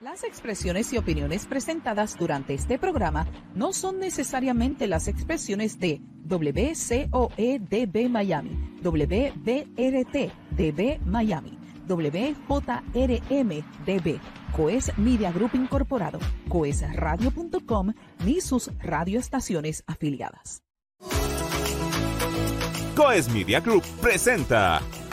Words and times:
Las 0.00 0.24
expresiones 0.24 0.92
y 0.92 0.98
opiniones 0.98 1.46
presentadas 1.46 2.18
durante 2.18 2.52
este 2.52 2.78
programa 2.78 3.26
no 3.54 3.72
son 3.72 3.98
necesariamente 3.98 4.86
las 4.88 5.08
expresiones 5.08 5.80
de 5.80 6.02
WCOEDB 6.28 8.10
Miami, 8.10 8.78
WBRT 8.82 10.32
DB 10.50 11.00
Miami, 11.06 11.58
WJRM 11.88 13.48
DB, 13.86 14.20
Coes 14.54 14.92
Media 14.98 15.32
Group 15.32 15.52
Incorporado, 15.54 16.18
coesradio.com 16.50 17.94
ni 18.26 18.42
sus 18.42 18.70
radioestaciones 18.78 19.82
afiliadas. 19.86 20.62
Coes 22.94 23.30
Media 23.30 23.60
Group 23.60 23.82
presenta 24.02 24.82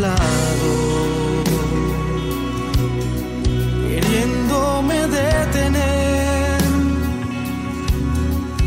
Soplado, 0.00 1.44
queriéndome 3.88 5.06
detener 5.06 6.60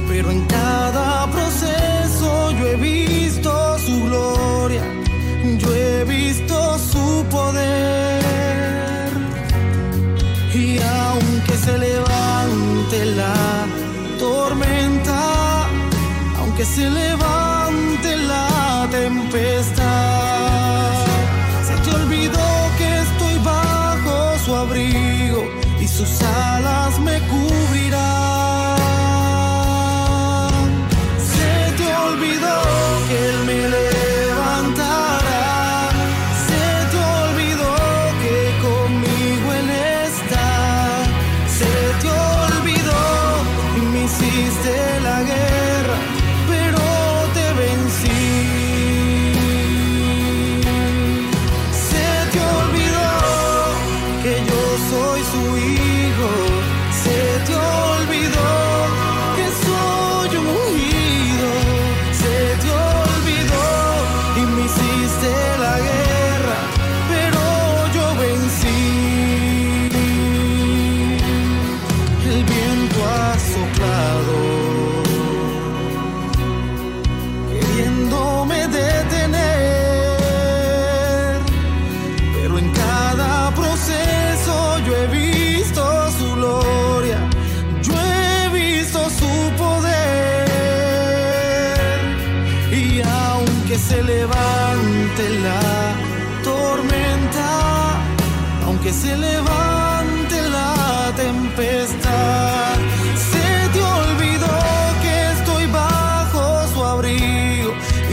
pero 0.08 0.31
en 0.31 0.45
cada 0.45 1.28
proceso 1.31 2.52
yo 2.52 2.67
he 2.67 2.76
visto 2.76 3.80
su 3.80 4.04
gloria, 4.06 4.84
yo 5.58 5.73
he 5.73 6.04
visto 6.04 6.78
su 6.78 7.26
poder. 7.31 9.09
Y 10.54 10.78
aunque 10.80 11.54
se 11.58 11.78
levante 11.80 13.06
la 13.17 13.66
tormenta, 14.20 15.67
aunque 16.38 16.64
se 16.64 16.89
levante 16.92 17.42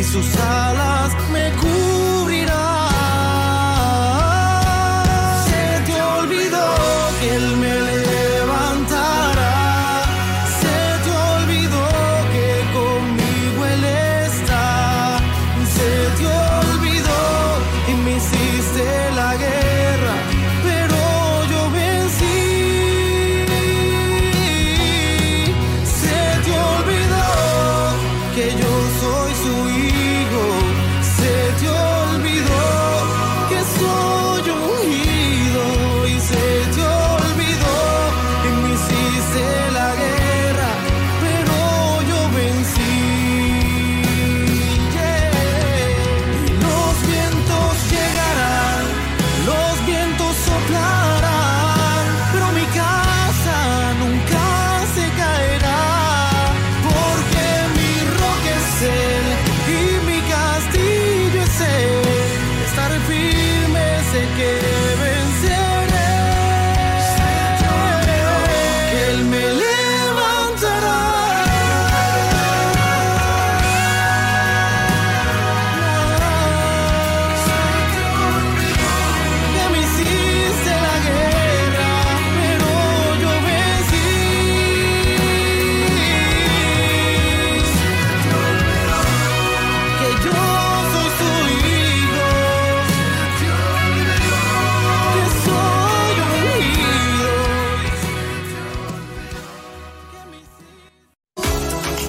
y 0.00 0.02
sus 0.02 0.34
alas 0.36 1.14
me 1.30 1.50
cubrirán. 1.52 1.79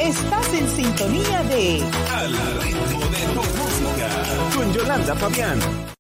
Estás 0.01 0.51
en 0.56 0.68
sintonía 0.68 1.44
de 1.44 1.80
Al 2.09 2.33
ritmo 2.59 3.06
de 3.06 3.24
tu 3.36 3.44
música 3.56 4.56
con 4.56 4.74
Yolanda 4.74 5.15
Fabián. 5.15 5.59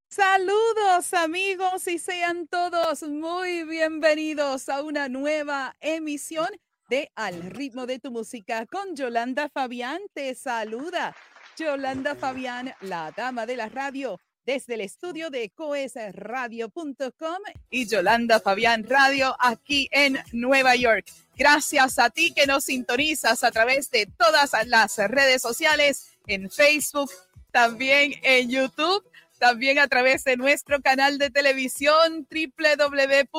Saludos 0.09 1.13
amigos 1.13 1.87
y 1.87 1.99
sean 1.99 2.47
todos 2.47 3.03
muy 3.03 3.63
bienvenidos 3.63 4.69
a 4.69 4.81
una 4.81 5.07
nueva 5.07 5.75
emisión 5.79 6.47
de 6.89 7.11
Al 7.15 7.43
ritmo 7.51 7.85
de 7.85 7.99
tu 7.99 8.09
música 8.09 8.65
con 8.65 8.95
Yolanda 8.95 9.49
Fabián. 9.49 10.01
Te 10.15 10.33
saluda 10.33 11.15
Yolanda 11.55 12.15
Fabián, 12.15 12.73
la 12.81 13.11
dama 13.11 13.45
de 13.45 13.55
la 13.55 13.69
radio 13.69 14.17
desde 14.53 14.73
el 14.73 14.81
estudio 14.81 15.29
de 15.29 15.49
coesradio.com 15.51 17.37
y 17.69 17.87
Yolanda 17.87 18.41
Fabián 18.41 18.83
Radio 18.83 19.33
aquí 19.39 19.87
en 19.91 20.19
Nueva 20.33 20.75
York. 20.75 21.05
Gracias 21.37 21.97
a 21.97 22.09
ti 22.09 22.33
que 22.33 22.45
nos 22.47 22.65
sintonizas 22.65 23.45
a 23.45 23.51
través 23.51 23.89
de 23.91 24.07
todas 24.07 24.51
las 24.65 24.97
redes 24.97 25.41
sociales, 25.41 26.17
en 26.27 26.49
Facebook, 26.51 27.09
también 27.51 28.13
en 28.23 28.49
YouTube 28.49 29.09
también 29.39 29.79
a 29.79 29.87
través 29.87 30.25
de 30.25 30.35
nuestro 30.35 30.81
canal 30.81 31.17
de 31.17 31.29
televisión 31.29 32.27
www.coes.tv, 32.29 33.31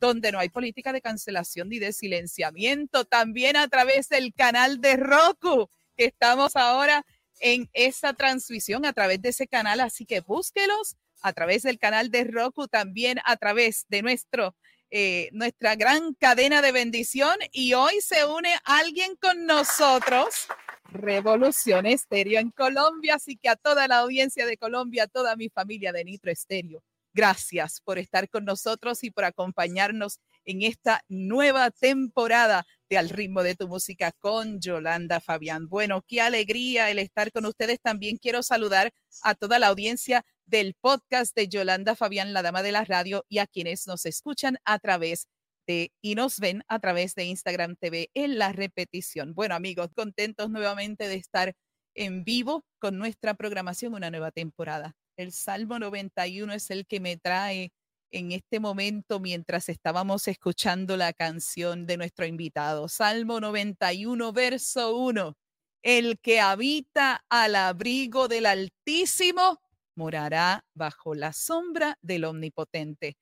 donde 0.00 0.32
no 0.32 0.38
hay 0.38 0.50
política 0.50 0.92
de 0.92 1.00
cancelación 1.00 1.70
ni 1.70 1.78
de 1.78 1.94
silenciamiento. 1.94 3.06
También 3.06 3.56
a 3.56 3.66
través 3.68 4.10
del 4.10 4.34
canal 4.34 4.82
de 4.82 4.98
Roku, 4.98 5.70
que 5.96 6.04
estamos 6.04 6.56
ahora 6.56 7.04
en 7.42 7.68
esa 7.74 8.14
transmisión 8.14 8.86
a 8.86 8.92
través 8.94 9.20
de 9.20 9.30
ese 9.30 9.46
canal. 9.46 9.80
Así 9.80 10.06
que 10.06 10.20
búsquelos 10.20 10.96
a 11.20 11.32
través 11.32 11.62
del 11.62 11.78
canal 11.78 12.10
de 12.10 12.24
Roku, 12.24 12.68
también 12.68 13.18
a 13.24 13.36
través 13.36 13.84
de 13.88 14.02
nuestro 14.02 14.56
eh, 14.94 15.30
nuestra 15.32 15.74
gran 15.74 16.12
cadena 16.12 16.60
de 16.60 16.70
bendición 16.70 17.34
y 17.50 17.72
hoy 17.72 17.94
se 18.02 18.26
une 18.26 18.54
alguien 18.62 19.16
con 19.16 19.46
nosotros, 19.46 20.46
Revolución 20.90 21.86
Estéreo 21.86 22.38
en 22.38 22.50
Colombia, 22.50 23.14
así 23.14 23.38
que 23.38 23.48
a 23.48 23.56
toda 23.56 23.88
la 23.88 24.00
audiencia 24.00 24.44
de 24.44 24.58
Colombia, 24.58 25.04
a 25.04 25.06
toda 25.06 25.34
mi 25.34 25.48
familia 25.48 25.92
de 25.92 26.04
Nitro 26.04 26.30
Estéreo, 26.30 26.82
gracias 27.14 27.80
por 27.80 27.98
estar 27.98 28.28
con 28.28 28.44
nosotros 28.44 29.02
y 29.02 29.10
por 29.10 29.24
acompañarnos 29.24 30.18
en 30.44 30.60
esta 30.60 31.02
nueva 31.08 31.70
temporada 31.70 32.66
de 32.92 32.98
Al 32.98 33.08
ritmo 33.08 33.42
de 33.42 33.54
tu 33.54 33.68
música 33.68 34.12
con 34.20 34.60
Yolanda 34.60 35.18
Fabián. 35.18 35.66
Bueno, 35.66 36.04
qué 36.06 36.20
alegría 36.20 36.90
el 36.90 36.98
estar 36.98 37.32
con 37.32 37.46
ustedes. 37.46 37.80
También 37.80 38.18
quiero 38.18 38.42
saludar 38.42 38.92
a 39.22 39.34
toda 39.34 39.58
la 39.58 39.68
audiencia 39.68 40.26
del 40.44 40.74
podcast 40.78 41.34
de 41.34 41.48
Yolanda 41.48 41.96
Fabián, 41.96 42.34
la 42.34 42.42
dama 42.42 42.62
de 42.62 42.70
la 42.70 42.84
radio, 42.84 43.24
y 43.30 43.38
a 43.38 43.46
quienes 43.46 43.86
nos 43.86 44.04
escuchan 44.04 44.58
a 44.66 44.78
través 44.78 45.26
de 45.66 45.90
y 46.02 46.16
nos 46.16 46.38
ven 46.38 46.64
a 46.68 46.80
través 46.80 47.14
de 47.14 47.24
Instagram 47.24 47.76
TV 47.76 48.10
en 48.12 48.36
la 48.36 48.52
repetición. 48.52 49.32
Bueno, 49.32 49.54
amigos, 49.54 49.88
contentos 49.94 50.50
nuevamente 50.50 51.08
de 51.08 51.14
estar 51.14 51.54
en 51.94 52.24
vivo 52.24 52.62
con 52.78 52.98
nuestra 52.98 53.32
programación, 53.32 53.94
una 53.94 54.10
nueva 54.10 54.32
temporada. 54.32 54.96
El 55.16 55.32
Salmo 55.32 55.78
91 55.78 56.52
es 56.52 56.70
el 56.70 56.86
que 56.86 57.00
me 57.00 57.16
trae 57.16 57.72
en 58.12 58.32
este 58.32 58.60
momento 58.60 59.18
mientras 59.18 59.68
estábamos 59.68 60.28
escuchando 60.28 60.96
la 60.96 61.12
canción 61.12 61.86
de 61.86 61.96
nuestro 61.96 62.26
invitado. 62.26 62.88
Salmo 62.88 63.40
91, 63.40 64.32
verso 64.32 64.96
1. 64.96 65.34
El 65.82 66.20
que 66.20 66.40
habita 66.40 67.24
al 67.28 67.56
abrigo 67.56 68.28
del 68.28 68.46
Altísimo 68.46 69.60
morará 69.96 70.64
bajo 70.74 71.14
la 71.14 71.32
sombra 71.32 71.98
del 72.02 72.24
Omnipotente. 72.24 73.16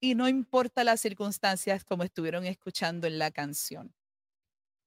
Y 0.00 0.14
no 0.14 0.28
importa 0.28 0.84
las 0.84 1.00
circunstancias 1.00 1.84
como 1.84 2.02
estuvieron 2.04 2.46
escuchando 2.46 3.06
en 3.06 3.18
la 3.18 3.30
canción. 3.30 3.92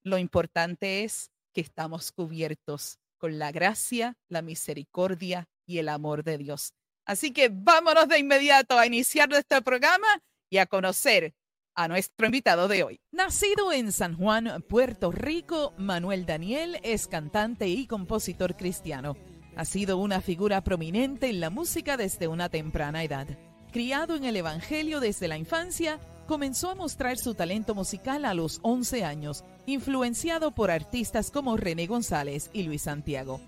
Lo 0.03 0.17
importante 0.17 1.03
es 1.03 1.31
que 1.53 1.61
estamos 1.61 2.11
cubiertos 2.11 2.99
con 3.17 3.39
la 3.39 3.51
gracia, 3.51 4.17
la 4.29 4.41
misericordia 4.41 5.47
y 5.65 5.79
el 5.79 5.89
amor 5.89 6.23
de 6.23 6.37
Dios. 6.37 6.73
Así 7.05 7.31
que 7.31 7.49
vámonos 7.51 8.07
de 8.07 8.19
inmediato 8.19 8.77
a 8.77 8.85
iniciar 8.85 9.29
nuestro 9.29 9.61
programa 9.61 10.07
y 10.49 10.57
a 10.57 10.65
conocer 10.65 11.33
a 11.75 11.87
nuestro 11.87 12.25
invitado 12.25 12.67
de 12.67 12.83
hoy. 12.83 12.99
Nacido 13.11 13.71
en 13.71 13.91
San 13.91 14.15
Juan, 14.15 14.63
Puerto 14.67 15.11
Rico, 15.11 15.73
Manuel 15.77 16.25
Daniel 16.25 16.79
es 16.83 17.07
cantante 17.07 17.67
y 17.67 17.85
compositor 17.85 18.55
cristiano. 18.55 19.17
Ha 19.55 19.65
sido 19.65 19.97
una 19.97 20.21
figura 20.21 20.63
prominente 20.63 21.29
en 21.29 21.39
la 21.39 21.49
música 21.49 21.97
desde 21.97 22.27
una 22.27 22.49
temprana 22.49 23.03
edad. 23.03 23.27
Criado 23.71 24.15
en 24.15 24.23
el 24.23 24.37
Evangelio 24.37 24.99
desde 24.99 25.27
la 25.27 25.37
infancia, 25.37 25.99
comenzó 26.27 26.71
a 26.71 26.75
mostrar 26.75 27.17
su 27.17 27.35
talento 27.35 27.75
musical 27.75 28.25
a 28.25 28.33
los 28.33 28.59
11 28.63 29.03
años, 29.03 29.43
influenciado 29.65 30.51
por 30.51 30.71
artistas 30.71 31.29
como 31.29 31.57
René 31.57 31.85
González 31.87 32.49
y 32.53 32.63
Luis 32.63 32.83
Santiago. 32.83 33.39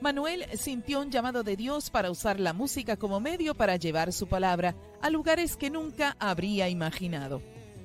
Manuel 0.00 0.44
sintió 0.58 1.00
un 1.00 1.10
llamado 1.10 1.42
de 1.42 1.56
Dios 1.56 1.90
para 1.90 2.10
usar 2.10 2.38
la 2.38 2.52
música 2.52 2.96
como 2.96 3.18
medio 3.18 3.54
para 3.54 3.76
llevar 3.76 4.12
su 4.12 4.26
palabra 4.26 4.74
a 5.00 5.08
lugares 5.08 5.56
que 5.56 5.70
nunca 5.70 6.16
habría 6.18 6.68
imaginado. 6.68 7.40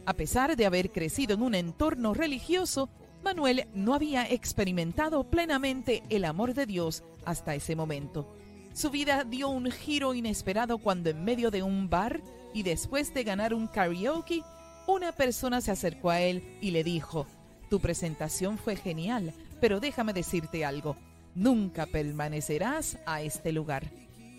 A 0.06 0.14
pesar 0.14 0.58
de 0.58 0.66
haber 0.66 0.92
crecido 0.92 1.36
en 1.36 1.42
un 1.42 1.56
entorno 1.56 2.14
religioso, 2.14 2.90
Manuel 3.24 3.68
no 3.74 3.94
había 3.94 4.30
experimentado 4.30 5.24
plenamente 5.24 6.04
el 6.10 6.26
amor 6.26 6.54
de 6.54 6.66
Dios 6.66 7.04
hasta 7.24 7.56
ese 7.56 7.76
momento. 7.76 8.28
Su 8.74 8.90
vida 8.90 9.24
dio 9.24 9.50
un 9.50 9.72
giro 9.72 10.14
inesperado 10.14 10.80
cuando 10.80 11.10
en 11.10 11.24
medio 11.24 11.50
de 11.50 11.64
un 11.64 11.90
bar 11.90 12.22
y 12.54 12.64
después 12.64 13.14
de 13.14 13.24
ganar 13.24 13.54
un 13.54 13.68
karaoke, 13.68 14.44
una 14.88 15.14
persona 15.14 15.62
se 15.62 15.72
acercó 15.72 16.10
a 16.10 16.20
él 16.20 16.58
y 16.62 16.72
le 16.72 16.84
dijo, 16.84 17.26
tu 17.70 17.80
presentación 17.80 18.58
fue 18.58 18.76
genial, 18.76 19.34
pero 19.62 19.80
déjame 19.80 20.14
decirte 20.14 20.66
algo, 20.66 20.98
nunca 21.36 21.86
permanecerás 21.86 22.98
a 23.06 23.22
este 23.22 23.52
lugar. 23.52 23.92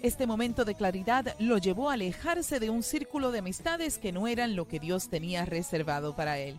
Este 0.02 0.26
momento 0.26 0.64
de 0.64 0.74
claridad 0.74 1.36
lo 1.38 1.58
llevó 1.58 1.88
a 1.88 1.94
alejarse 1.94 2.58
de 2.58 2.70
un 2.70 2.82
círculo 2.82 3.30
de 3.30 3.38
amistades 3.38 3.98
que 3.98 4.10
no 4.10 4.26
eran 4.26 4.56
lo 4.56 4.66
que 4.66 4.80
Dios 4.80 5.08
tenía 5.08 5.44
reservado 5.44 6.16
para 6.16 6.38
él. 6.38 6.58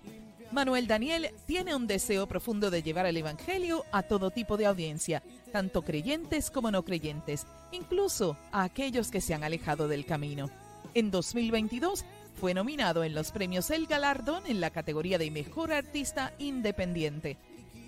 Manuel 0.54 0.88
Daniel 0.88 1.32
tiene 1.48 1.76
un 1.76 1.88
deseo 1.88 2.28
profundo 2.28 2.70
de 2.70 2.84
llevar 2.84 3.08
el 3.08 3.18
Evangelio 3.18 3.86
a 3.92 4.04
todo 4.04 4.30
tipo 4.30 4.56
de 4.56 4.68
audiencia, 4.68 5.24
tanto 5.52 5.82
creyentes 5.82 6.52
como 6.52 6.70
no 6.70 6.86
creyentes, 6.86 7.48
incluso 7.72 8.38
a 8.52 8.64
aquellos 8.64 9.10
que 9.10 9.20
se 9.20 9.34
han 9.34 9.44
alejado 9.44 9.88
del 9.88 10.06
camino. 10.06 10.50
En 10.94 11.10
2022 11.10 12.06
fue 12.40 12.54
nominado 12.54 13.04
en 13.04 13.16
los 13.16 13.32
premios 13.32 13.72
El 13.72 13.88
Galardón 13.88 14.44
en 14.46 14.62
la 14.62 14.70
categoría 14.70 15.18
de 15.18 15.32
Mejor 15.32 15.74
Artista 15.74 16.34
Independiente. 16.38 17.38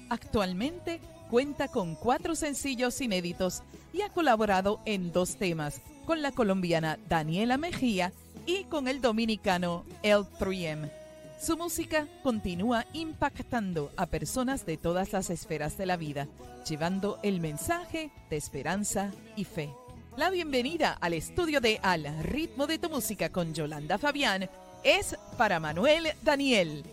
Actualmente 0.09 0.99
cuenta 1.29 1.67
con 1.67 1.95
cuatro 1.95 2.35
sencillos 2.35 3.01
inéditos 3.01 3.63
y 3.93 4.01
ha 4.01 4.09
colaborado 4.09 4.79
en 4.85 5.11
dos 5.11 5.35
temas, 5.37 5.81
con 6.05 6.21
la 6.21 6.31
colombiana 6.31 6.99
Daniela 7.09 7.57
Mejía 7.57 8.11
y 8.45 8.65
con 8.65 8.87
el 8.87 9.01
dominicano 9.01 9.83
L3M. 10.03 10.91
Su 11.39 11.57
música 11.57 12.07
continúa 12.23 12.85
impactando 12.93 13.91
a 13.97 14.05
personas 14.05 14.65
de 14.65 14.77
todas 14.77 15.13
las 15.13 15.29
esferas 15.29 15.77
de 15.77 15.85
la 15.85 15.97
vida, 15.97 16.27
llevando 16.67 17.19
el 17.23 17.41
mensaje 17.41 18.11
de 18.29 18.37
esperanza 18.37 19.11
y 19.35 19.43
fe. 19.43 19.69
La 20.17 20.29
bienvenida 20.29 20.93
al 20.93 21.13
estudio 21.13 21.59
de 21.59 21.79
Al 21.83 22.05
ritmo 22.23 22.67
de 22.67 22.79
tu 22.79 22.89
música 22.89 23.29
con 23.29 23.53
Yolanda 23.53 23.97
Fabián 23.97 24.49
es 24.83 25.17
para 25.37 25.59
Manuel 25.59 26.13
Daniel. 26.23 26.85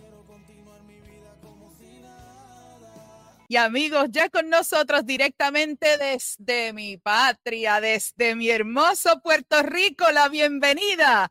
Y 3.52 3.56
amigos, 3.56 4.06
ya 4.11 4.30
con 4.30 4.49
nosotros 4.49 5.04
directamente 5.04 5.99
desde 5.99 6.73
mi 6.73 6.97
patria, 6.97 7.82
desde 7.82 8.35
mi 8.35 8.49
hermoso 8.49 9.21
Puerto 9.23 9.62
Rico, 9.62 10.06
la 10.11 10.30
bienvenida 10.30 11.30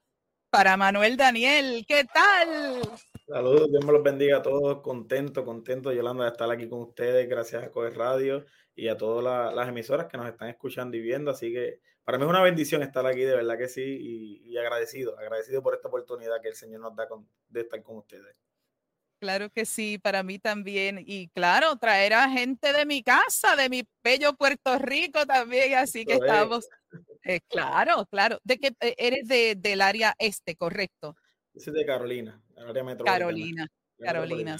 para 0.52 0.78
Manuel 0.78 1.18
Daniel. 1.18 1.84
¿Qué 1.88 2.04
tal? 2.06 2.80
Saludos, 3.28 3.72
Dios 3.72 3.84
me 3.84 3.92
los 3.92 4.04
bendiga 4.04 4.38
a 4.38 4.42
todos. 4.44 4.82
Contento, 4.84 5.44
contento, 5.44 5.92
Yolanda, 5.92 6.26
de 6.26 6.30
estar 6.30 6.52
aquí 6.52 6.70
con 6.70 6.82
ustedes, 6.82 7.28
gracias 7.28 7.64
a 7.64 7.72
Coger 7.72 7.98
Radio 7.98 8.46
y 8.76 8.90
a 8.90 8.98
todas 8.98 9.56
las 9.56 9.68
emisoras 9.68 10.06
que 10.06 10.18
nos 10.18 10.28
están 10.28 10.50
escuchando 10.50 10.96
y 10.98 11.02
viendo. 11.02 11.32
Así 11.32 11.52
que 11.52 11.80
para 12.04 12.20
mí 12.20 12.26
es 12.26 12.30
una 12.30 12.44
bendición 12.44 12.84
estar 12.84 13.04
aquí, 13.08 13.22
de 13.22 13.36
verdad 13.36 13.58
que 13.58 13.68
sí, 13.68 14.44
y, 14.44 14.58
agradecido, 14.60 15.18
agradecido 15.18 15.64
por 15.64 15.74
esta 15.74 15.88
oportunidad 15.88 16.40
que 16.40 16.50
el 16.50 16.56
Señor 16.56 16.82
nos 16.82 16.96
da 16.96 17.08
de 17.50 17.62
estar 17.62 17.82
con 17.82 17.98
ustedes. 17.98 18.36
Claro 19.22 19.52
que 19.52 19.68
sí, 19.68 20.00
para 20.00 20.24
mí 20.24 20.40
también. 20.40 21.04
Y 21.06 21.28
claro, 21.28 21.76
traer 21.76 22.16
a 22.16 22.28
gente 22.28 22.74
de 22.74 22.88
mi 22.88 23.04
casa, 23.04 23.56
de 23.56 23.70
mi 23.70 23.84
bello 24.04 24.34
Puerto 24.34 24.80
Rico 24.80 25.28
también, 25.28 25.76
así 25.76 26.06
que 26.06 26.14
estamos 26.14 26.68
eh, 27.24 27.40
claro, 27.48 28.08
claro. 28.08 28.40
De 28.44 28.58
que 28.58 28.74
eh, 28.80 28.96
eres 28.98 29.28
de, 29.28 29.54
del 29.56 29.82
área 29.82 30.16
este, 30.18 30.56
correcto. 30.56 31.16
Yo 31.54 31.62
soy 31.62 31.74
de 31.74 31.86
Carolina, 31.86 32.42
área 32.58 32.98
Carolina, 33.06 33.68
Carolina, 34.00 34.58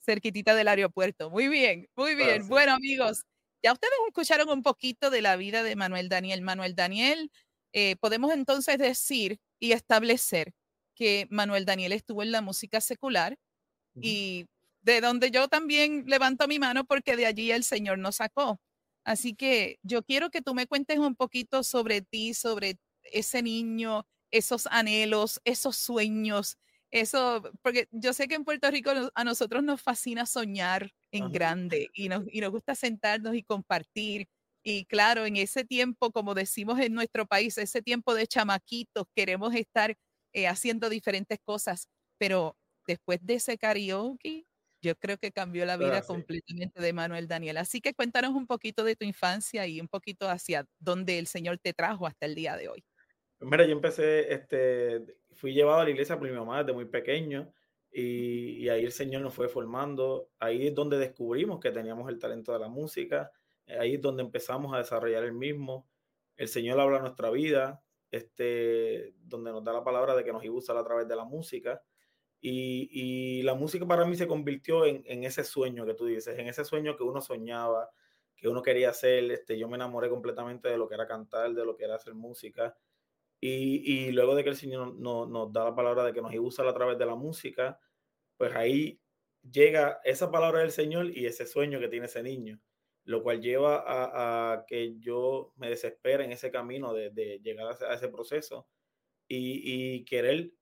cerquitita, 0.00 0.56
del 0.56 0.66
aeropuerto. 0.66 1.30
Muy 1.30 1.46
bien, 1.46 1.88
muy 1.94 2.16
bien. 2.16 2.48
Bueno, 2.48 2.72
amigos, 2.72 3.24
ya 3.62 3.72
ustedes 3.72 3.94
escucharon 4.08 4.48
un 4.48 4.64
poquito 4.64 5.10
de 5.10 5.22
la 5.22 5.36
vida 5.36 5.62
de 5.62 5.76
Manuel 5.76 6.08
Daniel. 6.08 6.42
Manuel 6.42 6.74
Daniel, 6.74 7.30
eh, 7.72 7.94
podemos 8.00 8.32
entonces 8.32 8.78
decir 8.78 9.38
y 9.60 9.70
establecer 9.70 10.54
que 10.96 11.26
Manuel 11.30 11.64
Daniel 11.64 11.92
estuvo 11.92 12.22
en 12.24 12.32
la 12.32 12.40
música 12.40 12.80
secular 12.80 13.36
y 14.00 14.46
de 14.82 15.00
donde 15.00 15.30
yo 15.30 15.48
también 15.48 16.04
levanto 16.06 16.46
mi 16.46 16.58
mano 16.58 16.84
porque 16.84 17.16
de 17.16 17.26
allí 17.26 17.50
el 17.50 17.64
Señor 17.64 17.98
nos 17.98 18.16
sacó. 18.16 18.60
Así 19.04 19.34
que 19.34 19.78
yo 19.82 20.02
quiero 20.02 20.30
que 20.30 20.42
tú 20.42 20.54
me 20.54 20.66
cuentes 20.66 20.98
un 20.98 21.14
poquito 21.14 21.62
sobre 21.62 22.02
ti, 22.02 22.34
sobre 22.34 22.78
ese 23.02 23.42
niño, 23.42 24.06
esos 24.30 24.66
anhelos, 24.66 25.40
esos 25.44 25.76
sueños, 25.76 26.58
eso, 26.90 27.42
porque 27.62 27.88
yo 27.90 28.12
sé 28.12 28.28
que 28.28 28.34
en 28.34 28.44
Puerto 28.44 28.70
Rico 28.70 28.90
a 29.14 29.24
nosotros 29.24 29.62
nos 29.62 29.82
fascina 29.82 30.26
soñar 30.26 30.92
en 31.10 31.30
grande 31.32 31.90
y 31.92 32.08
nos, 32.08 32.24
y 32.30 32.40
nos 32.40 32.50
gusta 32.50 32.74
sentarnos 32.74 33.34
y 33.34 33.42
compartir. 33.42 34.28
Y 34.62 34.86
claro, 34.86 35.26
en 35.26 35.36
ese 35.36 35.64
tiempo, 35.64 36.10
como 36.10 36.34
decimos 36.34 36.78
en 36.80 36.94
nuestro 36.94 37.26
país, 37.26 37.58
ese 37.58 37.82
tiempo 37.82 38.14
de 38.14 38.26
chamaquitos, 38.26 39.06
queremos 39.14 39.54
estar 39.54 39.96
eh, 40.32 40.48
haciendo 40.48 40.88
diferentes 40.88 41.38
cosas, 41.44 41.88
pero 42.18 42.56
después 42.86 43.18
de 43.22 43.34
ese 43.34 43.58
karaoke, 43.58 44.46
yo 44.84 44.94
creo 44.96 45.16
que 45.16 45.32
cambió 45.32 45.64
la 45.64 45.78
vida 45.78 46.02
completamente 46.02 46.80
de 46.80 46.92
Manuel 46.92 47.26
Daniel. 47.26 47.56
Así 47.56 47.80
que 47.80 47.94
cuéntanos 47.94 48.32
un 48.32 48.46
poquito 48.46 48.84
de 48.84 48.96
tu 48.96 49.04
infancia 49.04 49.66
y 49.66 49.80
un 49.80 49.88
poquito 49.88 50.28
hacia 50.28 50.66
dónde 50.78 51.18
el 51.18 51.26
Señor 51.26 51.58
te 51.58 51.72
trajo 51.72 52.06
hasta 52.06 52.26
el 52.26 52.34
día 52.34 52.56
de 52.56 52.68
hoy. 52.68 52.84
Mira, 53.40 53.64
yo 53.64 53.72
empecé, 53.72 54.32
este, 54.32 55.16
fui 55.32 55.54
llevado 55.54 55.80
a 55.80 55.84
la 55.84 55.90
iglesia 55.90 56.18
por 56.18 56.28
mi 56.28 56.36
mamá 56.36 56.62
desde 56.62 56.74
muy 56.74 56.84
pequeño 56.84 57.52
y, 57.90 58.64
y, 58.64 58.68
ahí 58.68 58.84
el 58.84 58.92
Señor 58.92 59.22
nos 59.22 59.34
fue 59.34 59.48
formando. 59.48 60.30
Ahí 60.38 60.66
es 60.66 60.74
donde 60.74 60.98
descubrimos 60.98 61.60
que 61.60 61.70
teníamos 61.70 62.08
el 62.10 62.18
talento 62.18 62.52
de 62.52 62.58
la 62.58 62.68
música. 62.68 63.30
Ahí 63.78 63.94
es 63.94 64.02
donde 64.02 64.22
empezamos 64.22 64.74
a 64.74 64.78
desarrollar 64.78 65.24
el 65.24 65.32
mismo. 65.32 65.88
El 66.36 66.48
Señor 66.48 66.80
habla 66.80 66.98
nuestra 66.98 67.30
vida, 67.30 67.82
este, 68.10 69.14
donde 69.22 69.52
nos 69.52 69.64
da 69.64 69.72
la 69.72 69.84
palabra 69.84 70.14
de 70.14 70.24
que 70.24 70.32
nos 70.32 70.44
iba 70.44 70.54
a 70.54 70.58
usar 70.58 70.76
a 70.76 70.84
través 70.84 71.08
de 71.08 71.16
la 71.16 71.24
música. 71.24 71.82
Y, 72.46 73.42
la 73.42 73.54
música 73.54 73.86
para 73.86 74.04
mí 74.04 74.16
se 74.16 74.26
convirtió 74.26 74.84
en, 74.84 75.24
ese 75.24 75.44
sueño 75.44 75.86
que 75.86 75.94
tú 75.94 76.04
dices, 76.04 76.38
en 76.38 76.46
ese 76.46 76.64
sueño 76.64 76.94
que 76.94 77.02
uno 77.02 77.22
soñaba, 77.22 77.90
que 78.36 78.48
uno 78.48 78.60
quería 78.62 78.90
hacer. 78.90 79.30
Este, 79.30 79.58
yo 79.58 79.66
me 79.66 79.76
enamoré 79.76 80.10
completamente 80.10 80.68
de 80.68 80.76
lo 80.76 80.86
que 80.86 80.94
era 80.94 81.06
cantar, 81.06 81.54
de 81.54 81.64
lo 81.64 81.74
que 81.74 81.84
era 81.84 81.94
hacer 81.94 82.14
música. 82.14 82.76
Y, 83.40 84.10
luego 84.12 84.34
de 84.34 84.44
que 84.44 84.50
el 84.50 84.56
Señor 84.56 84.94
nos 84.94 85.52
da 85.52 85.64
la 85.64 85.74
palabra 85.74 86.04
de 86.04 86.12
que 86.12 86.20
nos 86.22 86.32
iba 86.34 86.44
a 86.44 86.48
usar 86.48 86.66
a 86.66 86.74
través 86.74 86.98
de 86.98 87.06
la 87.06 87.14
música, 87.14 87.78
pues 88.36 88.54
ahí 88.54 89.00
llega 89.50 90.00
esa 90.04 90.30
palabra 90.30 90.60
del 90.60 90.70
Señor 90.70 91.16
y 91.16 91.26
ese 91.26 91.46
sueño 91.46 91.80
que 91.80 91.88
tiene 91.88 92.06
ese 92.06 92.22
niño, 92.22 92.60
lo 93.04 93.22
cual 93.22 93.40
lleva 93.40 93.84
a, 93.86 94.64
que 94.66 94.98
yo 94.98 95.52
me 95.56 95.68
desespere 95.70 96.24
en 96.24 96.32
ese 96.32 96.50
camino 96.50 96.94
de, 96.94 97.40
llegar 97.42 97.76
a 97.88 97.94
ese, 97.94 98.08
proceso 98.08 98.66
y, 99.28 100.04
querer 100.04 100.52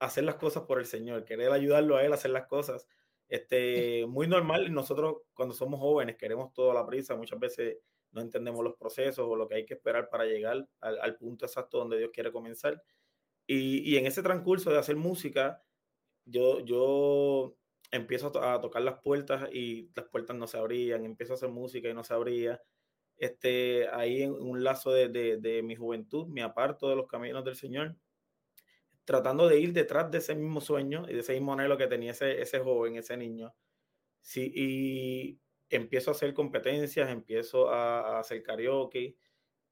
hacer 0.00 0.24
las 0.24 0.36
cosas 0.36 0.64
por 0.64 0.80
el 0.80 0.86
Señor, 0.86 1.24
querer 1.24 1.52
ayudarlo 1.52 1.96
a 1.96 2.04
Él 2.04 2.12
a 2.12 2.16
hacer 2.16 2.32
las 2.32 2.46
cosas. 2.46 2.88
Este, 3.28 4.06
muy 4.08 4.26
normal, 4.26 4.72
nosotros 4.72 5.18
cuando 5.34 5.54
somos 5.54 5.78
jóvenes 5.78 6.16
queremos 6.16 6.52
toda 6.52 6.74
la 6.74 6.84
prisa, 6.84 7.14
muchas 7.14 7.38
veces 7.38 7.78
no 8.10 8.22
entendemos 8.22 8.64
los 8.64 8.74
procesos 8.74 9.26
o 9.28 9.36
lo 9.36 9.46
que 9.46 9.54
hay 9.54 9.66
que 9.66 9.74
esperar 9.74 10.08
para 10.08 10.24
llegar 10.24 10.66
al, 10.80 11.16
punto 11.16 11.46
exacto 11.46 11.78
donde 11.78 11.98
Dios 11.98 12.10
quiere 12.12 12.32
comenzar. 12.32 12.82
Y, 13.46 13.96
en 13.96 14.06
ese 14.06 14.22
transcurso 14.22 14.70
de 14.70 14.78
hacer 14.78 14.96
música, 14.96 15.62
yo, 16.24 16.60
yo 16.60 17.56
empiezo 17.90 18.32
a, 18.42 18.60
tocar 18.60 18.82
las 18.82 19.00
puertas 19.00 19.48
y 19.52 19.90
las 19.94 20.06
puertas 20.06 20.36
no 20.36 20.46
se 20.46 20.58
abrían, 20.58 21.04
empiezo 21.04 21.34
a 21.34 21.36
hacer 21.36 21.50
música 21.50 21.88
y 21.88 21.94
no 21.94 22.04
se 22.04 22.14
abría. 22.14 22.60
Este, 23.16 23.88
ahí 23.92 24.22
en 24.22 24.32
un 24.32 24.64
lazo 24.64 24.92
de, 24.92 25.08
de, 25.08 25.36
de 25.36 25.62
mi 25.62 25.76
juventud 25.76 26.26
me 26.28 26.42
aparto 26.42 26.88
de 26.88 26.96
los 26.96 27.06
caminos 27.06 27.44
del 27.44 27.56
Señor 27.56 27.96
tratando 29.04 29.48
de 29.48 29.58
ir 29.60 29.72
detrás 29.72 30.10
de 30.10 30.18
ese 30.18 30.34
mismo 30.34 30.60
sueño 30.60 31.04
y 31.08 31.14
de 31.14 31.20
ese 31.20 31.32
mismo 31.34 31.52
anhelo 31.52 31.76
que 31.76 31.86
tenía 31.86 32.12
ese, 32.12 32.40
ese 32.40 32.60
joven, 32.60 32.96
ese 32.96 33.16
niño. 33.16 33.54
Sí, 34.22 34.52
y 34.54 35.40
empiezo 35.70 36.10
a 36.10 36.14
hacer 36.14 36.34
competencias, 36.34 37.10
empiezo 37.10 37.70
a, 37.70 38.16
a, 38.16 38.20
hacer 38.20 38.42
karaoke. 38.42 39.16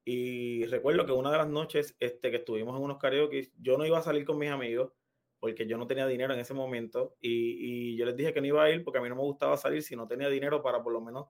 Y 0.04 0.64
recuerdo 0.66 1.04
que 1.06 1.12
una 1.12 1.30
de 1.30 1.38
las 1.38 1.48
noches 1.48 1.96
este, 2.00 2.30
que 2.30 2.38
estuvimos 2.38 2.76
en 2.76 2.82
unos 2.82 2.98
karaoke, 2.98 3.52
yo 3.60 3.76
no 3.78 3.86
iba 3.86 3.98
a 3.98 4.02
salir 4.02 4.24
con 4.24 4.38
mis 4.38 4.50
amigos 4.50 4.92
porque 5.40 5.66
yo 5.66 5.78
no 5.78 5.86
tenía 5.86 6.06
dinero 6.06 6.34
en 6.34 6.40
ese 6.40 6.54
momento. 6.54 7.16
Y, 7.20 7.92
y, 7.92 7.96
yo 7.96 8.06
les 8.06 8.16
dije 8.16 8.32
que 8.32 8.40
no 8.40 8.46
iba 8.46 8.64
a 8.64 8.70
ir 8.70 8.82
porque 8.84 8.98
a 8.98 9.02
mí 9.02 9.08
no 9.08 9.16
me 9.16 9.22
gustaba 9.22 9.56
salir 9.56 9.82
si 9.82 9.96
no 9.96 10.06
tenía 10.08 10.28
dinero 10.28 10.62
para 10.62 10.82
por 10.82 10.92
lo 10.92 11.00
menos 11.00 11.26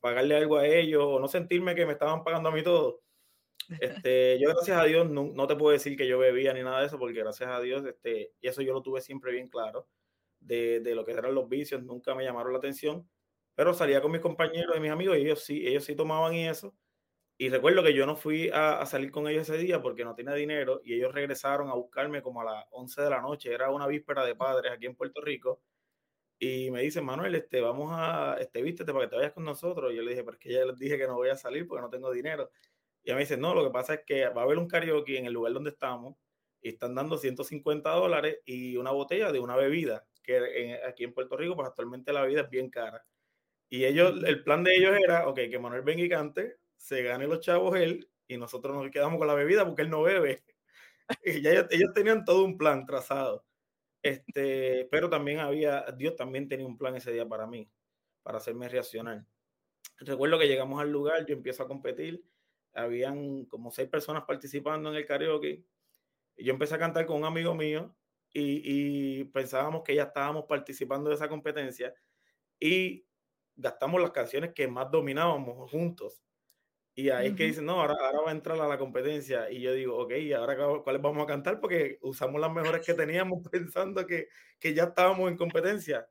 pagarle 0.00 0.36
algo 0.36 0.58
a 0.58 0.66
ellos 0.66 1.02
o 1.04 1.18
no 1.18 1.28
sentirme 1.28 1.74
que 1.74 1.86
me 1.86 1.92
estaban 1.92 2.24
pagando 2.24 2.50
a 2.50 2.52
mí 2.52 2.62
todo. 2.62 3.00
Este, 3.80 4.38
yo 4.40 4.48
gracias 4.50 4.78
a 4.78 4.84
Dios 4.84 5.10
no, 5.10 5.46
te 5.46 5.56
puedo 5.56 5.72
decir 5.72 5.96
que 5.96 6.06
yo 6.08 6.18
bebía 6.18 6.52
ni 6.54 6.62
nada 6.62 6.80
de 6.80 6.86
eso, 6.86 6.98
porque 6.98 7.18
gracias 7.18 7.50
a 7.50 7.60
Dios, 7.60 7.84
este, 7.84 8.32
y 8.40 8.48
eso 8.48 8.62
yo 8.62 8.72
lo 8.72 8.82
tuve 8.82 9.00
siempre 9.00 9.32
bien 9.32 9.48
claro, 9.48 9.86
de, 10.40 10.80
de, 10.80 10.94
lo 10.94 11.04
que 11.04 11.12
eran 11.12 11.34
los 11.34 11.48
vicios, 11.48 11.82
nunca 11.82 12.14
me 12.14 12.24
llamaron 12.24 12.52
la 12.52 12.58
atención, 12.58 13.08
pero 13.54 13.74
salía 13.74 14.00
con 14.00 14.12
mis 14.12 14.20
compañeros 14.20 14.76
y 14.76 14.80
mis 14.80 14.90
amigos 14.90 15.18
y 15.18 15.22
ellos 15.22 15.44
sí, 15.44 15.66
ellos 15.66 15.84
sí 15.84 15.94
tomaban 15.94 16.34
y 16.34 16.48
eso. 16.48 16.74
Y 17.36 17.50
recuerdo 17.50 17.84
que 17.84 17.94
yo 17.94 18.06
no 18.06 18.16
fui 18.16 18.50
a, 18.50 18.80
a, 18.80 18.86
salir 18.86 19.12
con 19.12 19.28
ellos 19.28 19.48
ese 19.48 19.58
día 19.58 19.80
porque 19.80 20.04
no 20.04 20.14
tenía 20.14 20.34
dinero 20.34 20.80
y 20.84 20.94
ellos 20.94 21.14
regresaron 21.14 21.68
a 21.68 21.74
buscarme 21.74 22.22
como 22.22 22.40
a 22.40 22.44
las 22.44 22.64
11 22.70 23.02
de 23.02 23.10
la 23.10 23.20
noche, 23.20 23.52
era 23.52 23.70
una 23.70 23.86
víspera 23.86 24.24
de 24.24 24.34
padres 24.34 24.72
aquí 24.72 24.86
en 24.86 24.96
Puerto 24.96 25.20
Rico. 25.20 25.60
Y 26.40 26.70
me 26.70 26.82
dicen, 26.82 27.04
Manuel, 27.04 27.34
este, 27.34 27.60
vamos 27.60 27.90
a, 27.92 28.36
este, 28.40 28.62
vístete 28.62 28.92
para 28.92 29.06
que 29.06 29.10
te 29.10 29.16
vayas 29.16 29.32
con 29.32 29.44
nosotros. 29.44 29.92
Y 29.92 29.96
yo 29.96 30.02
le 30.02 30.10
dije, 30.10 30.22
pero 30.22 30.36
es 30.36 30.40
que 30.40 30.52
ya 30.52 30.64
les 30.64 30.78
dije 30.78 30.96
que 30.96 31.06
no 31.06 31.16
voy 31.16 31.30
a 31.30 31.36
salir 31.36 31.66
porque 31.66 31.82
no 31.82 31.90
tengo 31.90 32.12
dinero. 32.12 32.50
Y 33.08 33.14
me 33.14 33.20
dice, 33.20 33.38
no, 33.38 33.54
lo 33.54 33.64
que 33.64 33.70
pasa 33.70 33.94
es 33.94 34.00
que 34.04 34.28
va 34.28 34.42
a 34.42 34.44
haber 34.44 34.58
un 34.58 34.68
karaoke 34.68 35.16
en 35.16 35.24
el 35.24 35.32
lugar 35.32 35.54
donde 35.54 35.70
estamos 35.70 36.16
y 36.60 36.68
están 36.68 36.94
dando 36.94 37.16
150 37.16 37.88
dólares 37.90 38.40
y 38.44 38.76
una 38.76 38.90
botella 38.90 39.32
de 39.32 39.40
una 39.40 39.56
bebida, 39.56 40.06
que 40.22 40.78
aquí 40.86 41.04
en 41.04 41.14
Puerto 41.14 41.34
Rico, 41.34 41.56
pues 41.56 41.66
actualmente 41.66 42.12
la 42.12 42.20
bebida 42.20 42.42
es 42.42 42.50
bien 42.50 42.68
cara. 42.68 43.02
Y 43.70 43.86
ellos, 43.86 44.22
el 44.26 44.44
plan 44.44 44.62
de 44.62 44.76
ellos 44.76 44.94
era, 45.02 45.26
ok, 45.26 45.36
que 45.50 45.58
Manuel 45.58 45.80
venga 45.80 46.02
y 46.02 46.08
cante, 46.10 46.58
se 46.76 47.02
gane 47.02 47.26
los 47.26 47.40
chavos 47.40 47.76
él 47.76 48.10
y 48.26 48.36
nosotros 48.36 48.76
nos 48.76 48.90
quedamos 48.90 49.16
con 49.16 49.26
la 49.26 49.32
bebida 49.34 49.64
porque 49.64 49.82
él 49.82 49.90
no 49.90 50.02
bebe. 50.02 50.44
Y 51.24 51.40
ya 51.40 51.52
ellos, 51.70 51.94
tenían 51.94 52.26
todo 52.26 52.44
un 52.44 52.58
plan 52.58 52.84
trazado. 52.84 53.46
Este, 54.02 54.86
pero 54.90 55.08
también 55.08 55.38
había, 55.38 55.86
Dios 55.96 56.14
también 56.14 56.46
tenía 56.46 56.66
un 56.66 56.76
plan 56.76 56.94
ese 56.94 57.10
día 57.10 57.26
para 57.26 57.46
mí, 57.46 57.70
para 58.22 58.36
hacerme 58.36 58.68
reaccionar. 58.68 59.24
Recuerdo 59.96 60.38
que 60.38 60.46
llegamos 60.46 60.78
al 60.82 60.92
lugar, 60.92 61.24
yo 61.24 61.34
empiezo 61.34 61.62
a 61.62 61.68
competir 61.68 62.22
habían 62.78 63.44
como 63.46 63.70
seis 63.70 63.88
personas 63.88 64.24
participando 64.24 64.90
en 64.90 64.96
el 64.96 65.06
karaoke. 65.06 65.64
Y 66.36 66.44
yo 66.44 66.52
empecé 66.52 66.74
a 66.74 66.78
cantar 66.78 67.06
con 67.06 67.16
un 67.16 67.24
amigo 67.24 67.54
mío 67.54 67.94
y, 68.32 69.24
pensábamos 69.24 69.82
que 69.82 69.94
ya 69.94 70.04
estábamos 70.04 70.44
participando 70.46 71.10
de 71.10 71.16
esa 71.16 71.28
competencia 71.28 71.94
y 72.60 73.06
gastamos 73.56 74.00
las 74.00 74.12
canciones 74.12 74.52
que 74.54 74.68
más 74.68 74.90
dominábamos 74.90 75.70
juntos. 75.70 76.22
Y 76.94 77.10
ahí 77.10 77.28
es 77.28 77.34
que 77.34 77.44
dicen, 77.44 77.64
no, 77.64 77.80
ahora, 77.80 77.94
ahora 78.00 78.20
va 78.22 78.30
a 78.30 78.32
entrar 78.32 78.60
a 78.60 78.66
la 78.66 78.76
competencia. 78.78 79.50
Y 79.50 79.60
yo 79.60 79.72
digo, 79.72 79.96
ok, 79.96 80.12
¿y 80.14 80.32
ahora 80.32 80.56
cuáles 80.82 81.00
vamos 81.00 81.22
a 81.22 81.26
cantar? 81.26 81.60
Porque 81.60 81.98
usamos 82.02 82.40
las 82.40 82.52
mejores 82.52 82.84
que 82.84 82.94
teníamos 82.94 83.40
pensando 83.50 84.04
que, 84.06 84.28
que 84.58 84.74
ya 84.74 84.84
estábamos 84.84 85.30
en 85.30 85.36
competencia. 85.36 86.08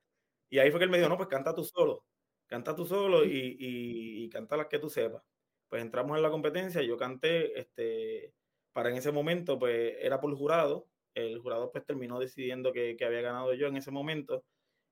Y 0.50 0.60
ahí 0.60 0.72
fue 0.72 0.80
que 0.80 0.86
él 0.86 0.90
me 0.90 0.98
dijo, 0.98 1.10
no, 1.10 1.18
pues 1.18 1.30
canta 1.30 1.54
tú 1.54 1.64
solo. 1.64 2.06
Canta 2.48 2.74
tú 2.76 2.86
solo 2.86 3.26
y, 3.26 3.58
y, 3.60 4.24
y 4.26 4.30
canta 4.30 4.56
las 4.56 4.68
que 4.68 4.80
tú 4.80 4.90
sepas 4.90 5.22
pues 5.70 5.82
entramos 5.82 6.18
en 6.18 6.24
la 6.24 6.30
competencia, 6.30 6.82
yo 6.82 6.98
canté, 6.98 7.60
este, 7.60 8.34
para 8.74 8.90
en 8.90 8.98
ese 8.98 9.12
momento, 9.12 9.60
pues 9.60 9.96
era 10.00 10.20
por 10.20 10.36
jurado, 10.36 10.88
el 11.14 11.40
jurado 11.40 11.72
pues 11.72 11.86
terminó 11.86 12.20
decidiendo 12.20 12.72
que, 12.74 12.96
que 12.96 13.06
había 13.06 13.22
ganado 13.22 13.54
yo 13.54 13.68
en 13.68 13.78
ese 13.78 13.92
momento, 13.92 14.44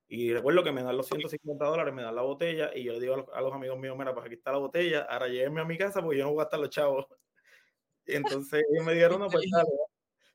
y 0.08 0.32
recuerdo 0.32 0.62
que 0.62 0.72
me 0.72 0.82
dan 0.82 0.96
los 0.96 1.06
150 1.08 1.64
dólares, 1.64 1.92
me 1.92 2.02
dan 2.02 2.14
la 2.14 2.22
botella, 2.22 2.70
y 2.74 2.84
yo 2.84 2.92
le 2.92 3.00
digo 3.00 3.26
a 3.32 3.40
los, 3.40 3.52
amigos 3.52 3.78
míos, 3.78 3.96
mira, 3.98 4.14
pues 4.14 4.26
aquí 4.26 4.34
está 4.36 4.52
la 4.52 4.58
botella, 4.58 5.02
ahora 5.02 5.28
llévenme 5.28 5.60
a 5.60 5.64
mi 5.64 5.76
casa 5.76 6.00
porque 6.00 6.18
yo 6.18 6.24
no 6.24 6.30
voy 6.30 6.40
a 6.40 6.44
gastar 6.44 6.60
los 6.60 6.70
chavos. 6.70 7.06
Y 8.08 8.14
entonces 8.14 8.64
ellos 8.70 8.86
me 8.86 8.94
dijeron, 8.94 9.18
no, 9.18 9.26
pues 9.28 9.44
dale, 9.50 9.68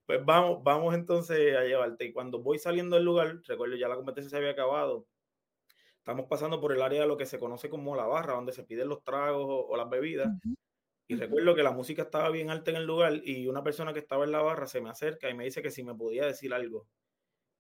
pues 0.05 0.25
vamos, 0.25 0.61
vamos 0.61 0.93
entonces 0.93 1.55
a 1.55 1.63
llevarte. 1.63 2.03
Y 2.03 2.11
cuando 2.11 2.39
voy 2.39 2.59
saliendo 2.59 2.97
del 2.97 3.05
lugar, 3.05 3.39
recuerdo 3.47 3.77
ya 3.77 3.87
la 3.87 3.95
competencia 3.95 4.29
se 4.29 4.35
había 4.35 4.51
acabado, 4.51 5.07
estamos 6.01 6.25
pasando 6.27 6.59
por 6.59 6.73
el 6.73 6.81
área 6.81 7.01
de 7.01 7.07
lo 7.07 7.15
que 7.15 7.27
se 7.27 7.37
conoce 7.37 7.69
como 7.69 7.95
la 7.95 8.07
barra, 8.07 8.33
donde 8.33 8.53
se 8.53 8.63
piden 8.63 8.89
los 8.89 9.03
tragos 9.03 9.45
o, 9.47 9.77
las 9.77 9.87
bebidas. 9.87 10.29
Y 11.07 11.15
recuerdo 11.15 11.53
que 11.53 11.61
la 11.61 11.71
música 11.71 12.03
estaba 12.03 12.29
bien 12.31 12.49
alta 12.49 12.71
en 12.71 12.77
el 12.77 12.85
lugar 12.85 13.21
y 13.23 13.47
una 13.47 13.63
persona 13.63 13.93
que 13.93 13.99
estaba 13.99 14.23
en 14.23 14.31
la 14.31 14.41
barra 14.41 14.65
se 14.65 14.81
me 14.81 14.89
acerca 14.89 15.29
y 15.29 15.35
me 15.35 15.43
dice 15.43 15.61
que 15.61 15.69
si 15.69 15.83
me 15.83 15.93
podía 15.93 16.25
decir 16.25 16.53
algo. 16.53 16.87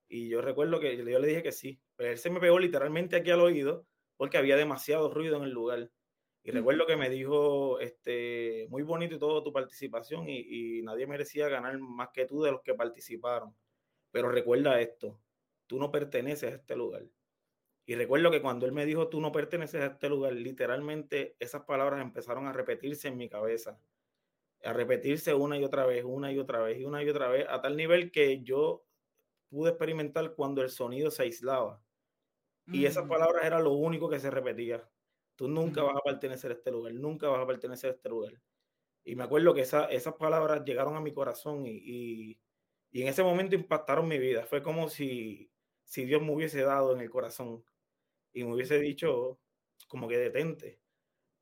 Y 0.07 0.27
yo 0.27 0.41
recuerdo 0.41 0.79
que 0.79 0.97
yo 0.97 1.19
le 1.19 1.27
dije 1.27 1.43
que 1.43 1.51
sí, 1.51 1.79
pero 1.95 2.09
él 2.09 2.17
se 2.17 2.31
me 2.31 2.39
pegó 2.39 2.57
literalmente 2.57 3.15
aquí 3.15 3.29
al 3.29 3.41
oído 3.41 3.85
porque 4.17 4.37
había 4.37 4.55
demasiado 4.55 5.13
ruido 5.13 5.37
en 5.37 5.43
el 5.43 5.51
lugar. 5.51 5.91
Y 6.43 6.49
recuerdo 6.49 6.87
que 6.87 6.97
me 6.97 7.09
dijo, 7.09 7.79
este, 7.79 8.65
muy 8.69 8.81
bonito 8.81 9.15
y 9.15 9.19
todo 9.19 9.43
tu 9.43 9.53
participación 9.53 10.27
y, 10.27 10.79
y 10.79 10.81
nadie 10.81 11.05
merecía 11.05 11.47
ganar 11.47 11.77
más 11.77 12.09
que 12.11 12.25
tú 12.25 12.41
de 12.41 12.51
los 12.51 12.61
que 12.63 12.73
participaron. 12.73 13.55
Pero 14.09 14.29
recuerda 14.29 14.81
esto, 14.81 15.19
tú 15.67 15.77
no 15.77 15.91
perteneces 15.91 16.51
a 16.51 16.55
este 16.55 16.75
lugar 16.75 17.03
y 17.91 17.95
recuerdo 17.95 18.31
que 18.31 18.41
cuando 18.41 18.65
él 18.65 18.71
me 18.71 18.85
dijo, 18.85 19.09
tú 19.09 19.19
no 19.19 19.33
perteneces 19.33 19.81
a 19.81 19.87
este 19.87 20.07
lugar, 20.07 20.31
literalmente 20.31 21.35
esas 21.41 21.63
palabras 21.65 22.01
empezaron 22.01 22.47
a 22.47 22.53
repetirse 22.53 23.09
en 23.09 23.17
mi 23.17 23.27
cabeza, 23.27 23.81
a 24.63 24.71
repetirse 24.71 25.33
una 25.33 25.57
y 25.57 25.65
otra 25.65 25.85
vez, 25.85 26.05
una 26.05 26.31
y 26.31 26.39
otra 26.39 26.61
vez, 26.61 26.79
y 26.79 26.85
una 26.85 27.03
y 27.03 27.09
otra 27.09 27.27
vez, 27.27 27.45
a 27.49 27.59
tal 27.59 27.75
nivel 27.75 28.09
que 28.09 28.43
yo 28.43 28.85
pude 29.49 29.71
experimentar 29.71 30.35
cuando 30.35 30.61
el 30.61 30.69
sonido 30.69 31.11
se 31.11 31.23
aislaba. 31.23 31.83
Y 32.67 32.85
esas 32.85 33.03
mm. 33.03 33.09
palabras 33.09 33.43
eran 33.43 33.65
lo 33.65 33.73
único 33.73 34.09
que 34.09 34.21
se 34.21 34.31
repetía. 34.31 34.89
tú 35.35 35.49
nunca 35.49 35.83
vas 35.83 35.97
a 35.97 36.01
pertenecer 36.01 36.51
a 36.51 36.53
este 36.53 36.71
lugar, 36.71 36.93
nunca 36.93 37.27
vas 37.27 37.41
a 37.41 37.47
pertenecer 37.47 37.89
a 37.89 37.93
este 37.95 38.07
lugar. 38.07 38.41
Y 39.03 39.17
me 39.17 39.25
acuerdo 39.25 39.53
que 39.53 39.63
esa, 39.63 39.87
esas 39.87 40.13
palabras 40.13 40.63
llegaron 40.63 40.95
a 40.95 41.01
mi 41.01 41.11
corazón 41.11 41.65
y, 41.65 41.71
y, 41.71 42.39
y, 42.89 43.01
en 43.01 43.09
ese 43.09 43.21
momento 43.21 43.53
impactaron 43.53 44.07
mi 44.07 44.17
vida. 44.17 44.45
Fue 44.45 44.63
como 44.63 44.87
si, 44.87 45.51
si 45.83 46.05
Dios 46.05 46.21
me 46.21 46.31
hubiese 46.31 46.61
dado 46.61 46.95
en 46.95 47.01
el 47.01 47.09
corazón 47.09 47.65
y 48.33 48.43
me 48.43 48.53
hubiese 48.53 48.79
dicho 48.79 49.39
como 49.87 50.07
que 50.07 50.17
detente. 50.17 50.79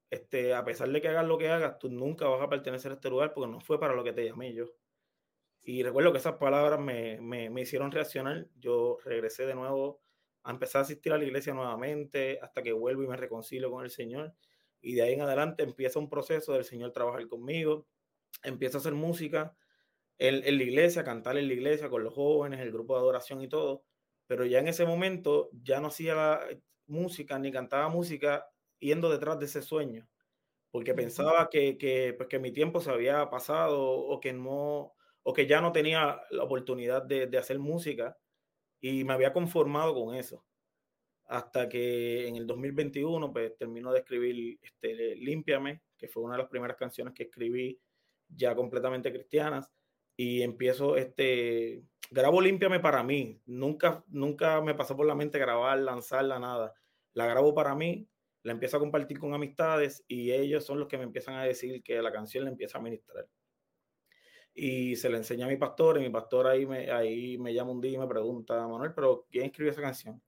Este, 0.09 0.53
a 0.55 0.63
pesar 0.65 0.89
de 0.89 1.01
que 1.01 1.07
hagas 1.07 1.27
lo 1.27 1.37
que 1.37 1.49
hagas, 1.49 1.77
tú 1.77 1.89
nunca 1.89 2.27
vas 2.27 2.41
a 2.41 2.49
pertenecer 2.49 2.91
a 2.91 2.95
este 2.95 3.09
lugar 3.09 3.33
porque 3.33 3.51
no 3.51 3.59
fue 3.61 3.79
para 3.79 3.93
lo 3.93 4.03
que 4.03 4.13
te 4.13 4.25
llamé 4.25 4.53
yo. 4.53 4.65
Y 5.61 5.83
recuerdo 5.83 6.11
que 6.11 6.17
esas 6.17 6.37
palabras 6.37 6.79
me, 6.79 7.19
me, 7.21 7.49
me 7.49 7.61
hicieron 7.61 7.91
reaccionar. 7.91 8.47
Yo 8.57 8.97
regresé 9.03 9.45
de 9.45 9.55
nuevo 9.55 10.01
a 10.43 10.51
empezar 10.51 10.79
a 10.79 10.83
asistir 10.83 11.13
a 11.13 11.17
la 11.17 11.25
iglesia 11.25 11.53
nuevamente 11.53 12.39
hasta 12.41 12.63
que 12.63 12.71
vuelvo 12.71 13.03
y 13.03 13.07
me 13.07 13.17
reconcilio 13.17 13.69
con 13.69 13.83
el 13.83 13.91
Señor. 13.91 14.33
Y 14.81 14.95
de 14.95 15.03
ahí 15.03 15.13
en 15.13 15.21
adelante 15.21 15.63
empieza 15.63 15.99
un 15.99 16.09
proceso 16.09 16.53
del 16.53 16.63
Señor 16.63 16.91
trabajar 16.91 17.27
conmigo, 17.27 17.85
empiezo 18.43 18.77
a 18.77 18.81
hacer 18.81 18.93
música 18.93 19.55
en, 20.17 20.43
en, 20.43 20.57
la 20.57 20.63
iglesia, 20.63 21.03
cantar 21.03 21.37
en 21.37 21.47
la 21.47 21.53
iglesia 21.53 21.89
con 21.89 22.03
los 22.03 22.13
jóvenes, 22.13 22.61
el 22.61 22.71
grupo 22.71 22.95
de 22.95 23.01
adoración 23.01 23.41
y 23.41 23.49
todo. 23.49 23.83
Pero 24.27 24.45
ya 24.45 24.59
en 24.59 24.69
ese 24.69 24.85
momento 24.85 25.49
ya 25.51 25.81
no 25.81 25.87
hacía 25.87 26.39
música 26.89 27.39
ni 27.39 27.51
cantaba 27.51 27.89
música 27.89 28.49
yendo 28.79 29.09
detrás 29.09 29.39
de 29.39 29.45
ese 29.45 29.61
sueño, 29.61 30.07
porque 30.71 30.93
pensaba 30.93 31.49
que, 31.49 31.77
que, 31.77 32.13
pues 32.17 32.29
que 32.29 32.39
mi 32.39 32.51
tiempo 32.51 32.81
se 32.81 32.91
había 32.91 33.29
pasado 33.29 33.81
o 33.81 34.19
que 34.19 34.33
no 34.33 34.93
o 35.23 35.33
que 35.33 35.47
ya 35.47 35.61
no 35.61 35.71
tenía 35.71 36.21
la 36.31 36.43
oportunidad 36.43 37.03
de, 37.03 37.27
de 37.27 37.37
hacer 37.37 37.59
música 37.59 38.17
y 38.81 39.03
me 39.03 39.13
había 39.13 39.33
conformado 39.33 39.93
con 39.93 40.15
eso. 40.15 40.45
Hasta 41.25 41.69
que 41.69 42.27
en 42.27 42.35
el 42.37 42.47
2021 42.47 43.31
pues, 43.31 43.55
terminó 43.57 43.91
de 43.91 43.99
escribir 43.99 44.59
este, 44.61 45.15
Límpiame, 45.17 45.81
que 45.97 46.07
fue 46.07 46.23
una 46.23 46.33
de 46.35 46.39
las 46.39 46.49
primeras 46.49 46.77
canciones 46.77 47.13
que 47.13 47.23
escribí 47.23 47.79
ya 48.27 48.55
completamente 48.55 49.11
cristianas. 49.11 49.71
Y 50.17 50.41
empiezo, 50.41 50.97
este, 50.97 51.83
grabo 52.09 52.41
Límpiame 52.41 52.79
para 52.79 53.03
mí. 53.03 53.39
Nunca, 53.45 54.03
nunca 54.07 54.61
me 54.61 54.73
pasó 54.73 54.97
por 54.97 55.05
la 55.05 55.15
mente 55.15 55.39
grabar, 55.39 55.77
lanzarla, 55.79 56.39
nada. 56.39 56.73
La 57.13 57.25
grabo 57.25 57.53
para 57.53 57.75
mí, 57.75 58.07
la 58.43 58.53
empiezo 58.53 58.77
a 58.77 58.79
compartir 58.79 59.19
con 59.19 59.33
amistades 59.33 60.03
y 60.07 60.31
ellos 60.31 60.65
son 60.65 60.79
los 60.79 60.87
que 60.87 60.97
me 60.97 61.03
empiezan 61.03 61.35
a 61.35 61.43
decir 61.43 61.83
que 61.83 62.01
la 62.01 62.11
canción 62.11 62.45
la 62.45 62.51
empieza 62.51 62.77
a 62.77 62.81
ministrar 62.81 63.27
y 64.53 64.95
se 64.97 65.09
le 65.09 65.17
enseña 65.17 65.45
a 65.45 65.49
mi 65.49 65.57
pastor 65.57 65.97
y 65.97 66.01
mi 66.01 66.09
pastor 66.09 66.47
ahí 66.47 66.65
me, 66.65 66.91
ahí 66.91 67.37
me 67.37 67.53
llama 67.53 67.71
un 67.71 67.81
día 67.81 67.93
y 67.93 67.97
me 67.97 68.07
pregunta, 68.07 68.67
Manuel, 68.67 68.93
pero 68.93 69.25
¿quién 69.31 69.45
escribió 69.45 69.71
esa 69.71 69.81
canción? 69.81 70.21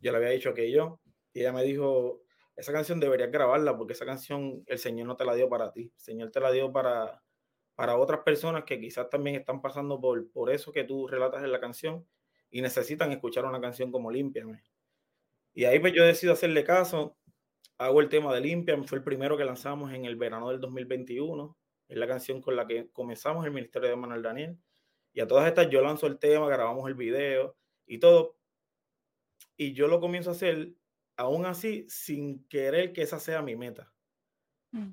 Yo 0.00 0.12
le 0.12 0.18
había 0.18 0.30
dicho 0.30 0.52
que 0.52 0.70
yo, 0.70 1.00
y 1.32 1.40
ella 1.40 1.52
me 1.52 1.62
dijo, 1.62 2.22
esa 2.54 2.72
canción 2.72 3.00
deberías 3.00 3.30
grabarla 3.30 3.76
porque 3.76 3.94
esa 3.94 4.04
canción 4.04 4.62
el 4.66 4.78
Señor 4.78 5.06
no 5.06 5.16
te 5.16 5.24
la 5.24 5.34
dio 5.34 5.48
para 5.48 5.72
ti, 5.72 5.92
el 5.94 6.00
Señor 6.00 6.30
te 6.30 6.40
la 6.40 6.52
dio 6.52 6.70
para, 6.70 7.22
para 7.74 7.96
otras 7.96 8.20
personas 8.20 8.64
que 8.64 8.78
quizás 8.78 9.08
también 9.08 9.36
están 9.36 9.62
pasando 9.62 10.00
por, 10.00 10.30
por 10.32 10.50
eso 10.50 10.70
que 10.70 10.84
tú 10.84 11.06
relatas 11.06 11.42
en 11.42 11.52
la 11.52 11.60
canción 11.60 12.06
y 12.50 12.60
necesitan 12.60 13.10
escuchar 13.12 13.44
una 13.46 13.60
canción 13.60 13.90
como 13.90 14.10
Límpiame. 14.10 14.62
Y 15.58 15.64
ahí 15.64 15.80
pues 15.80 15.92
yo 15.92 16.04
decido 16.04 16.34
hacerle 16.34 16.62
caso, 16.62 17.16
hago 17.78 18.00
el 18.00 18.08
tema 18.08 18.32
de 18.32 18.40
Límpiame, 18.40 18.86
fue 18.86 18.98
el 18.98 19.02
primero 19.02 19.36
que 19.36 19.44
lanzamos 19.44 19.92
en 19.92 20.04
el 20.04 20.14
verano 20.14 20.50
del 20.50 20.60
2021 20.60 21.58
es 21.88 21.96
la 21.96 22.06
canción 22.06 22.40
con 22.40 22.54
la 22.54 22.64
que 22.64 22.92
comenzamos 22.92 23.44
el 23.44 23.50
ministerio 23.50 23.88
de 23.88 23.96
Manuel 23.96 24.22
Daniel. 24.22 24.56
Y 25.12 25.18
a 25.18 25.26
todas 25.26 25.48
estas 25.48 25.68
yo 25.68 25.82
lanzo 25.82 26.06
el 26.06 26.20
tema, 26.20 26.46
grabamos 26.48 26.86
el 26.86 26.94
video 26.94 27.56
y 27.86 27.98
todo. 27.98 28.36
Y 29.56 29.72
yo 29.72 29.88
lo 29.88 29.98
comienzo 29.98 30.30
a 30.30 30.34
hacer 30.34 30.74
aún 31.16 31.44
así 31.44 31.86
sin 31.88 32.46
querer 32.46 32.92
que 32.92 33.02
esa 33.02 33.18
sea 33.18 33.42
mi 33.42 33.56
meta. 33.56 33.92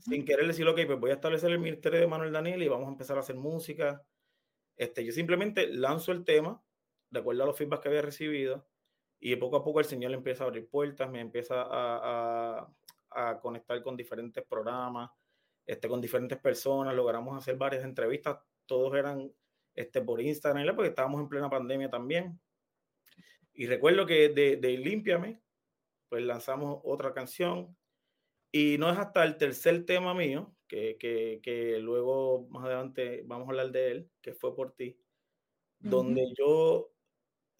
Sin 0.01 0.25
querer 0.25 0.47
decir, 0.47 0.67
ok, 0.67 0.79
pues 0.87 0.99
voy 0.99 1.11
a 1.11 1.13
establecer 1.13 1.51
el 1.51 1.59
ministerio 1.59 1.99
de 1.99 2.07
Manuel 2.07 2.33
Daniel 2.33 2.63
y 2.63 2.67
vamos 2.67 2.87
a 2.87 2.91
empezar 2.91 3.17
a 3.17 3.19
hacer 3.19 3.35
música. 3.35 4.01
Este, 4.77 5.05
yo 5.05 5.11
simplemente 5.11 5.67
lanzo 5.67 6.11
el 6.11 6.23
tema, 6.23 6.59
de 7.11 7.19
acuerdo 7.19 7.43
a 7.43 7.45
los 7.45 7.55
feedbacks 7.55 7.83
que 7.83 7.89
había 7.89 8.01
recibido, 8.01 8.65
y 9.19 9.35
poco 9.35 9.57
a 9.57 9.63
poco 9.63 9.79
el 9.79 9.85
Señor 9.85 10.11
le 10.11 10.17
empieza 10.17 10.43
a 10.43 10.47
abrir 10.47 10.69
puertas, 10.69 11.09
me 11.09 11.19
empieza 11.19 11.61
a, 11.61 12.67
a, 13.11 13.29
a 13.29 13.39
conectar 13.39 13.81
con 13.81 13.95
diferentes 13.95 14.43
programas, 14.45 15.09
este, 15.65 15.87
con 15.87 16.01
diferentes 16.01 16.37
personas, 16.37 16.93
logramos 16.93 17.37
hacer 17.37 17.57
varias 17.57 17.83
entrevistas, 17.83 18.37
todos 18.65 18.93
eran 18.95 19.31
este, 19.73 20.01
por 20.01 20.21
Instagram, 20.21 20.75
porque 20.75 20.89
estábamos 20.89 21.21
en 21.21 21.29
plena 21.29 21.49
pandemia 21.49 21.89
también. 21.89 22.39
Y 23.53 23.67
recuerdo 23.67 24.05
que 24.05 24.29
de, 24.29 24.57
de 24.57 24.77
Límpiame, 24.77 25.41
pues 26.09 26.23
lanzamos 26.23 26.81
otra 26.83 27.13
canción. 27.13 27.75
Y 28.51 28.77
no 28.77 28.89
es 28.89 28.97
hasta 28.97 29.23
el 29.23 29.37
tercer 29.37 29.85
tema 29.85 30.13
mío, 30.13 30.55
que, 30.67 30.97
que, 30.97 31.39
que 31.43 31.79
luego 31.79 32.47
más 32.49 32.65
adelante 32.65 33.23
vamos 33.25 33.47
a 33.47 33.51
hablar 33.51 33.71
de 33.71 33.91
él, 33.91 34.11
que 34.21 34.33
fue 34.33 34.55
por 34.55 34.73
ti, 34.75 34.97
donde 35.79 36.33
yo 36.37 36.94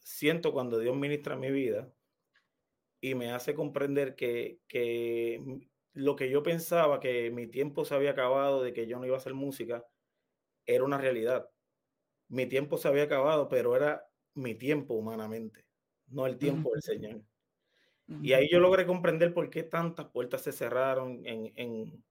siento 0.06 0.54
cuando 0.54 0.78
Dios 0.78 0.96
ministra 0.96 1.36
mi 1.36 1.50
vida 1.50 1.92
y 3.02 3.16
me 3.16 3.32
hace 3.32 3.56
comprender 3.56 4.16
que, 4.16 4.60
que 4.68 5.42
lo 5.94 6.16
que 6.16 6.30
yo 6.30 6.44
pensaba 6.44 7.00
que 7.00 7.32
mi 7.32 7.48
tiempo 7.48 7.86
se 7.86 7.96
había 7.96 8.12
acabado, 8.12 8.62
de 8.62 8.72
que 8.72 8.86
yo 8.88 9.00
no 9.00 9.06
iba 9.06 9.16
a 9.16 9.18
hacer 9.18 9.34
música, 9.34 9.86
era 10.66 10.84
una 10.84 11.00
realidad. 11.00 11.50
Mi 12.28 12.46
tiempo 12.48 12.78
se 12.78 12.88
había 12.88 13.04
acabado, 13.04 13.50
pero 13.50 13.76
era 13.76 14.08
mi 14.36 14.56
tiempo 14.56 14.94
humanamente, 14.94 15.66
no 16.08 16.28
el 16.28 16.38
tiempo 16.38 16.72
del 16.74 16.84
Señor. 16.84 17.24
Y 18.22 18.34
ahí 18.34 18.48
yo 18.52 18.60
logré 18.60 18.86
comprender 18.86 19.34
por 19.34 19.50
qué 19.50 19.64
tantas 19.64 20.08
puertas 20.08 20.42
se 20.44 20.52
cerraron. 20.52 21.26
En, 21.26 21.52
en, 21.56 22.04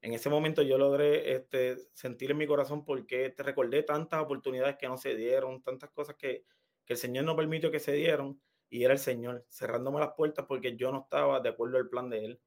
en 0.00 0.12
ese 0.14 0.30
momento 0.30 0.62
yo 0.62 0.78
logré 0.78 1.34
este, 1.34 1.76
sentir 1.92 2.30
en 2.30 2.38
mi 2.38 2.46
corazón 2.46 2.84
por 2.84 3.06
qué 3.06 3.30
te 3.30 3.42
recordé 3.42 3.82
tantas 3.82 4.22
oportunidades 4.22 4.76
que 4.78 4.88
no 4.88 4.96
se 4.96 5.14
dieron, 5.14 5.62
tantas 5.62 5.90
cosas 5.90 6.16
que, 6.16 6.46
que 6.84 6.94
el 6.94 6.98
Señor 6.98 7.24
no 7.24 7.36
permitió 7.36 7.70
que 7.70 7.80
se 7.80 7.92
dieron. 7.92 8.40
Y 8.68 8.84
era 8.84 8.94
el 8.94 8.98
Señor 8.98 9.44
cerrándome 9.50 10.00
las 10.00 10.14
puertas 10.14 10.46
porque 10.48 10.76
yo 10.76 10.90
no 10.92 11.02
estaba 11.02 11.40
de 11.40 11.50
acuerdo 11.50 11.76
al 11.76 11.88
plan 11.88 12.08
de 12.08 12.24
Él. 12.24 12.40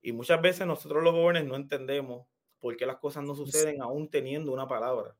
Y 0.00 0.12
muchas 0.12 0.40
veces 0.40 0.66
nosotros 0.66 1.02
los 1.02 1.12
jóvenes 1.12 1.44
no 1.44 1.56
entendemos 1.56 2.26
por 2.60 2.76
qué 2.76 2.86
las 2.86 2.96
cosas 2.96 3.24
no 3.24 3.34
suceden 3.34 3.82
aún 3.82 4.08
teniendo 4.08 4.52
una 4.52 4.66
palabra. 4.66 5.16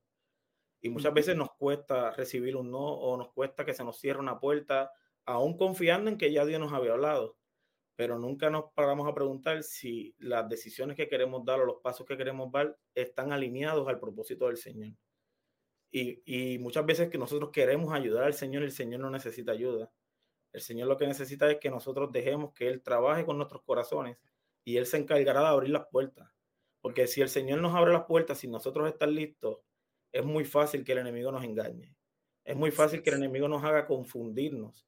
Y 0.80 0.88
muchas 0.88 1.12
veces 1.12 1.36
nos 1.36 1.50
cuesta 1.52 2.10
recibir 2.12 2.56
un 2.56 2.70
no 2.70 2.78
o 2.78 3.16
nos 3.16 3.32
cuesta 3.32 3.64
que 3.64 3.74
se 3.74 3.84
nos 3.84 3.98
cierre 3.98 4.20
una 4.20 4.40
puerta, 4.40 4.92
aún 5.26 5.58
confiando 5.58 6.10
en 6.10 6.16
que 6.16 6.32
ya 6.32 6.46
Dios 6.46 6.60
nos 6.60 6.72
había 6.72 6.92
hablado. 6.92 7.36
Pero 7.96 8.18
nunca 8.18 8.48
nos 8.48 8.72
paramos 8.72 9.06
a 9.06 9.14
preguntar 9.14 9.62
si 9.62 10.14
las 10.18 10.48
decisiones 10.48 10.96
que 10.96 11.08
queremos 11.08 11.44
dar 11.44 11.60
o 11.60 11.66
los 11.66 11.82
pasos 11.82 12.06
que 12.06 12.16
queremos 12.16 12.50
dar 12.50 12.78
están 12.94 13.32
alineados 13.32 13.86
al 13.88 14.00
propósito 14.00 14.46
del 14.46 14.56
Señor. 14.56 14.94
Y, 15.90 16.54
y 16.54 16.58
muchas 16.58 16.86
veces 16.86 17.10
que 17.10 17.18
nosotros 17.18 17.50
queremos 17.50 17.92
ayudar 17.92 18.24
al 18.24 18.34
Señor, 18.34 18.62
el 18.62 18.72
Señor 18.72 19.00
no 19.00 19.10
necesita 19.10 19.52
ayuda. 19.52 19.90
El 20.52 20.60
Señor 20.60 20.88
lo 20.88 20.96
que 20.96 21.06
necesita 21.06 21.50
es 21.50 21.58
que 21.58 21.70
nosotros 21.70 22.10
dejemos 22.12 22.52
que 22.52 22.68
Él 22.68 22.82
trabaje 22.82 23.24
con 23.24 23.36
nuestros 23.36 23.62
corazones 23.62 24.18
y 24.64 24.76
Él 24.76 24.86
se 24.86 24.98
encargará 24.98 25.40
de 25.40 25.46
abrir 25.48 25.70
las 25.70 25.86
puertas. 25.86 26.28
Porque 26.80 27.06
si 27.06 27.20
el 27.20 27.28
Señor 27.28 27.60
nos 27.60 27.74
abre 27.74 27.92
las 27.92 28.04
puertas, 28.04 28.38
si 28.38 28.48
nosotros 28.48 28.88
estamos 28.88 29.14
listos, 29.14 29.58
es 30.12 30.24
muy 30.24 30.44
fácil 30.44 30.84
que 30.84 30.92
el 30.92 30.98
enemigo 30.98 31.30
nos 31.30 31.44
engañe. 31.44 31.94
Es 32.44 32.56
muy 32.56 32.70
fácil 32.70 33.02
que 33.02 33.10
el 33.10 33.16
enemigo 33.16 33.48
nos 33.48 33.62
haga 33.62 33.86
confundirnos 33.86 34.86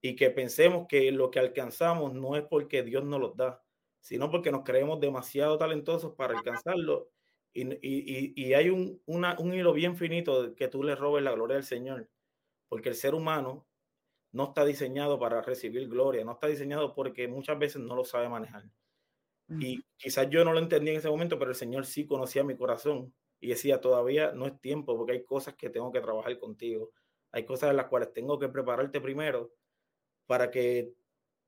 y 0.00 0.14
que 0.14 0.30
pensemos 0.30 0.86
que 0.88 1.10
lo 1.10 1.30
que 1.30 1.38
alcanzamos 1.38 2.12
no 2.12 2.36
es 2.36 2.44
porque 2.44 2.82
Dios 2.82 3.04
nos 3.04 3.20
lo 3.20 3.30
da, 3.30 3.62
sino 4.00 4.30
porque 4.30 4.52
nos 4.52 4.62
creemos 4.62 5.00
demasiado 5.00 5.56
talentosos 5.58 6.14
para 6.14 6.36
alcanzarlo. 6.36 7.10
Y, 7.54 7.64
y, 7.82 8.32
y 8.34 8.54
hay 8.54 8.70
un, 8.70 9.02
una, 9.06 9.36
un 9.38 9.52
hilo 9.54 9.72
bien 9.72 9.96
finito 9.96 10.54
que 10.54 10.68
tú 10.68 10.82
le 10.82 10.94
robes 10.94 11.22
la 11.22 11.32
gloria 11.32 11.56
al 11.58 11.64
Señor, 11.64 12.10
porque 12.68 12.90
el 12.90 12.94
ser 12.96 13.14
humano 13.14 13.68
no 14.32 14.44
está 14.46 14.64
diseñado 14.64 15.18
para 15.18 15.42
recibir 15.42 15.88
gloria, 15.88 16.24
no 16.24 16.32
está 16.32 16.48
diseñado 16.48 16.94
porque 16.94 17.28
muchas 17.28 17.58
veces 17.58 17.82
no 17.82 17.96
lo 17.96 18.04
sabe 18.04 18.28
manejar. 18.28 18.64
Y 19.58 19.84
quizás 19.96 20.28
yo 20.30 20.44
no 20.44 20.52
lo 20.52 20.58
entendí 20.58 20.90
en 20.90 20.96
ese 20.98 21.10
momento, 21.10 21.38
pero 21.38 21.50
el 21.50 21.56
Señor 21.56 21.86
sí 21.86 22.06
conocía 22.06 22.44
mi 22.44 22.56
corazón 22.56 23.14
y 23.40 23.48
decía, 23.48 23.80
todavía 23.80 24.32
no 24.32 24.46
es 24.46 24.60
tiempo 24.60 24.96
porque 24.96 25.12
hay 25.12 25.24
cosas 25.24 25.54
que 25.54 25.70
tengo 25.70 25.92
que 25.92 26.00
trabajar 26.00 26.38
contigo. 26.38 26.92
Hay 27.32 27.44
cosas 27.44 27.70
en 27.70 27.76
las 27.76 27.86
cuales 27.86 28.12
tengo 28.12 28.38
que 28.38 28.48
prepararte 28.48 29.00
primero 29.00 29.54
para 30.26 30.50
que 30.50 30.94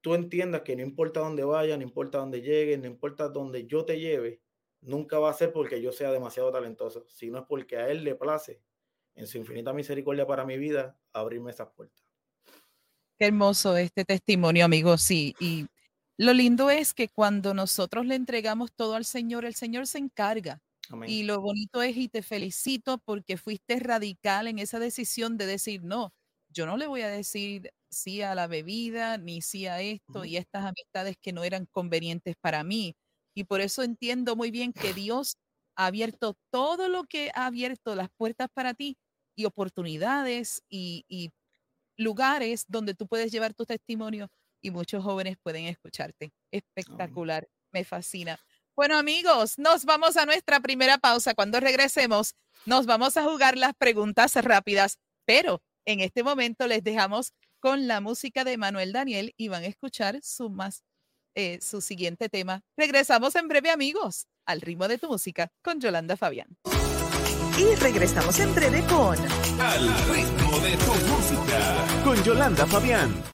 tú 0.02 0.14
entiendas 0.14 0.62
que 0.62 0.76
no 0.76 0.82
importa 0.82 1.20
dónde 1.20 1.44
vaya, 1.44 1.76
no 1.78 1.84
importa 1.84 2.18
dónde 2.18 2.42
llegue, 2.42 2.78
no 2.78 2.86
importa 2.88 3.30
dónde 3.30 3.66
yo 3.66 3.84
te 3.86 4.00
lleve, 4.00 4.42
nunca 4.84 5.18
va 5.18 5.30
a 5.30 5.34
ser 5.34 5.52
porque 5.52 5.80
yo 5.80 5.92
sea 5.92 6.10
demasiado 6.12 6.52
talentoso, 6.52 7.06
sino 7.08 7.38
es 7.38 7.44
porque 7.46 7.76
a 7.76 7.88
Él 7.90 8.04
le 8.04 8.14
place, 8.14 8.60
en 9.14 9.26
su 9.26 9.38
infinita 9.38 9.72
misericordia 9.72 10.26
para 10.26 10.44
mi 10.44 10.58
vida, 10.58 10.98
abrirme 11.12 11.50
esas 11.50 11.68
puertas. 11.70 12.04
Qué 13.18 13.26
hermoso 13.26 13.76
este 13.76 14.04
testimonio, 14.04 14.64
amigo. 14.64 14.98
Sí, 14.98 15.34
y 15.38 15.66
lo 16.16 16.32
lindo 16.32 16.70
es 16.70 16.94
que 16.94 17.08
cuando 17.08 17.54
nosotros 17.54 18.06
le 18.06 18.16
entregamos 18.16 18.72
todo 18.72 18.94
al 18.94 19.04
Señor, 19.04 19.44
el 19.44 19.54
Señor 19.54 19.86
se 19.86 19.98
encarga. 19.98 20.60
Y 21.06 21.22
lo 21.22 21.40
bonito 21.40 21.80
es, 21.80 21.96
y 21.96 22.08
te 22.08 22.22
felicito 22.22 22.98
porque 22.98 23.38
fuiste 23.38 23.78
radical 23.80 24.48
en 24.48 24.58
esa 24.58 24.78
decisión 24.78 25.38
de 25.38 25.46
decir, 25.46 25.82
no, 25.82 26.12
yo 26.50 26.66
no 26.66 26.76
le 26.76 26.86
voy 26.86 27.00
a 27.00 27.08
decir 27.08 27.72
sí 27.88 28.20
a 28.20 28.34
la 28.34 28.46
bebida, 28.48 29.16
ni 29.16 29.40
sí 29.40 29.66
a 29.66 29.80
esto 29.80 30.24
y 30.26 30.36
estas 30.36 30.64
amistades 30.64 31.16
que 31.20 31.32
no 31.32 31.42
eran 31.42 31.66
convenientes 31.66 32.36
para 32.38 32.64
mí. 32.64 32.94
Y 33.34 33.44
por 33.44 33.60
eso 33.60 33.82
entiendo 33.82 34.36
muy 34.36 34.50
bien 34.50 34.72
que 34.72 34.94
Dios 34.94 35.36
ha 35.76 35.86
abierto 35.86 36.36
todo 36.50 36.88
lo 36.88 37.04
que 37.04 37.30
ha 37.34 37.46
abierto 37.46 37.94
las 37.94 38.08
puertas 38.16 38.48
para 38.52 38.74
ti 38.74 38.96
y 39.36 39.44
oportunidades 39.44 40.62
y, 40.68 41.04
y 41.08 41.30
lugares 41.96 42.64
donde 42.68 42.94
tú 42.94 43.06
puedes 43.06 43.32
llevar 43.32 43.54
tu 43.54 43.66
testimonio 43.66 44.28
y 44.60 44.70
muchos 44.70 45.02
jóvenes 45.04 45.36
pueden 45.42 45.66
escucharte. 45.66 46.32
Espectacular, 46.50 47.48
me 47.72 47.84
fascina. 47.84 48.38
Bueno 48.76 48.96
amigos, 48.96 49.58
nos 49.58 49.84
vamos 49.84 50.16
a 50.16 50.26
nuestra 50.26 50.60
primera 50.60 50.98
pausa. 50.98 51.34
Cuando 51.34 51.60
regresemos, 51.60 52.34
nos 52.66 52.86
vamos 52.86 53.16
a 53.16 53.24
jugar 53.24 53.56
las 53.56 53.74
preguntas 53.74 54.34
rápidas, 54.36 54.98
pero 55.24 55.62
en 55.84 56.00
este 56.00 56.22
momento 56.22 56.66
les 56.66 56.82
dejamos 56.82 57.32
con 57.60 57.86
la 57.86 58.00
música 58.00 58.44
de 58.44 58.56
Manuel 58.56 58.92
Daniel 58.92 59.32
y 59.36 59.48
van 59.48 59.64
a 59.64 59.66
escuchar 59.66 60.18
su, 60.22 60.50
más, 60.50 60.82
eh, 61.34 61.58
su 61.60 61.80
siguiente 61.80 62.28
tema. 62.28 62.62
Regresamos 62.76 63.34
en 63.36 63.48
breve 63.48 63.70
amigos 63.70 64.26
al 64.46 64.60
ritmo 64.60 64.88
de 64.88 64.98
tu 64.98 65.08
música 65.08 65.50
con 65.62 65.80
Yolanda 65.80 66.16
Fabián. 66.16 66.56
Y 67.58 67.74
regresamos 67.76 68.38
en 68.40 68.54
breve 68.54 68.82
con 68.88 69.16
Al 69.60 69.88
ritmo 70.08 70.58
de 70.58 70.76
tu 70.76 70.94
música 71.06 72.02
con 72.02 72.22
Yolanda 72.24 72.66
Fabián. 72.66 73.33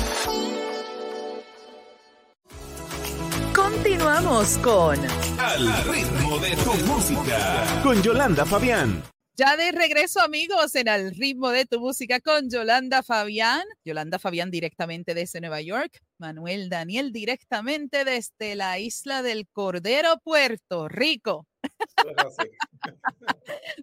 Continuamos 4.21 4.57
con 4.59 4.99
Al 5.39 5.83
ritmo 5.83 6.37
de 6.37 6.55
tu 6.57 6.73
música. 6.85 7.81
Con 7.81 8.03
Yolanda 8.03 8.45
Fabián. 8.45 9.01
Ya 9.35 9.57
de 9.57 9.71
regreso, 9.71 10.21
amigos, 10.21 10.75
en 10.75 10.87
el 10.87 11.15
ritmo 11.15 11.49
de 11.49 11.65
tu 11.65 11.79
música 11.79 12.19
con 12.19 12.47
Yolanda 12.47 13.01
Fabián. 13.01 13.63
Yolanda 13.83 14.19
Fabián 14.19 14.51
directamente 14.51 15.15
desde 15.15 15.41
Nueva 15.41 15.61
York. 15.61 16.03
Manuel 16.19 16.69
Daniel 16.69 17.11
directamente 17.11 18.05
desde 18.05 18.53
la 18.55 18.77
isla 18.77 19.23
del 19.23 19.47
Cordero, 19.47 20.19
Puerto 20.23 20.87
Rico. 20.87 21.47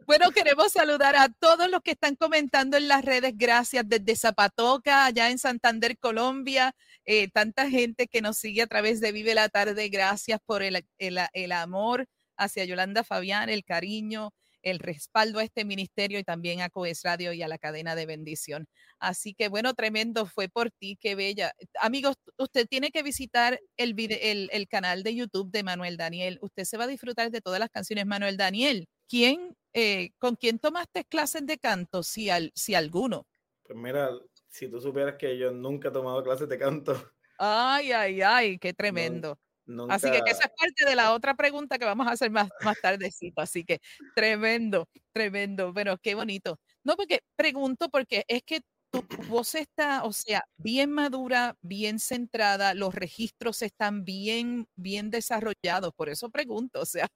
bueno, 0.06 0.30
queremos 0.34 0.70
saludar 0.70 1.16
a 1.16 1.28
todos 1.40 1.68
los 1.68 1.80
que 1.82 1.92
están 1.92 2.14
comentando 2.14 2.76
en 2.76 2.86
las 2.86 3.04
redes. 3.04 3.32
Gracias 3.36 3.84
desde 3.88 4.14
Zapatoca, 4.14 5.06
allá 5.06 5.30
en 5.30 5.38
Santander, 5.38 5.98
Colombia. 5.98 6.76
Eh, 7.10 7.28
tanta 7.30 7.70
gente 7.70 8.06
que 8.06 8.20
nos 8.20 8.36
sigue 8.36 8.60
a 8.60 8.66
través 8.66 9.00
de 9.00 9.12
Vive 9.12 9.34
la 9.34 9.48
Tarde. 9.48 9.88
Gracias 9.88 10.40
por 10.44 10.62
el, 10.62 10.84
el, 10.98 11.52
amor 11.52 12.06
hacia 12.36 12.66
Yolanda 12.66 13.02
Fabián, 13.02 13.48
el 13.48 13.64
cariño 13.64 14.34
el 14.60 14.78
respaldo 14.78 15.38
a 15.38 15.44
este 15.44 15.64
ministerio 15.64 16.18
y 16.18 16.24
también 16.24 16.60
a 16.60 16.68
Coes 16.68 17.02
Radio 17.04 17.32
y 17.32 17.42
a 17.42 17.48
la 17.48 17.56
cadena 17.56 17.94
de 17.94 18.04
bendición. 18.04 18.68
Así 18.98 19.32
que 19.32 19.48
bueno, 19.48 19.72
tremendo 19.72 20.26
fue 20.26 20.48
por 20.50 20.70
ti, 20.70 20.98
qué 21.00 21.14
bella. 21.14 21.54
Amigos, 21.80 22.16
usted 22.36 22.66
tiene 22.66 22.90
que 22.90 23.02
visitar 23.02 23.58
el, 23.78 23.94
el, 23.98 24.50
el, 24.52 24.68
canal 24.68 25.02
de 25.02 25.14
YouTube 25.14 25.50
de 25.50 25.62
Manuel 25.62 25.96
Daniel. 25.96 26.38
Usted 26.42 26.64
se 26.64 26.76
va 26.76 26.84
a 26.84 26.88
disfrutar 26.88 27.30
de 27.30 27.40
todas 27.40 27.60
las 27.60 27.70
canciones. 27.70 28.04
Manuel 28.04 28.36
Daniel, 28.36 28.86
¿quién, 29.08 29.56
eh, 29.72 30.10
¿con 30.18 30.36
quién 30.36 30.58
tomaste 30.58 31.04
clases 31.04 31.46
de 31.46 31.56
canto? 31.56 32.02
Si, 32.02 32.28
al, 32.28 32.52
si 32.54 32.74
alguno. 32.74 33.26
Pues 33.62 33.78
mira, 33.78 34.10
si 34.48 34.68
tú 34.68 34.80
supieras 34.80 35.16
que 35.16 35.36
yo 35.38 35.50
nunca 35.52 35.88
he 35.88 35.92
tomado 35.92 36.22
clases 36.22 36.48
de 36.48 36.58
canto. 36.58 37.12
Ay, 37.38 37.92
ay, 37.92 38.22
ay, 38.22 38.58
qué 38.58 38.72
tremendo. 39.22 39.38
Nunca... 39.66 39.94
Así 39.94 40.10
que, 40.10 40.22
que, 40.22 40.30
esa 40.30 40.44
es 40.44 40.52
parte 40.56 40.88
de 40.88 40.96
la 40.96 41.12
otra 41.12 41.34
pregunta 41.34 41.78
que 41.78 41.84
vamos 41.84 42.06
a 42.06 42.12
hacer 42.12 42.30
más, 42.30 42.48
más 42.62 42.80
tardecito. 42.80 43.40
Así 43.40 43.64
que 43.64 43.80
tremendo, 44.14 44.88
tremendo. 45.12 45.72
Pero 45.74 45.98
qué 45.98 46.14
bonito. 46.14 46.58
No, 46.84 46.96
porque 46.96 47.20
pregunto 47.36 47.88
porque 47.90 48.24
es 48.28 48.42
que 48.42 48.60
tu 48.90 49.02
voz 49.28 49.54
está, 49.54 50.04
o 50.04 50.12
sea, 50.12 50.44
bien 50.56 50.90
madura, 50.90 51.56
bien 51.60 51.98
centrada, 51.98 52.74
los 52.74 52.94
registros 52.94 53.62
están 53.62 54.04
bien, 54.04 54.66
bien 54.76 55.10
desarrollados, 55.10 55.92
por 55.94 56.08
eso 56.08 56.30
pregunto, 56.30 56.80
o 56.80 56.86
sea, 56.86 57.06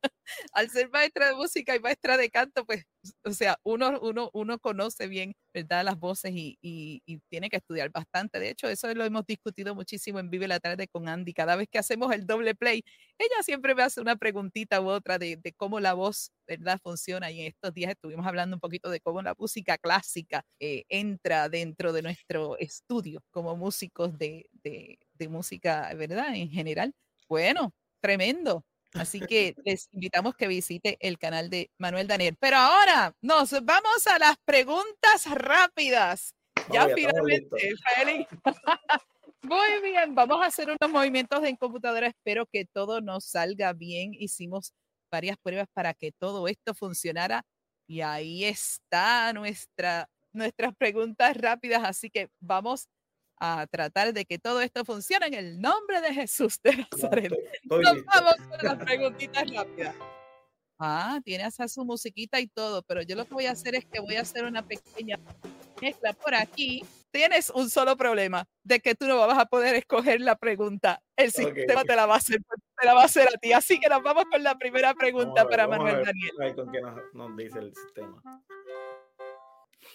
al 0.53 0.71
ser 0.71 0.91
maestra 0.91 1.29
de 1.29 1.35
música 1.35 1.75
y 1.77 1.81
maestra 1.81 2.17
de 2.17 2.31
canto, 2.31 2.65
pues, 2.67 2.85
o 3.25 3.33
sea, 3.33 3.59
uno, 3.65 3.99
uno, 4.01 4.31
uno 4.33 4.59
conoce 4.59 5.09
bien, 5.09 5.35
¿verdad? 5.55 5.85
Las 5.85 5.99
voces 5.99 6.33
y, 6.35 6.59
y, 6.63 7.03
tiene 7.29 7.49
que 7.51 7.57
estudiar 7.57 7.91
bastante. 7.91 8.39
De 8.39 8.51
hecho, 8.51 8.69
eso 8.69 8.93
lo 8.95 9.05
hemos 9.05 9.27
discutido 9.27 9.75
muchísimo 9.75 10.19
en 10.21 10.31
Vive 10.31 10.49
la 10.49 10.61
Tarde 10.61 10.89
con 10.89 11.09
Andy. 11.09 11.33
Cada 11.35 11.57
vez 11.57 11.69
que 11.71 11.79
hacemos 11.79 12.13
el 12.15 12.27
doble 12.27 12.55
play, 12.55 12.85
ella 13.19 13.43
siempre 13.43 13.75
me 13.75 13.83
hace 13.83 14.01
una 14.01 14.17
preguntita 14.17 14.81
u 14.81 14.89
otra 14.89 15.19
de, 15.19 15.37
de 15.37 15.53
cómo 15.53 15.81
la 15.81 15.95
voz, 15.95 16.31
¿verdad? 16.47 16.79
Funciona. 16.83 17.31
Y 17.31 17.41
en 17.41 17.47
estos 17.49 17.73
días 17.75 17.91
estuvimos 17.93 18.27
hablando 18.27 18.57
un 18.57 18.61
poquito 18.61 18.91
de 18.91 19.01
cómo 19.01 19.23
la 19.23 19.35
música 19.39 19.79
clásica 19.79 20.45
eh, 20.61 20.85
entra 20.89 21.49
dentro 21.49 21.93
de 21.93 22.03
nuestro 22.03 22.57
estudio 22.59 23.21
como 23.31 23.57
músicos 23.57 24.17
de, 24.19 24.47
de, 24.63 24.99
de 25.15 25.29
música, 25.29 25.93
¿verdad? 25.95 26.35
En 26.35 26.51
general. 26.51 26.95
Bueno, 27.29 27.73
tremendo. 28.01 28.65
Así 28.95 29.21
que 29.21 29.55
les 29.65 29.89
invitamos 29.93 30.35
que 30.35 30.49
visite 30.49 30.99
el 31.01 31.19
canal 31.19 31.49
de 31.49 31.71
Manuel 31.79 32.07
Daniel. 32.07 32.37
Pero 32.39 32.57
ahora 32.57 33.15
nos 33.23 33.51
vamos 33.65 34.07
a 34.07 34.19
las 34.19 34.37
preguntas 34.45 35.27
rápidas. 35.31 36.35
Ya 36.71 36.89
finalmente, 36.89 37.75
Félix. 37.97 38.31
Muy 39.43 39.83
bien, 39.83 40.15
vamos 40.15 40.41
a 40.41 40.47
hacer 40.47 40.69
unos 40.69 40.91
movimientos 40.91 41.43
en 41.45 41.57
computadora. 41.57 42.07
Espero 42.07 42.47
que 42.47 42.65
todo 42.65 43.01
nos 43.01 43.25
salga 43.25 43.73
bien. 43.73 44.15
Hicimos 44.15 44.73
varias 45.11 45.37
pruebas 45.43 45.67
para 45.73 45.95
que 45.95 46.13
todo 46.13 46.47
esto 46.47 46.75
funcionara. 46.75 47.45
Y 47.89 48.03
ahí 48.03 48.45
está 48.45 49.33
nuestra, 49.33 50.09
nuestras 50.33 50.75
preguntas 50.77 51.37
rápidas. 51.37 51.83
Así 51.85 52.09
que 52.09 52.29
vamos 52.41 52.87
a 52.87 53.02
tratar 53.71 54.13
de 54.13 54.25
que 54.25 54.39
todo 54.39 54.61
esto 54.61 54.85
funcione 54.85 55.27
en 55.27 55.35
el 55.35 55.61
nombre 55.61 56.01
de 56.01 56.15
Jesús 56.15 56.61
de 56.63 56.77
Nazaret. 56.77 57.33
Nos 57.65 58.05
vamos 58.05 58.35
con 58.37 58.59
las 58.63 58.77
preguntitas 58.85 59.51
rápidas. 59.51 59.95
Ah, 60.79 61.21
tiene 61.25 61.45
hasta 61.45 61.69
su 61.69 61.85
musiquita 61.85 62.41
y 62.41 62.49
todo, 62.49 62.83
pero 62.83 63.03
yo 63.03 63.15
lo 63.15 63.25
que 63.25 63.35
voy 63.35 63.47
a 63.47 63.53
hacer 63.53 63.75
es 63.77 63.85
que 63.85 64.01
voy 64.01 64.17
a 64.17 64.23
hacer 64.23 64.45
una 64.45 64.63
pequeña 64.67 65.17
mezcla 65.81 66.13
por 66.13 66.35
aquí. 66.35 66.85
Tienes 67.13 67.51
un 67.51 67.71
solo 67.71 67.97
problema, 67.97 68.47
de 68.65 68.81
que 68.81 68.95
tú 68.95 69.07
no 69.07 69.17
vas 69.19 69.39
a 69.39 69.47
poder 69.47 69.77
escoger 69.77 70.21
la 70.21 70.35
pregunta. 70.35 71.01
El 71.17 71.31
sistema 71.31 71.83
okay. 71.83 71.85
te, 71.87 71.97
la 71.97 72.07
va 72.07 72.15
a 72.15 72.17
hacer, 72.17 72.41
te 72.81 72.87
la 72.87 72.95
va 72.95 73.03
a 73.03 73.05
hacer 73.05 73.29
a 73.29 73.39
ti. 73.39 73.53
Así 73.53 73.79
que 73.79 73.89
nos 73.89 74.03
vamos 74.03 74.25
con 74.31 74.43
la 74.43 74.57
primera 74.57 74.95
pregunta 74.95 75.47
para 75.47 75.69
Manuel 75.69 76.03
Daniel. 76.05 76.55
¿Con 76.55 76.73
qué 76.73 76.81
nos, 76.81 76.95
nos 77.13 77.37
dice 77.37 77.59
el 77.59 77.73
sistema? 77.75 78.21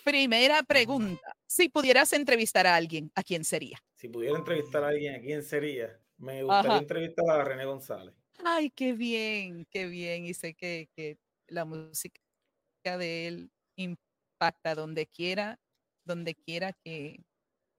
Primera 0.04 0.64
pregunta. 0.64 1.36
Si 1.46 1.70
pudieras 1.70 2.14
entrevistar 2.14 2.68
a 2.68 2.76
alguien, 2.76 3.12
¿a 3.16 3.24
quién 3.24 3.44
sería? 3.44 3.78
Si 3.96 4.10
pudiera 4.10 4.38
entrevistar 4.38 4.84
a 4.84 4.90
alguien, 4.90 5.16
¿a 5.16 5.20
quién 5.20 5.44
sería? 5.44 6.00
Me 6.18 6.44
gustaría 6.44 6.72
Ajá. 6.72 6.80
entrevistar 6.80 7.30
a 7.30 7.44
René 7.44 7.66
González. 7.66 8.14
Ay, 8.44 8.70
qué 8.70 8.94
bien, 8.94 9.66
qué 9.70 9.88
bien. 9.88 10.26
Y 10.26 10.34
sé 10.34 10.54
que, 10.54 10.90
que 10.96 11.18
la 11.48 11.66
música 11.66 12.20
de 12.84 13.28
él 13.28 13.52
impacta 13.76 14.76
donde 14.76 15.08
quiera, 15.08 15.60
donde 16.06 16.36
quiera 16.36 16.74
que, 16.74 17.24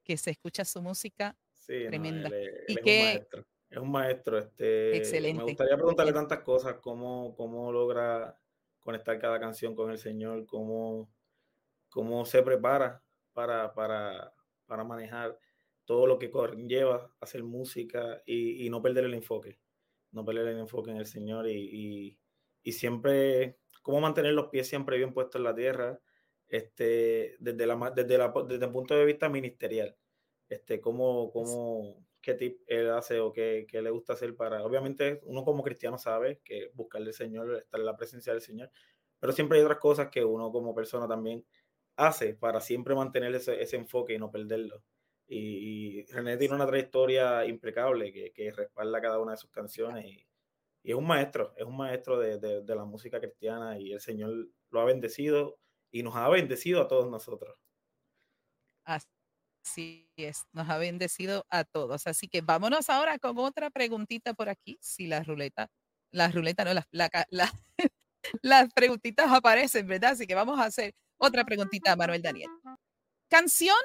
que 0.05 0.16
se 0.16 0.31
escucha 0.31 0.64
su 0.64 0.83
música. 0.83 1.37
Sí, 1.55 1.85
tremenda. 1.87 2.29
No, 2.29 2.35
él, 2.35 2.42
él 2.42 2.64
y 2.68 2.73
es 2.73 2.79
que, 2.79 2.99
un 2.99 3.05
maestro. 3.05 3.47
Es 3.71 3.79
un 3.79 3.90
maestro. 3.90 4.38
Este, 4.38 4.97
Excelente. 4.97 5.38
Me 5.38 5.51
gustaría 5.51 5.77
preguntarle 5.77 6.12
tantas 6.12 6.40
cosas, 6.40 6.77
cómo, 6.81 7.35
cómo 7.37 7.71
logra 7.71 8.38
conectar 8.81 9.18
cada 9.18 9.38
canción 9.38 9.75
con 9.75 9.90
el 9.90 9.99
Señor, 9.99 10.47
cómo 10.47 11.12
cómo 11.99 12.25
se 12.25 12.45
prepara 12.45 13.03
para, 13.33 13.75
para, 13.75 14.33
para 14.67 14.85
manejar 14.85 15.37
todo 15.85 16.07
lo 16.07 16.17
que 16.17 16.31
conlleva 16.31 17.13
hacer 17.19 17.43
música 17.43 18.23
y, 18.25 18.65
y, 18.65 18.71
no 18.71 18.81
perder 18.81 19.07
el 19.07 19.15
enfoque, 19.15 19.59
no 20.13 20.25
perder 20.25 20.47
el 20.47 20.61
enfoque 20.61 20.93
en 20.93 20.99
el 20.99 21.07
Señor 21.07 21.49
y, 21.49 21.57
y, 21.57 22.19
y, 22.63 22.71
siempre, 22.71 23.59
cómo 23.83 24.01
mantener 24.01 24.35
los 24.35 24.47
pies 24.47 24.69
siempre 24.69 24.97
bien 24.97 25.13
puestos 25.13 25.41
en 25.41 25.43
la 25.43 25.57
tierra, 25.57 25.99
este, 26.47 27.35
desde, 27.41 27.67
la, 27.67 27.93
desde, 27.97 28.17
la, 28.17 28.33
desde 28.47 28.67
el 28.67 28.71
punto 28.71 28.95
de 28.95 29.05
vista 29.05 29.29
ministerial, 29.29 29.97
este, 30.49 30.81
cómo, 30.81 31.33
cómo, 31.33 32.07
qué 32.21 32.35
tip 32.35 32.61
él 32.69 32.91
hace 32.91 33.19
o 33.19 33.33
qué, 33.33 33.67
qué, 33.69 33.83
le 33.83 33.91
gusta 33.91 34.13
hacer 34.13 34.37
para, 34.37 34.63
obviamente 34.63 35.21
uno 35.25 35.45
como 35.45 35.65
cristiano 35.65 35.99
sabe 35.99 36.43
que 36.45 36.71
buscarle 36.75 37.09
al 37.09 37.15
Señor, 37.15 37.57
estar 37.57 37.81
en 37.81 37.87
la 37.87 37.97
presencia 37.97 38.33
del 38.33 38.43
Señor, 38.43 38.71
pero 39.19 39.33
siempre 39.33 39.59
hay 39.59 39.65
otras 39.65 39.81
cosas 39.81 40.11
que 40.11 40.25
uno 40.25 40.53
como 40.53 40.77
persona 40.77 41.09
también 41.09 41.45
hace 41.99 42.35
para 42.35 42.61
siempre 42.61 42.95
mantener 42.95 43.35
ese, 43.35 43.61
ese 43.61 43.77
enfoque 43.77 44.15
y 44.15 44.19
no 44.19 44.31
perderlo. 44.31 44.83
Y, 45.27 45.99
y, 46.01 46.07
René 46.07 46.39
tiene 46.39 46.55
una 46.55 46.67
trayectoria 46.67 47.45
impecable 47.45 48.13
que, 48.13 48.33
que 48.33 48.51
respalda 48.53 49.01
cada 49.01 49.19
una 49.19 49.33
de 49.33 49.37
sus 49.37 49.51
canciones 49.51 50.07
y, 50.07 50.27
y, 50.85 50.93
es 50.93 50.95
un 50.97 51.07
maestro, 51.07 51.53
es 51.57 51.65
un 51.65 51.77
maestro 51.77 52.19
de, 52.19 52.39
de, 52.39 52.63
de, 52.63 52.75
la 52.75 52.85
música 52.85 53.21
cristiana 53.21 53.79
y 53.79 53.93
el 53.93 54.01
Señor 54.01 54.49
lo 54.71 54.81
ha 54.81 54.85
bendecido 54.85 55.59
y 55.91 56.03
nos 56.03 56.17
ha 56.17 56.29
bendecido 56.29 56.81
a 56.81 56.89
todos 56.89 57.11
nosotros. 57.11 57.59
Así 58.85 60.11
es, 60.17 60.47
nos 60.53 60.69
ha 60.71 60.79
bendecido 60.79 61.45
a 61.51 61.65
todos. 61.65 62.07
Así 62.07 62.29
que 62.29 62.41
vámonos 62.41 62.89
ahora 62.89 63.19
con 63.19 63.39
otra 63.39 63.71
preguntita 63.71 64.35
por 64.35 64.49
aquí, 64.49 64.79
si 64.81 65.09
la 65.09 65.23
ruleta, 65.23 65.69
la 66.13 66.29
ruleta 66.31 66.65
no, 66.65 66.75
la, 66.75 66.87
la, 66.93 67.11
la 67.31 67.53
las 68.43 68.73
preguntitas 68.73 69.31
aparecen, 69.31 69.87
¿verdad? 69.87 70.13
Así 70.13 70.27
que 70.27 70.35
vamos 70.35 70.59
a 70.59 70.65
hacer 70.65 70.95
otra 71.19 71.45
preguntita, 71.45 71.95
Manuel 71.97 72.23
Daniel. 72.23 72.51
Canción 73.29 73.77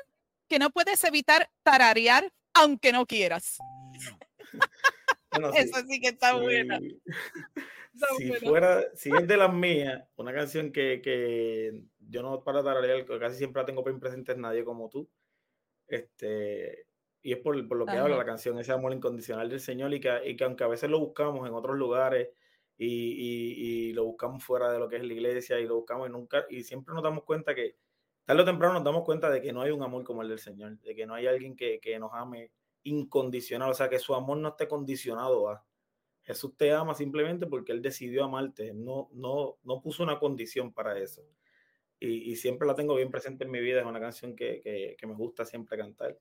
que 0.47 0.59
no 0.59 0.69
puedes 0.69 1.03
evitar 1.03 1.49
tararear 1.63 2.31
aunque 2.53 2.91
no 2.91 3.05
quieras. 3.05 3.57
Bueno, 5.35 5.51
Eso 5.55 5.79
sí, 5.79 5.85
sí 5.89 5.99
que 5.99 6.09
está 6.09 6.33
sí, 6.35 6.41
buena. 6.41 6.77
Está 6.77 8.07
si 8.17 8.27
buena. 8.27 8.49
fuera, 8.49 8.83
si 8.93 9.09
es 9.09 9.27
de 9.27 9.35
las 9.35 9.51
mías, 9.51 10.03
una 10.15 10.31
canción 10.31 10.71
que, 10.71 11.01
que 11.01 11.81
yo 11.97 12.21
no 12.21 12.43
para 12.43 12.63
tararear, 12.63 13.03
que 13.03 13.17
casi 13.17 13.37
siempre 13.37 13.61
la 13.61 13.65
tengo 13.65 13.83
bien 13.83 13.99
presente 13.99 14.33
es 14.33 14.37
Nadie 14.37 14.63
como 14.63 14.89
tú. 14.89 15.09
Este, 15.87 16.85
y 17.23 17.33
es 17.33 17.39
por, 17.39 17.67
por 17.67 17.77
lo 17.79 17.85
que 17.85 17.93
Ajá. 17.93 18.03
habla 18.03 18.17
la 18.17 18.25
canción, 18.25 18.59
ese 18.59 18.73
amor 18.73 18.93
incondicional 18.93 19.49
del 19.49 19.59
Señor 19.59 19.91
y 19.93 19.99
que, 19.99 20.21
y 20.23 20.35
que 20.35 20.43
aunque 20.43 20.65
a 20.65 20.67
veces 20.67 20.89
lo 20.89 20.99
buscamos 20.99 21.47
en 21.47 21.55
otros 21.55 21.77
lugares 21.77 22.29
y, 22.77 22.87
y- 22.87 23.89
y 23.89 23.93
lo 23.93 24.05
buscamos 24.05 24.43
fuera 24.43 24.71
de 24.71 24.79
lo 24.79 24.89
que 24.89 24.97
es 24.97 25.03
la 25.03 25.13
iglesia 25.13 25.59
y 25.59 25.67
lo 25.67 25.75
buscamos 25.77 26.07
y 26.09 26.11
nunca, 26.11 26.45
y 26.49 26.63
siempre 26.63 26.93
nos 26.93 27.03
damos 27.03 27.23
cuenta 27.23 27.53
que 27.55 27.75
tarde 28.25 28.41
o 28.43 28.45
temprano 28.45 28.75
nos 28.75 28.83
damos 28.83 29.03
cuenta 29.03 29.29
de 29.29 29.41
que 29.41 29.53
no 29.53 29.61
hay 29.61 29.71
un 29.71 29.83
amor 29.83 30.03
como 30.03 30.21
el 30.21 30.29
del 30.29 30.39
Señor, 30.39 30.79
de 30.79 30.95
que 30.95 31.05
no 31.05 31.13
hay 31.15 31.27
alguien 31.27 31.55
que, 31.55 31.79
que 31.79 31.99
nos 31.99 32.11
ame 32.13 32.51
incondicional, 32.83 33.71
o 33.71 33.73
sea, 33.73 33.89
que 33.89 33.99
su 33.99 34.13
amor 34.15 34.37
no 34.37 34.49
esté 34.49 34.67
condicionado 34.67 35.49
a. 35.49 35.65
Jesús 36.23 36.55
te 36.57 36.71
ama 36.73 36.93
simplemente 36.95 37.47
porque 37.47 37.71
Él 37.73 37.81
decidió 37.81 38.23
amarte, 38.25 38.73
no, 38.73 39.09
no, 39.13 39.57
no 39.63 39.81
puso 39.81 40.03
una 40.03 40.19
condición 40.19 40.73
para 40.73 40.97
eso. 40.99 41.23
Y, 41.99 42.31
y 42.31 42.35
siempre 42.35 42.67
la 42.67 42.75
tengo 42.75 42.95
bien 42.95 43.11
presente 43.11 43.45
en 43.45 43.51
mi 43.51 43.59
vida, 43.61 43.79
es 43.81 43.85
una 43.85 43.99
canción 43.99 44.35
que, 44.35 44.59
que, 44.61 44.95
que 44.97 45.07
me 45.07 45.15
gusta 45.15 45.45
siempre 45.45 45.77
cantar, 45.77 46.17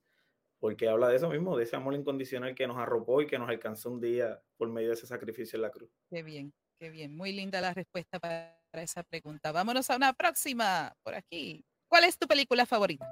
porque 0.63 0.87
habla 0.87 1.09
de 1.09 1.17
eso 1.17 1.27
mismo, 1.27 1.57
de 1.57 1.65
ese 1.65 1.75
amor 1.75 1.93
incondicional 1.93 2.55
que 2.55 2.65
nos 2.67 2.77
arropó 2.77 3.21
y 3.21 3.27
que 3.27 3.37
nos 3.37 3.49
alcanzó 3.49 3.91
un 3.91 3.99
día 3.99 4.41
por 4.55 4.69
medio 4.69 4.87
de 4.87 4.93
ese 4.93 5.05
sacrificio 5.05 5.57
en 5.57 5.63
la 5.63 5.69
cruz. 5.69 5.91
Qué 6.09 6.23
bien, 6.23 6.53
qué 6.79 6.89
bien. 6.89 7.17
Muy 7.17 7.33
linda 7.33 7.59
la 7.59 7.73
respuesta 7.73 8.17
para 8.17 8.57
esa 8.71 9.03
pregunta. 9.03 9.51
Vámonos 9.51 9.89
a 9.89 9.97
una 9.97 10.13
próxima 10.13 10.95
por 11.03 11.15
aquí. 11.15 11.65
¿Cuál 11.89 12.05
es 12.05 12.17
tu 12.17 12.29
película 12.29 12.65
favorita? 12.65 13.05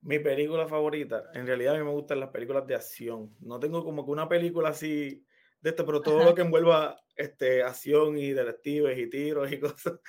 Mi 0.00 0.18
película 0.18 0.66
favorita, 0.66 1.30
en 1.34 1.46
realidad 1.46 1.76
a 1.76 1.78
mí 1.78 1.84
me 1.84 1.92
gustan 1.92 2.18
las 2.18 2.30
películas 2.30 2.66
de 2.66 2.74
acción. 2.74 3.32
No 3.38 3.60
tengo 3.60 3.84
como 3.84 4.04
que 4.04 4.10
una 4.10 4.28
película 4.28 4.70
así 4.70 5.24
de 5.60 5.70
esto, 5.70 5.86
pero 5.86 6.02
todo 6.02 6.18
Ajá. 6.18 6.30
lo 6.30 6.34
que 6.34 6.42
envuelva 6.42 7.00
este, 7.14 7.62
acción 7.62 8.18
y 8.18 8.32
detectives 8.32 8.98
y 8.98 9.08
tiros 9.08 9.52
y 9.52 9.60
cosas. 9.60 10.00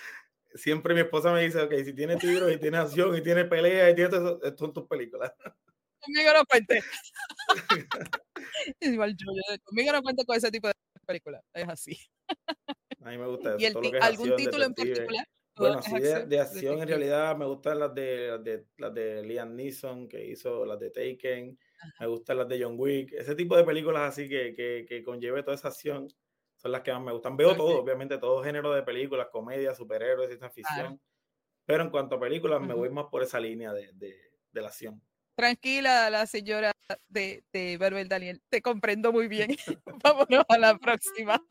Siempre 0.55 0.95
mi 0.95 1.01
esposa 1.01 1.31
me 1.33 1.43
dice, 1.43 1.61
ok, 1.61 1.75
si 1.85 1.93
tiene 1.93 2.15
tiros 2.15 2.51
y 2.51 2.57
tiene 2.57 2.79
acción 2.79 3.15
y 3.15 3.21
tiene 3.21 3.45
pelea 3.45 3.91
y 3.91 3.93
tiene 3.93 4.09
todo 4.09 4.21
eso, 4.21 4.35
estas 4.43 4.59
son 4.59 4.73
tus 4.73 4.87
películas. 4.87 5.31
Conmigo 6.01 6.33
no 6.33 6.45
cuente. 6.45 6.83
Igual 8.81 9.15
yo, 9.15 9.25
yo, 9.33 9.57
conmigo 9.63 9.91
no 9.91 10.01
cuente 10.01 10.25
con 10.25 10.35
ese 10.35 10.51
tipo 10.51 10.67
de 10.67 10.73
películas. 11.05 11.43
Es 11.53 11.67
así. 11.67 11.97
A 13.01 13.09
mí 13.09 13.17
me 13.17 13.27
gusta 13.27 13.55
¿Y 13.57 13.65
eso. 13.65 13.67
el 13.67 13.73
todo 13.73 13.83
lo 13.83 13.91
que 13.91 13.97
es 13.97 14.03
algún 14.03 14.31
acción, 14.31 14.37
título 14.37 14.65
en 14.65 14.73
particular? 14.73 15.27
Bueno, 15.57 15.79
¿Es 15.79 15.85
así 15.87 15.99
de, 15.99 16.09
acción? 16.09 16.29
de 16.29 16.39
acción 16.39 16.81
en 16.81 16.87
realidad 16.87 17.35
me 17.37 17.45
gustan 17.45 17.79
las 17.79 17.93
de, 17.93 18.27
las 18.29 18.43
de, 18.43 18.65
las 18.77 18.93
de 18.93 19.23
Liam 19.23 19.55
Neeson, 19.55 20.07
que 20.07 20.25
hizo 20.25 20.65
las 20.65 20.79
de 20.79 20.89
Taken, 20.91 21.59
me 21.99 22.07
gustan 22.07 22.37
las 22.37 22.47
de 22.47 22.63
John 22.63 22.75
Wick, 22.77 23.11
ese 23.13 23.35
tipo 23.35 23.57
de 23.57 23.63
películas 23.63 24.13
así 24.13 24.29
que, 24.29 24.53
que, 24.55 24.85
que 24.87 25.03
conlleve 25.03 25.43
toda 25.43 25.55
esa 25.55 25.67
acción 25.67 26.07
son 26.55 26.71
las 26.71 26.81
que 26.81 26.93
más 26.93 27.01
me 27.01 27.11
gustan. 27.11 27.35
Veo 27.35 27.55
todo, 27.55 27.79
obviamente, 27.79 28.19
todo 28.19 28.43
género 28.43 28.71
de 28.71 28.83
películas, 28.83 29.27
comedia, 29.31 29.73
superhéroes, 29.73 30.29
ciencia 30.29 30.49
ficción, 30.51 31.01
pero 31.65 31.83
en 31.83 31.89
cuanto 31.89 32.15
a 32.15 32.19
películas 32.19 32.61
me 32.61 32.75
voy 32.75 32.89
más 32.89 33.05
por 33.05 33.23
esa 33.23 33.39
línea 33.39 33.73
de, 33.73 33.91
de, 33.93 34.15
de 34.51 34.61
la 34.61 34.67
acción. 34.67 35.01
Tranquila, 35.35 36.09
la 36.09 36.25
señora 36.25 36.71
de, 37.07 37.43
de 37.53 38.05
Daniel. 38.07 38.41
Te 38.49 38.61
comprendo 38.61 39.11
muy 39.11 39.27
bien. 39.27 39.55
Vámonos 40.03 40.45
a 40.47 40.57
la 40.57 40.77
próxima. 40.77 41.41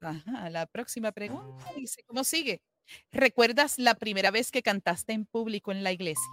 Ajá, 0.00 0.50
la 0.50 0.66
próxima 0.66 1.12
pregunta 1.12 1.64
dice, 1.76 2.02
¿cómo 2.06 2.24
sigue? 2.24 2.60
¿Recuerdas 3.10 3.78
la 3.78 3.94
primera 3.94 4.30
vez 4.30 4.50
que 4.50 4.62
cantaste 4.62 5.12
en 5.12 5.24
público 5.24 5.72
en 5.72 5.82
la 5.82 5.92
iglesia? 5.92 6.30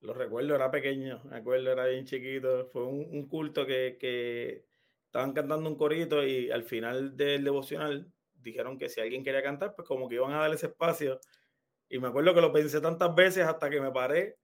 Lo 0.00 0.12
recuerdo, 0.14 0.54
era 0.54 0.70
pequeño, 0.70 1.22
me 1.24 1.36
acuerdo, 1.36 1.72
era 1.72 1.86
bien 1.86 2.04
chiquito. 2.04 2.68
Fue 2.72 2.84
un, 2.84 3.26
culto 3.28 3.66
que, 3.66 3.96
que 3.98 4.66
estaban 5.06 5.32
cantando 5.32 5.68
un 5.68 5.76
corito 5.76 6.24
y 6.24 6.50
al 6.50 6.64
final 6.64 7.16
del 7.16 7.42
devocional 7.42 8.12
dijeron 8.34 8.78
que 8.78 8.88
si 8.88 9.00
alguien 9.00 9.24
quería 9.24 9.42
cantar, 9.42 9.74
pues 9.74 9.86
como 9.86 10.08
que 10.08 10.16
iban 10.16 10.32
a 10.32 10.38
darle 10.38 10.56
ese 10.56 10.66
espacio. 10.66 11.20
Y 11.88 11.98
me 11.98 12.08
acuerdo 12.08 12.34
que 12.34 12.40
lo 12.40 12.52
pensé 12.52 12.80
tantas 12.80 13.14
veces 13.14 13.44
hasta 13.46 13.70
que 13.70 13.80
me 13.80 13.90
paré. 13.90 14.36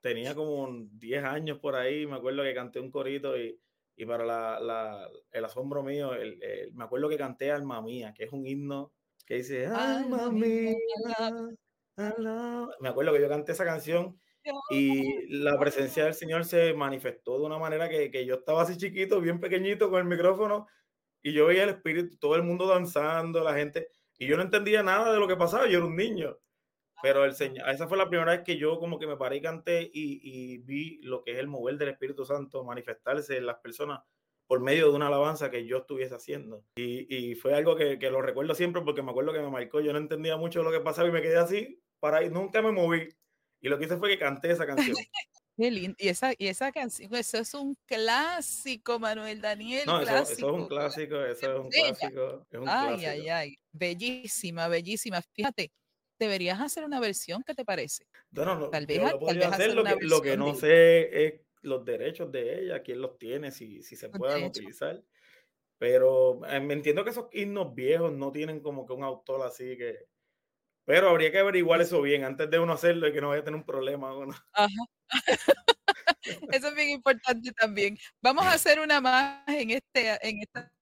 Tenía 0.00 0.34
como 0.34 0.62
un 0.64 0.98
10 0.98 1.24
años 1.24 1.58
por 1.58 1.74
ahí, 1.76 2.06
me 2.06 2.16
acuerdo 2.16 2.42
que 2.44 2.54
canté 2.54 2.80
un 2.80 2.90
corito 2.90 3.36
y, 3.38 3.60
y 3.96 4.06
para 4.06 4.24
la, 4.24 4.60
la- 4.60 5.08
el 5.32 5.44
asombro 5.44 5.82
mío, 5.82 6.14
el- 6.14 6.42
el- 6.42 6.72
me 6.74 6.84
acuerdo 6.84 7.08
que 7.08 7.16
canté 7.18 7.50
Alma 7.52 7.82
Mía, 7.82 8.14
que 8.14 8.24
es 8.24 8.32
un 8.32 8.46
himno 8.46 8.94
que 9.26 9.36
dice 9.36 9.66
Alma 9.66 10.30
mía, 10.30 10.72
mía, 10.96 11.48
alaba". 11.96 12.68
Me 12.80 12.88
acuerdo 12.88 13.12
que 13.12 13.20
yo 13.20 13.28
canté 13.28 13.52
esa 13.52 13.64
canción 13.64 14.20
y 14.68 15.26
la 15.40 15.58
presencia 15.58 16.04
del 16.04 16.14
Señor 16.14 16.44
se 16.44 16.72
manifestó 16.74 17.38
de 17.38 17.46
una 17.46 17.58
manera 17.58 17.88
que, 17.88 18.10
que 18.10 18.26
yo 18.26 18.36
estaba 18.36 18.62
así 18.62 18.76
chiquito, 18.76 19.20
bien 19.20 19.40
pequeñito 19.40 19.90
con 19.90 20.00
el 20.00 20.06
micrófono 20.06 20.66
y 21.22 21.32
yo 21.34 21.46
veía 21.46 21.64
el 21.64 21.70
espíritu, 21.70 22.18
todo 22.18 22.36
el 22.36 22.42
mundo 22.44 22.66
danzando, 22.68 23.44
la 23.44 23.54
gente, 23.54 23.88
y 24.18 24.26
yo 24.28 24.36
no 24.36 24.42
entendía 24.44 24.82
nada 24.82 25.12
de 25.12 25.20
lo 25.20 25.28
que 25.28 25.36
pasaba, 25.36 25.66
yo 25.68 25.78
era 25.78 25.86
un 25.86 25.96
niño. 25.96 26.38
Pero 27.02 27.24
el 27.24 27.34
Señor, 27.34 27.68
esa 27.70 27.86
fue 27.88 27.96
la 27.96 28.08
primera 28.08 28.32
vez 28.32 28.42
que 28.44 28.56
yo 28.56 28.78
como 28.78 28.98
que 28.98 29.06
me 29.06 29.16
paré 29.16 29.36
y 29.36 29.40
canté 29.42 29.82
y, 29.82 30.20
y 30.22 30.58
vi 30.58 31.00
lo 31.02 31.22
que 31.22 31.32
es 31.32 31.38
el 31.38 31.46
mover 31.46 31.76
del 31.78 31.90
Espíritu 31.90 32.24
Santo 32.24 32.64
manifestarse 32.64 33.36
en 33.36 33.46
las 33.46 33.58
personas 33.58 34.00
por 34.46 34.60
medio 34.60 34.88
de 34.88 34.96
una 34.96 35.08
alabanza 35.08 35.50
que 35.50 35.66
yo 35.66 35.78
estuviese 35.78 36.14
haciendo. 36.14 36.64
Y, 36.76 37.06
y 37.14 37.34
fue 37.34 37.54
algo 37.54 37.76
que, 37.76 37.98
que 37.98 38.10
lo 38.10 38.22
recuerdo 38.22 38.54
siempre 38.54 38.82
porque 38.82 39.02
me 39.02 39.10
acuerdo 39.10 39.32
que 39.32 39.40
me 39.40 39.50
marcó, 39.50 39.80
yo 39.80 39.92
no 39.92 39.98
entendía 39.98 40.36
mucho 40.36 40.62
lo 40.62 40.72
que 40.72 40.80
pasaba 40.80 41.08
y 41.08 41.12
me 41.12 41.22
quedé 41.22 41.36
así, 41.36 41.82
para 42.00 42.24
y 42.24 42.30
nunca 42.30 42.62
me 42.62 42.72
moví. 42.72 43.08
Y 43.60 43.68
lo 43.68 43.78
que 43.78 43.84
hice 43.84 43.96
fue 43.98 44.08
que 44.08 44.18
canté 44.18 44.50
esa 44.50 44.66
canción. 44.66 44.96
Qué 45.56 45.70
lindo. 45.72 45.96
Y 45.98 46.08
esa, 46.08 46.32
y 46.38 46.46
esa 46.46 46.70
canción, 46.70 47.12
eso 47.16 47.38
es 47.38 47.52
un 47.52 47.76
clásico, 47.84 48.98
Manuel 49.00 49.40
Daniel. 49.40 49.82
No, 49.86 50.00
eso, 50.00 50.16
eso 50.16 50.32
es 50.32 50.38
clásico. 50.38 50.52
un 50.52 50.68
clásico, 50.68 51.16
eso 51.24 51.52
es 51.52 51.58
un 51.60 51.68
clásico. 51.68 52.46
Es 52.50 52.60
un 52.60 52.68
Ay, 52.68 52.98
clásico. 53.00 53.10
ay, 53.10 53.28
ay. 53.28 53.56
Bellísima, 53.72 54.68
bellísima. 54.68 55.20
Fíjate, 55.32 55.72
deberías 56.18 56.60
hacer 56.60 56.84
una 56.84 57.00
versión, 57.00 57.42
¿qué 57.44 57.54
te 57.54 57.64
parece? 57.64 58.06
Bueno, 58.30 58.56
no, 58.56 58.70
Tal 58.70 58.86
vez 58.86 58.98
lo 59.00 59.18
tal 59.18 59.36
vez 59.38 59.46
hacer, 59.46 59.70
hacer 59.70 59.74
lo 59.74 59.84
que, 59.84 60.04
lo 60.04 60.20
que 60.22 60.36
no 60.36 60.52
de- 60.52 60.58
sé 60.60 61.26
es 61.26 61.40
los 61.62 61.84
derechos 61.84 62.30
de 62.30 62.60
ella, 62.62 62.82
quién 62.82 63.00
los 63.00 63.18
tiene, 63.18 63.50
si, 63.50 63.82
si 63.82 63.96
se 63.96 64.08
puedan 64.08 64.44
utilizar. 64.44 65.02
Pero 65.78 66.44
eh, 66.46 66.60
me 66.60 66.74
entiendo 66.74 67.04
que 67.04 67.10
esos 67.10 67.26
himnos 67.32 67.74
viejos 67.74 68.12
no 68.12 68.32
tienen 68.32 68.60
como 68.60 68.86
que 68.86 68.92
un 68.92 69.04
autor 69.04 69.46
así 69.46 69.76
que... 69.76 70.06
Pero 70.84 71.10
habría 71.10 71.30
que 71.30 71.38
averiguar 71.38 71.80
eso 71.82 72.00
bien 72.00 72.24
antes 72.24 72.48
de 72.50 72.58
uno 72.58 72.72
hacerlo 72.72 73.06
y 73.08 73.12
que 73.12 73.20
no 73.20 73.28
vaya 73.28 73.42
a 73.42 73.44
tener 73.44 73.58
un 73.60 73.66
problema. 73.66 74.16
uno. 74.16 74.34
Ajá. 74.54 74.68
Eso 76.52 76.68
es 76.68 76.74
bien 76.74 76.90
importante 76.90 77.52
también. 77.52 77.98
Vamos 78.22 78.44
a 78.46 78.52
hacer 78.52 78.80
una 78.80 79.00
más 79.00 79.46
en, 79.48 79.70
este, 79.70 80.18
en 80.26 80.40
esta 80.42 80.72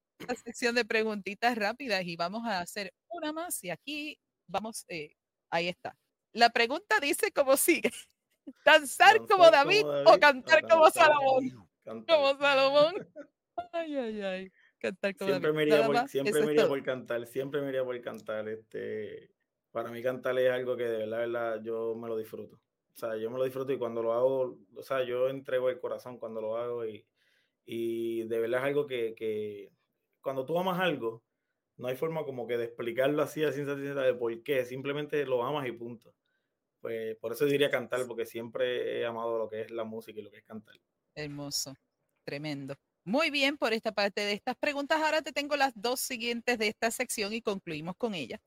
sección 0.45 0.75
de 0.75 0.85
preguntitas 0.85 1.57
rápidas 1.57 2.05
y 2.05 2.17
vamos 2.17 2.43
a 2.47 2.61
hacer 2.61 2.93
una 3.09 3.33
más 3.33 3.63
y 3.65 3.71
aquí 3.71 4.19
vamos, 4.49 4.85
eh, 4.89 5.13
ahí 5.51 5.69
está. 5.69 5.97
La 6.33 6.51
pregunta 6.51 7.01
dice 7.01 7.33
como 7.33 7.57
sigue. 7.57 7.91
¿Danzar 8.65 9.19
como 9.27 9.51
David, 9.51 9.85
o 9.85 10.19
cantar 10.21 10.63
como 10.69 10.91
Salomón? 10.91 11.69
cantar. 11.83 12.17
Como 12.17 12.39
Salomón. 12.39 12.95
Ay, 13.73 13.97
ay, 13.97 14.21
ay. 14.21 14.53
Cantar 14.79 15.17
como 15.17 15.31
Siempre 15.31 15.51
David. 15.51 15.57
me 15.57 15.63
iría, 15.63 15.87
por, 15.87 16.09
siempre 16.09 16.45
me 16.45 16.53
iría 16.53 16.69
por 16.69 16.83
cantar, 16.83 17.27
siempre 17.27 17.63
me 17.63 17.69
iría 17.71 17.83
por 17.85 17.99
cantar. 18.03 18.49
Este, 18.49 19.31
para 19.71 19.91
mí 19.91 20.03
cantar 20.03 20.39
es 20.39 20.51
algo 20.51 20.77
que 20.77 20.85
de 20.85 20.99
verdad, 20.99 21.21
de 21.21 21.27
verdad, 21.27 21.63
yo 21.63 21.95
me 21.95 22.09
lo 22.09 22.17
disfruto. 22.17 22.57
O 22.57 22.99
sea, 22.99 23.17
yo 23.17 23.31
me 23.31 23.39
lo 23.39 23.45
disfruto 23.45 23.73
y 23.73 23.79
cuando 23.79 24.03
lo 24.03 24.13
hago, 24.13 24.59
o 24.75 24.83
sea, 24.83 25.05
yo 25.05 25.29
entrego 25.29 25.71
el 25.71 25.81
corazón 25.81 26.19
cuando 26.19 26.41
lo 26.41 26.57
hago 26.57 26.87
y, 26.87 27.07
y 27.65 28.25
de 28.25 28.39
verdad 28.39 28.61
es 28.61 28.67
algo 28.67 28.87
que, 28.87 29.15
que 29.15 29.71
cuando 30.21 30.45
tú 30.45 30.59
amas 30.59 30.81
algo, 30.81 31.23
no 31.77 31.89
hay 31.89 31.97
forma 31.97 32.25
como 32.25 32.47
que 32.47 32.57
de 32.57 32.65
explicarlo 32.65 33.23
así 33.23 33.45
a 33.45 33.53
ciencia 33.53 33.77
cierta 33.77 34.03
de 34.03 34.15
por 34.15 34.43
qué, 34.43 34.65
simplemente 34.65 35.25
lo 35.27 35.45
amas 35.45 35.67
y 35.67 35.73
punto. 35.73 36.15
Pues 36.81 37.17
por 37.17 37.33
eso 37.33 37.45
diría 37.47 37.71
cantar, 37.71 38.07
porque 38.07 38.27
siempre 38.27 39.01
he 39.01 39.07
amado 39.07 39.39
lo 39.39 39.49
que 39.49 39.63
es 39.63 39.71
la 39.71 39.85
música 39.85 40.21
y 40.21 40.23
lo 40.23 40.31
que 40.31 40.39
es 40.39 40.45
cantar. 40.45 40.77
Hermoso, 41.15 41.75
tremendo. 42.25 42.77
Muy 43.05 43.31
bien 43.31 43.57
por 43.57 43.73
esta 43.73 43.93
parte 43.93 44.21
de 44.23 44.33
estas 44.33 44.57
preguntas. 44.57 45.01
Ahora 45.01 45.23
te 45.23 45.33
tengo 45.33 45.57
las 45.57 45.73
dos 45.75 46.01
siguientes 46.01 46.59
de 46.59 46.69
esta 46.69 46.91
sección 46.91 47.33
y 47.33 47.43
concluimos 47.43 47.97
con 47.97 48.15
ella. 48.15 48.41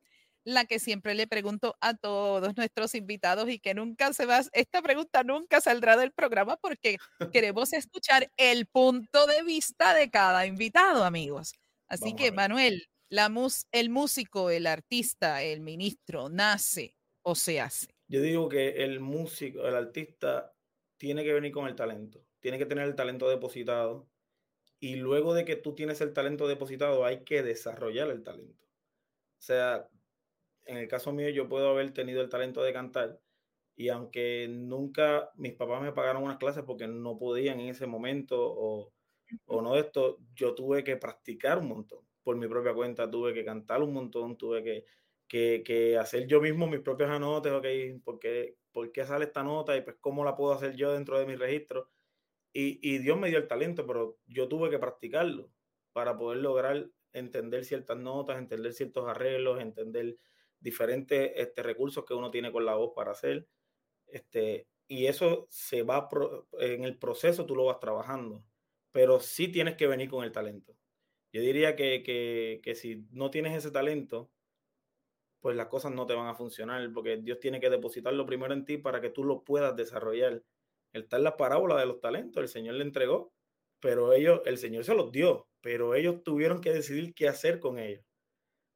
La 0.44 0.66
que 0.66 0.80
siempre 0.80 1.16
le 1.16 1.28
pregunto 1.28 1.76
a 1.82 1.96
todos 1.96 2.56
nuestros 2.58 2.96
invitados 2.96 3.50
y 3.50 3.60
que 3.60 3.74
nunca 3.74 4.12
se 4.14 4.26
va, 4.26 4.42
esta 4.54 4.82
pregunta 4.82 5.24
nunca 5.24 5.62
saldrá 5.62 5.98
del 5.98 6.12
programa 6.12 6.58
porque 6.58 6.98
queremos 7.34 7.74
escuchar 7.74 8.32
el 8.38 8.66
punto 8.66 9.28
de 9.28 9.44
vista 9.44 9.94
de 9.94 10.10
cada 10.10 10.46
invitado, 10.46 11.04
amigos. 11.04 11.54
Así 11.88 12.06
Vamos 12.06 12.22
que. 12.22 12.32
Manuel, 12.32 12.88
la 13.10 13.32
el 13.72 13.90
músico, 13.90 14.50
el 14.52 14.68
artista, 14.68 15.42
el 15.42 15.62
ministro, 15.62 16.30
¿nace 16.30 16.96
o 17.24 17.34
se 17.36 17.60
hace? 17.60 17.88
Yo 18.08 18.22
digo 18.22 18.48
que 18.50 18.84
el 18.84 19.00
músico, 19.00 19.68
el 19.68 19.76
artista, 19.76 20.54
tiene 20.98 21.24
que 21.24 21.34
venir 21.34 21.52
con 21.52 21.68
el 21.68 21.76
talento, 21.76 22.24
tiene 22.40 22.58
que 22.58 22.66
tener 22.66 22.86
el 22.86 22.96
talento 22.96 23.28
depositado 23.28 24.10
y 24.80 24.96
luego 24.96 25.34
de 25.34 25.46
que 25.46 25.56
tú 25.56 25.74
tienes 25.74 26.02
el 26.02 26.14
talento 26.14 26.48
depositado 26.48 27.04
hay 27.06 27.24
que 27.24 27.42
desarrollar 27.42 28.10
el 28.10 28.24
talento. 28.24 28.66
O 28.68 29.42
sea, 29.42 29.88
en 30.66 30.78
el 30.78 30.88
caso 30.88 31.12
mío 31.12 31.30
yo 31.30 31.50
puedo 31.50 31.70
haber 31.70 31.94
tenido 31.94 32.22
el 32.22 32.30
talento 32.30 32.62
de 32.62 32.74
cantar 32.74 33.20
y 33.76 33.90
aunque 33.90 34.48
nunca 34.50 35.32
mis 35.36 35.54
papás 35.54 35.82
me 35.82 35.94
pagaron 35.94 36.24
unas 36.24 36.38
clases 36.38 36.64
porque 36.64 36.88
no 36.88 37.18
podían 37.18 37.60
en 37.60 37.70
ese 37.70 37.88
momento 37.88 38.38
o, 38.40 38.94
o 39.46 39.62
no 39.62 39.78
esto, 39.78 40.20
yo 40.36 40.54
tuve 40.54 40.84
que 40.84 40.98
practicar 40.98 41.60
un 41.60 41.70
montón 41.70 42.09
por 42.30 42.38
mi 42.38 42.48
propia 42.48 42.74
cuenta, 42.74 43.10
tuve 43.10 43.34
que 43.34 43.44
cantar 43.46 43.82
un 43.84 43.94
montón, 43.94 44.38
tuve 44.38 44.64
que, 44.64 44.86
que, 45.28 45.64
que 45.66 45.98
hacer 45.98 46.28
yo 46.28 46.42
mismo 46.42 46.68
mis 46.68 46.82
propios 46.82 47.10
anotes, 47.10 47.52
ok, 47.54 47.66
¿por 48.04 48.20
qué, 48.20 48.58
por 48.72 48.92
qué 48.92 49.06
sale 49.06 49.26
esta 49.26 49.44
nota 49.44 49.76
y 49.78 49.82
pues 49.82 49.98
cómo 50.00 50.24
la 50.26 50.36
puedo 50.36 50.54
hacer 50.54 50.76
yo 50.76 50.94
dentro 50.94 51.20
de 51.20 51.26
mi 51.26 51.36
registro? 51.36 51.90
Y, 52.54 52.80
y 52.88 52.98
Dios 53.00 53.18
me 53.20 53.30
dio 53.30 53.38
el 53.38 53.48
talento, 53.48 53.86
pero 53.86 54.20
yo 54.28 54.48
tuve 54.48 54.70
que 54.70 54.80
practicarlo 54.80 55.52
para 55.94 56.18
poder 56.18 56.40
lograr 56.40 56.90
entender 57.14 57.66
ciertas 57.66 57.98
notas, 57.98 58.38
entender 58.40 58.74
ciertos 58.74 59.08
arreglos, 59.08 59.60
entender 59.62 60.18
diferentes 60.60 61.32
este, 61.36 61.64
recursos 61.64 62.06
que 62.06 62.14
uno 62.14 62.32
tiene 62.32 62.52
con 62.52 62.66
la 62.66 62.76
voz 62.76 62.94
para 62.96 63.12
hacer. 63.12 63.48
Este, 64.08 64.70
y 64.88 65.08
eso 65.08 65.48
se 65.52 65.84
va 65.84 66.10
pro- 66.10 66.50
en 66.60 66.86
el 66.86 67.00
proceso, 67.00 67.46
tú 67.48 67.56
lo 67.56 67.66
vas 67.66 67.80
trabajando, 67.82 68.46
pero 68.94 69.20
sí 69.22 69.50
tienes 69.50 69.78
que 69.78 69.88
venir 69.88 70.10
con 70.10 70.26
el 70.26 70.34
talento. 70.34 70.79
Yo 71.32 71.42
diría 71.42 71.76
que, 71.76 72.04
que, 72.04 72.62
que 72.64 72.76
si 72.76 73.08
no 73.12 73.30
tienes 73.32 73.56
ese 73.56 73.72
talento, 73.72 74.32
pues 75.42 75.56
las 75.56 75.68
cosas 75.68 75.92
no 75.94 76.06
te 76.06 76.14
van 76.14 76.28
a 76.28 76.36
funcionar, 76.36 76.92
porque 76.94 77.18
Dios 77.18 77.40
tiene 77.40 77.60
que 77.60 77.70
depositarlo 77.70 78.26
primero 78.26 78.54
en 78.54 78.66
ti 78.66 78.78
para 78.78 79.02
que 79.02 79.10
tú 79.10 79.24
lo 79.24 79.44
puedas 79.44 79.76
desarrollar. 79.76 80.44
Está 80.94 81.18
en 81.18 81.24
la 81.24 81.38
parábola 81.38 81.80
de 81.80 81.86
los 81.86 82.02
talentos, 82.02 82.42
el 82.42 82.50
Señor 82.50 82.76
le 82.76 82.84
entregó, 82.84 83.34
pero 83.80 84.14
ellos, 84.14 84.42
el 84.46 84.58
Señor 84.58 84.84
se 84.84 84.96
los 84.96 85.12
dio, 85.12 85.48
pero 85.62 85.96
ellos 85.96 86.24
tuvieron 86.24 86.62
que 86.62 86.74
decidir 86.74 87.14
qué 87.14 87.28
hacer 87.28 87.60
con 87.60 87.80
ellos. 87.80 88.04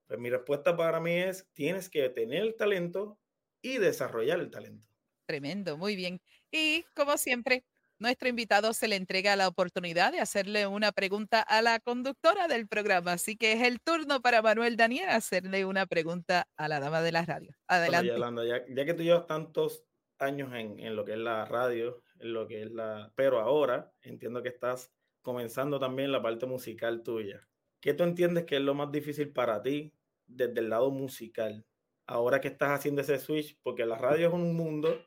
Pues 0.08 0.20
mi 0.20 0.30
respuesta 0.30 0.78
para 0.78 1.00
mí 1.00 1.14
es, 1.16 1.50
tienes 1.54 1.90
que 1.90 2.10
tener 2.10 2.44
el 2.44 2.56
talento 2.56 3.20
y 3.62 3.78
desarrollar 3.78 4.40
el 4.40 4.52
talento. 4.52 4.88
Tremendo, 5.26 5.78
muy 5.78 5.96
bien. 5.96 6.22
Y 6.52 6.84
como 6.96 7.18
siempre, 7.18 7.66
nuestro 8.04 8.28
invitado 8.28 8.74
se 8.74 8.88
le 8.88 8.98
entrega 8.98 9.36
la 9.36 9.48
oportunidad 9.48 10.12
de 10.12 10.20
hacerle 10.20 10.68
una 10.68 10.92
pregunta 10.92 11.42
a 11.42 11.62
la 11.62 11.80
conductora 11.80 12.48
del 12.48 12.68
programa. 12.68 13.14
Así 13.14 13.38
que 13.38 13.54
es 13.54 13.64
el 13.64 13.80
turno 13.80 14.22
para 14.22 14.42
Manuel 14.42 14.76
Daniel 14.76 15.10
hacerle 15.10 15.66
una 15.66 15.86
pregunta 15.86 16.48
a 16.58 16.68
la 16.68 16.82
dama 16.82 17.02
de 17.02 17.14
la 17.14 17.26
radio. 17.26 17.56
Adelante. 17.68 18.10
Yolanda, 18.10 18.46
ya, 18.46 18.62
ya 18.68 18.86
que 18.86 18.94
tú 18.94 19.04
llevas 19.04 19.26
tantos 19.26 19.86
años 20.20 20.54
en, 20.54 20.80
en 20.80 20.96
lo 20.96 21.06
que 21.06 21.14
es 21.14 21.18
la 21.18 21.46
radio, 21.46 22.04
en 22.20 22.34
lo 22.34 22.46
que 22.46 22.64
es 22.64 22.72
la... 22.72 23.12
Pero 23.16 23.40
ahora 23.40 23.92
entiendo 24.02 24.44
que 24.44 24.50
estás 24.50 24.92
comenzando 25.22 25.80
también 25.80 26.12
la 26.12 26.22
parte 26.22 26.46
musical 26.46 27.04
tuya. 27.04 27.48
¿Qué 27.80 27.94
tú 27.94 28.04
entiendes 28.04 28.44
que 28.44 28.58
es 28.58 28.62
lo 28.62 28.74
más 28.74 28.92
difícil 28.92 29.32
para 29.32 29.62
ti 29.62 29.94
desde 30.28 30.60
el 30.60 30.70
lado 30.70 30.92
musical? 30.92 31.66
Ahora 32.06 32.42
que 32.42 32.50
estás 32.50 32.72
haciendo 32.72 33.02
ese 33.02 33.18
switch, 33.18 33.58
porque 33.64 33.86
la 33.86 33.98
radio 33.98 34.28
es 34.28 34.34
un 34.34 34.56
mundo, 34.56 35.02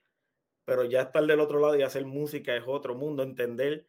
pero 0.66 0.84
ya 0.84 1.02
estar 1.02 1.24
del 1.24 1.40
otro 1.40 1.60
lado 1.60 1.76
y 1.78 1.82
hacer 1.82 2.04
música 2.04 2.54
es 2.54 2.64
otro 2.66 2.96
mundo, 2.96 3.22
entender 3.22 3.86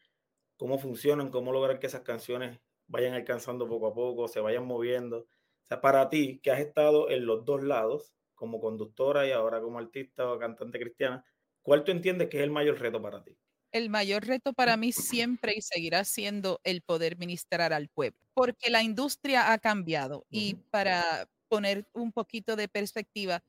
cómo 0.58 0.78
funcionan, 0.78 1.32
cómo 1.32 1.52
lograr 1.52 1.80
que 1.80 1.88
esas 1.88 2.02
canciones 2.02 2.60
vayan 2.86 3.16
alcanzando 3.16 3.68
poco 3.68 3.88
a 3.88 3.94
poco, 3.94 4.28
se 4.28 4.40
vayan 4.40 4.66
moviendo. 4.66 5.18
O 5.18 5.68
sea, 5.68 5.82
para 5.82 6.08
ti, 6.08 6.40
que 6.42 6.52
has 6.52 6.60
estado 6.60 7.10
en 7.10 7.26
los 7.26 7.44
dos 7.44 7.64
lados, 7.64 8.14
como 8.36 8.62
conductora 8.62 9.28
y 9.28 9.32
ahora 9.32 9.60
como 9.60 9.80
artista 9.80 10.32
o 10.32 10.38
cantante 10.38 10.80
cristiana, 10.80 11.26
¿cuál 11.64 11.84
tú 11.84 11.92
entiendes 11.92 12.30
que 12.30 12.38
es 12.38 12.44
el 12.44 12.52
mayor 12.52 12.80
reto 12.80 13.02
para 13.02 13.24
ti? 13.24 13.36
El 13.72 13.90
mayor 13.90 14.26
reto 14.26 14.54
para 14.54 14.78
mí 14.78 14.92
siempre 14.92 15.56
y 15.58 15.62
seguirá 15.62 16.06
siendo 16.06 16.62
el 16.64 16.82
poder 16.82 17.18
ministrar 17.18 17.74
al 17.74 17.90
pueblo, 17.90 18.20
porque 18.36 18.70
la 18.70 18.84
industria 18.84 19.52
ha 19.52 19.58
cambiado 19.58 20.26
y 20.30 20.54
para 20.70 21.28
poner 21.50 21.88
un 21.94 22.12
poquito 22.12 22.56
de 22.56 22.68
perspectiva, 22.68 23.44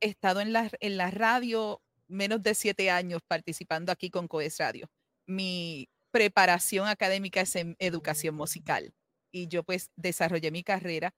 he 0.00 0.08
estado 0.08 0.40
en 0.40 0.52
la, 0.52 0.70
en 0.80 0.96
la 0.96 1.10
radio 1.10 1.82
menos 2.12 2.42
de 2.42 2.54
siete 2.54 2.90
años 2.90 3.22
participando 3.26 3.92
aquí 3.92 4.10
con 4.10 4.28
Coes 4.28 4.58
Radio. 4.58 4.88
Mi 5.26 5.88
preparación 6.10 6.86
académica 6.88 7.40
es 7.40 7.56
en 7.56 7.76
educación 7.78 8.34
musical 8.34 8.92
y 9.32 9.48
yo 9.48 9.64
pues 9.64 9.90
desarrollé 9.96 10.50
mi 10.50 10.62
carrera 10.62 11.12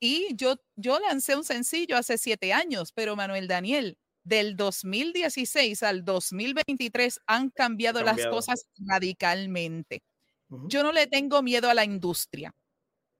y 0.00 0.34
yo, 0.36 0.56
yo 0.76 0.98
lancé 1.00 1.36
un 1.36 1.44
sencillo 1.44 1.96
hace 1.96 2.18
siete 2.18 2.52
años, 2.52 2.92
pero 2.92 3.16
Manuel 3.16 3.48
Daniel, 3.48 3.98
del 4.24 4.56
2016 4.56 5.82
al 5.82 6.04
2023 6.04 7.20
han 7.26 7.50
cambiado, 7.50 8.02
las 8.02 8.26
cosas 8.26 8.66
radicalmente. 8.86 10.02
Yo 10.48 10.82
no 10.82 10.92
le 10.92 11.06
tengo 11.06 11.42
miedo 11.42 11.68
a 11.68 11.74
la 11.74 11.84
industria, 11.84 12.54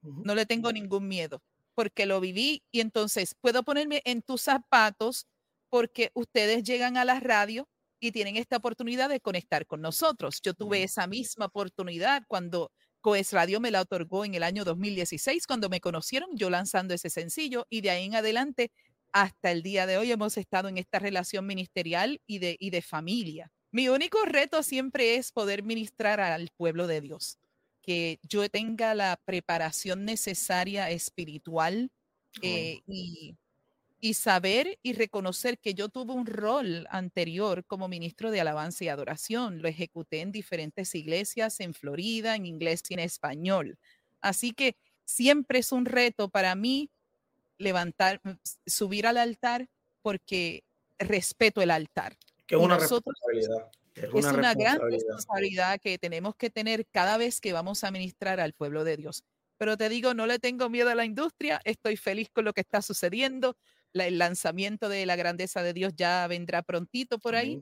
no 0.03 0.35
le 0.35 0.47
tengo 0.47 0.73
ningún 0.73 1.09
miedo, 1.09 1.43
porque 1.75 2.07
lo 2.07 2.21
viví 2.21 2.63
y 2.71 2.81
entonces 2.81 3.35
puedo 3.41 3.65
ponerme 3.65 4.03
en 4.05 4.23
tus 4.23 4.43
zapatos 4.43 5.27
porque 5.71 6.11
ustedes 6.15 6.63
llegan 6.65 6.97
a 6.97 7.05
la 7.05 7.21
radio 7.21 7.69
y 8.01 8.13
tienen 8.13 8.37
esta 8.37 8.57
oportunidad 8.57 9.09
de 9.09 9.21
conectar 9.21 9.67
con 9.67 9.81
nosotros. 9.81 10.41
Yo 10.43 10.55
tuve 10.55 10.83
esa 10.83 11.07
misma 11.07 11.47
oportunidad 11.47 12.23
cuando 12.29 12.71
Coes 13.01 13.33
Radio 13.33 13.61
me 13.61 13.71
la 13.71 13.83
otorgó 13.83 14.25
en 14.25 14.35
el 14.35 14.43
año 14.43 14.65
2016, 14.65 15.47
cuando 15.47 15.69
me 15.69 15.81
conocieron, 15.81 16.31
yo 16.35 16.51
lanzando 16.51 16.95
ese 16.95 17.11
sencillo 17.11 17.67
y 17.71 17.81
de 17.81 17.91
ahí 17.91 18.07
en 18.07 18.17
adelante 18.17 18.71
hasta 19.13 19.51
el 19.51 19.63
día 19.63 19.87
de 19.87 19.99
hoy 19.99 20.13
hemos 20.13 20.37
estado 20.37 20.69
en 20.69 20.79
esta 20.79 20.99
relación 20.99 21.47
ministerial 21.47 22.21
y 22.27 22.39
de, 22.41 22.57
y 22.59 22.71
de 22.71 22.83
familia. 22.83 23.51
Mi 23.71 23.89
único 23.89 24.25
reto 24.25 24.63
siempre 24.63 25.17
es 25.17 25.33
poder 25.33 25.63
ministrar 25.63 26.21
al 26.21 26.51
pueblo 26.57 26.87
de 26.87 27.01
Dios, 27.01 27.39
que 27.83 28.19
yo 28.23 28.49
tenga 28.49 28.95
la 28.95 29.21
preparación 29.25 30.05
necesaria 30.05 30.91
espiritual 30.91 31.91
eh, 32.43 32.81
y, 32.87 33.37
y 34.01 34.15
saber 34.15 34.79
y 34.83 34.93
reconocer 34.93 35.59
que 35.59 35.75
yo 35.75 35.89
tuve 35.89 36.13
un 36.13 36.27
rol 36.27 36.87
anterior 36.91 37.65
como 37.65 37.89
ministro 37.89 38.31
de 38.31 38.41
alabanza 38.41 38.85
y 38.85 38.89
adoración. 38.89 39.61
Lo 39.61 39.69
ejecuté 39.69 40.21
en 40.21 40.31
diferentes 40.33 40.95
iglesias 40.95 41.59
en 41.61 41.75
Florida, 41.75 42.37
en 42.37 42.47
inglés 42.47 42.83
y 42.89 42.95
en 42.95 43.01
español. 43.01 43.79
Así 44.21 44.53
que 44.53 44.77
siempre 45.05 45.59
es 45.59 45.73
un 45.73 45.85
reto 45.85 46.29
para 46.29 46.55
mí 46.55 46.91
levantar, 47.59 48.21
subir 48.67 49.07
al 49.07 49.17
altar 49.17 49.69
porque 50.03 50.63
respeto 50.99 51.61
el 51.61 51.71
altar. 51.71 52.17
Que 52.47 52.55
es 52.55 52.61
una 52.61 52.77
nosotros- 52.79 53.15
responsabilidad. 53.17 53.71
Es 53.95 54.05
Es 54.05 54.13
una, 54.15 54.31
una 54.33 54.55
gran 54.55 54.75
responsabilidad. 54.79 54.91
responsabilidad 55.09 55.81
que 55.81 55.99
tenemos 55.99 56.37
que 56.37 56.51
tener 56.51 56.87
cada 56.87 57.17
vez 57.17 57.41
que 57.41 57.53
vamos 57.53 57.83
a 57.83 57.91
ministrar 57.91 58.39
al 58.39 58.53
pueblo 58.53 58.85
de 58.85 58.97
Dios. 58.97 59.25
Pero 59.57 59.77
te 59.77 59.89
digo, 59.89 60.15
no 60.15 60.27
le 60.27 60.39
tengo 60.39 60.69
miedo 60.71 60.89
a 60.91 60.95
la 60.95 61.05
industria, 61.05 61.61
estoy 61.65 61.97
feliz 61.97 62.29
con 62.33 62.45
lo 62.45 62.53
que 62.53 62.61
está 62.61 62.81
sucediendo. 62.81 63.57
La- 63.95 64.07
el 64.07 64.19
lanzamiento 64.19 64.89
de 64.89 65.07
la 65.07 65.17
grandeza 65.17 65.63
de 65.63 65.73
Dios 65.73 65.93
ya 65.97 66.27
vendrá 66.29 66.63
prontito 66.63 67.19
por 67.19 67.35
ahí, 67.37 67.59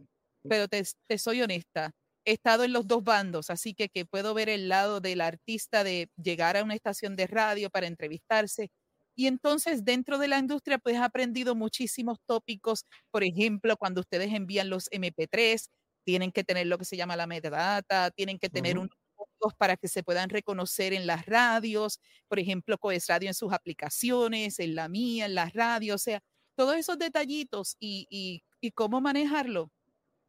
pero 0.49 0.69
te, 0.69 0.83
te 1.09 1.19
soy 1.19 1.43
honesta, 1.43 1.93
he 2.25 2.33
estado 2.33 2.65
en 2.65 2.73
los 2.73 2.87
dos 2.87 3.05
bandos, 3.05 3.51
así 3.51 3.75
que, 3.75 3.89
que 3.89 4.05
puedo 4.07 4.35
ver 4.35 4.49
el 4.49 4.69
lado 4.69 5.01
del 5.01 5.21
artista 5.21 5.85
de 5.85 6.09
llegar 6.23 6.57
a 6.57 6.65
una 6.65 6.75
estación 6.75 7.17
de 7.17 7.27
radio 7.27 7.71
para 7.71 7.87
entrevistarse. 7.87 8.71
Y 9.17 9.27
entonces 9.29 9.85
dentro 9.85 10.19
de 10.19 10.29
la 10.29 10.39
industria, 10.39 10.79
pues 10.79 10.97
he 10.97 10.99
aprendido 10.99 11.55
muchísimos 11.55 12.19
tópicos. 12.27 12.85
Por 13.11 13.25
ejemplo, 13.25 13.77
cuando 13.79 14.01
ustedes 14.03 14.33
envían 14.35 14.69
los 14.71 14.89
MP3, 14.91 15.71
tienen 16.05 16.33
que 16.33 16.45
tener 16.45 16.67
lo 16.67 16.79
que 16.79 16.85
se 16.85 16.97
llama 16.97 17.17
la 17.17 17.27
metadata, 17.27 18.11
tienen 18.11 18.39
que 18.39 18.51
tener 18.51 18.77
Ujú. 18.77 18.79
unos 18.79 18.91
para 19.59 19.77
que 19.77 19.89
se 19.89 20.03
puedan 20.03 20.29
reconocer 20.31 20.93
en 20.93 21.07
las 21.07 21.27
radios, 21.27 22.01
por 22.29 22.39
ejemplo, 22.39 22.79
Coes 22.79 23.07
Radio 23.09 23.29
en 23.29 23.35
sus 23.35 23.53
aplicaciones, 23.53 24.59
en 24.59 24.75
la 24.75 24.89
mía, 24.89 25.27
en 25.27 25.35
las 25.35 25.53
radios, 25.53 25.97
o 25.97 26.05
sea, 26.05 26.23
todos 26.57 26.77
esos 26.77 26.99
detallitos 26.99 27.77
y, 27.81 28.07
y, 28.11 28.43
y 28.61 28.71
cómo 28.73 29.01
manejarlo. 29.01 29.71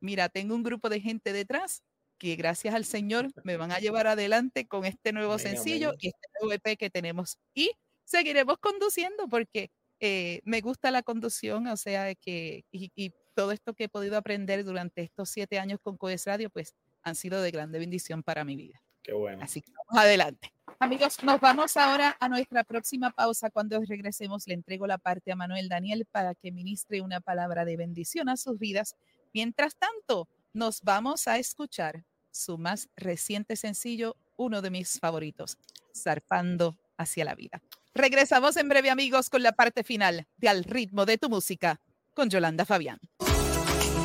Mira, 0.01 0.29
tengo 0.29 0.55
un 0.55 0.63
grupo 0.63 0.89
de 0.89 1.01
gente 1.01 1.33
detrás 1.33 1.83
que 2.19 2.35
gracias 2.35 2.73
al 2.75 2.85
Señor 2.85 3.29
me 3.43 3.57
van 3.57 3.71
a 3.71 3.79
llevar 3.79 4.07
adelante 4.07 4.67
con 4.67 4.85
este 4.85 5.13
nuevo 5.13 5.33
Amén, 5.33 5.47
sencillo 5.55 5.89
amén. 5.89 5.99
y 6.01 6.07
este 6.09 6.27
nuevo 6.41 6.53
EP 6.53 6.77
que 6.77 6.89
tenemos. 6.89 7.37
Y 7.53 7.71
seguiremos 8.05 8.57
conduciendo 8.59 9.27
porque 9.29 9.71
eh, 9.99 10.41
me 10.45 10.61
gusta 10.61 10.91
la 10.91 11.03
conducción, 11.03 11.67
o 11.67 11.77
sea, 11.77 12.13
que 12.15 12.65
y, 12.71 12.91
y 12.95 13.13
todo 13.35 13.51
esto 13.51 13.73
que 13.73 13.85
he 13.85 13.89
podido 13.89 14.17
aprender 14.17 14.63
durante 14.63 15.01
estos 15.03 15.29
siete 15.29 15.59
años 15.59 15.79
con 15.81 15.97
Coes 15.97 16.25
Radio, 16.25 16.49
pues 16.49 16.73
han 17.03 17.15
sido 17.15 17.41
de 17.41 17.51
grande 17.51 17.79
bendición 17.79 18.23
para 18.23 18.43
mi 18.45 18.55
vida. 18.55 18.81
Bueno. 19.13 19.43
Así 19.43 19.61
que 19.61 19.71
vamos 19.71 20.03
adelante. 20.03 20.51
Amigos, 20.79 21.23
nos 21.23 21.39
vamos 21.39 21.75
ahora 21.75 22.15
a 22.19 22.29
nuestra 22.29 22.63
próxima 22.63 23.09
pausa. 23.09 23.49
Cuando 23.49 23.81
regresemos, 23.81 24.47
le 24.47 24.53
entrego 24.53 24.85
la 24.85 24.99
parte 24.99 25.31
a 25.31 25.35
Manuel 25.35 25.69
Daniel 25.69 26.05
para 26.11 26.35
que 26.35 26.51
ministre 26.51 27.01
una 27.01 27.19
palabra 27.19 27.65
de 27.65 27.77
bendición 27.77 28.29
a 28.29 28.37
sus 28.37 28.59
vidas. 28.59 28.95
Mientras 29.33 29.75
tanto, 29.75 30.27
nos 30.53 30.81
vamos 30.81 31.27
a 31.27 31.39
escuchar 31.39 32.05
su 32.31 32.59
más 32.59 32.89
reciente 32.95 33.55
sencillo, 33.55 34.15
uno 34.35 34.61
de 34.61 34.69
mis 34.69 34.99
favoritos, 34.99 35.57
Zarpando 35.95 36.77
hacia 36.97 37.25
la 37.25 37.33
vida. 37.33 37.61
Regresamos 37.95 38.55
en 38.57 38.69
breve, 38.69 38.91
amigos, 38.91 39.31
con 39.31 39.41
la 39.41 39.53
parte 39.53 39.83
final 39.83 40.27
de 40.37 40.49
Al 40.49 40.63
ritmo 40.63 41.07
de 41.07 41.17
tu 41.17 41.29
música 41.29 41.81
con 42.13 42.29
Yolanda 42.29 42.65
Fabián. 42.65 42.99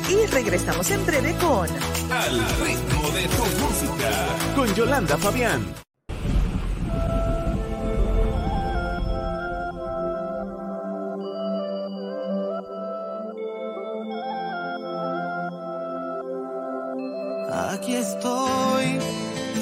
Y 0.09 0.25
regresamos 0.27 0.89
en 0.91 1.05
breve 1.05 1.33
con 1.37 1.67
Al 2.11 2.39
ritmo 2.59 3.09
de 3.11 3.27
tu 3.27 3.43
música. 3.63 4.11
Con 4.55 4.75
Yolanda 4.75 5.17
Fabián. 5.17 5.83
Aquí 17.71 17.95
estoy, 17.95 18.99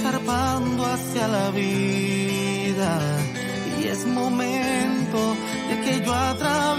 zarpando 0.02 0.86
hacia 0.86 1.28
la 1.28 1.52
vida. 1.52 3.00
Y 3.82 3.88
es 3.88 4.06
momento 4.06 5.36
de 5.70 5.82
que 5.82 6.06
yo 6.06 6.14
atraviese 6.14 6.71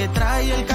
que 0.00 0.08
trae 0.08 0.54
el 0.54 0.69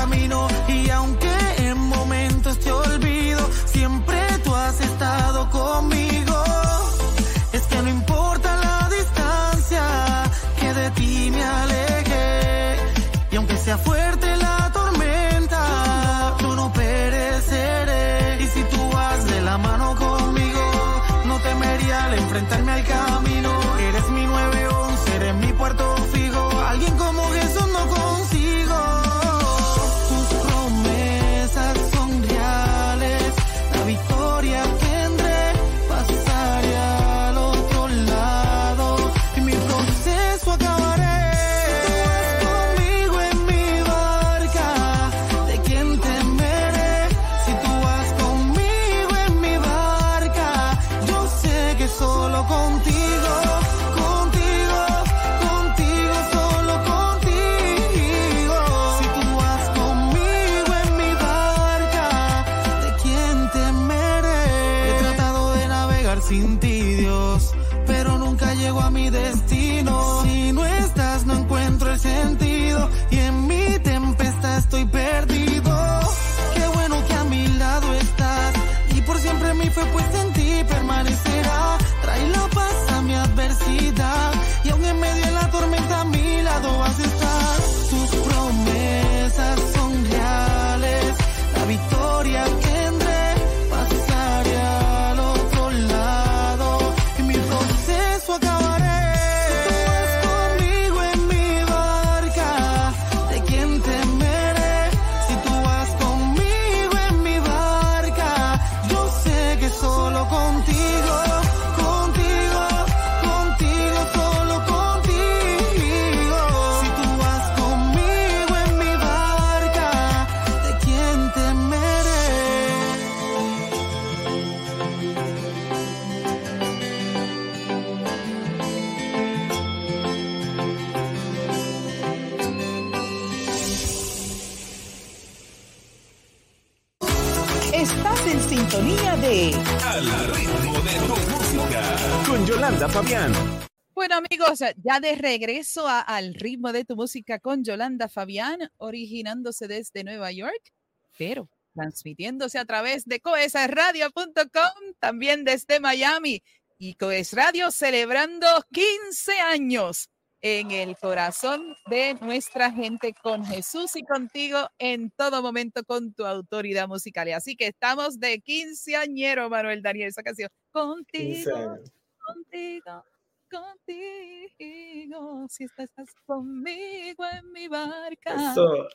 Bueno 144.59 144.71
amigos, 144.71 144.83
ya 144.83 144.99
de 144.99 145.15
regreso 145.15 145.87
a- 145.87 146.01
al 146.01 146.33
ritmo 146.33 146.71
de 146.71 146.85
tu 146.85 146.95
música 146.95 147.39
con 147.39 147.63
Yolanda 147.63 148.09
Fabián, 148.09 148.69
originándose 148.77 149.67
desde 149.67 150.03
Nueva 150.03 150.31
York, 150.31 150.71
pero 151.17 151.49
transmitiéndose 151.73 152.57
a 152.57 152.65
través 152.65 153.05
de 153.05 153.19
coesradio.com, 153.19 154.93
también 154.99 155.43
desde 155.43 155.79
Miami. 155.79 156.41
Y 156.77 156.95
Coes 156.95 157.33
Radio 157.33 157.71
celebrando 157.71 158.47
15 158.71 159.39
años 159.39 160.09
en 160.41 160.71
el 160.71 160.95
corazón 160.97 161.75
de 161.89 162.15
nuestra 162.21 162.71
gente 162.71 163.13
con 163.23 163.45
Jesús 163.45 163.95
y 163.95 164.03
contigo 164.03 164.69
en 164.77 165.09
todo 165.11 165.41
momento 165.41 165.83
con 165.85 166.13
tu 166.13 166.25
autoridad 166.25 166.87
musical. 166.87 167.27
Y 167.29 167.31
así 167.31 167.55
que 167.55 167.67
estamos 167.67 168.19
de 168.19 168.39
quinceañero, 168.41 169.49
Manuel 169.49 169.81
Daniel, 169.81 170.09
esa 170.09 170.21
canción. 170.21 170.49
15 170.71 171.49
Contigo 171.51 171.77
contigo, 172.25 173.03
contigo, 173.49 175.45
si 175.49 175.65
estás 175.65 175.89
conmigo 176.25 177.25
en 177.25 177.51
mi 177.51 177.67
barca, 177.67 178.35
Eso, 178.35 178.87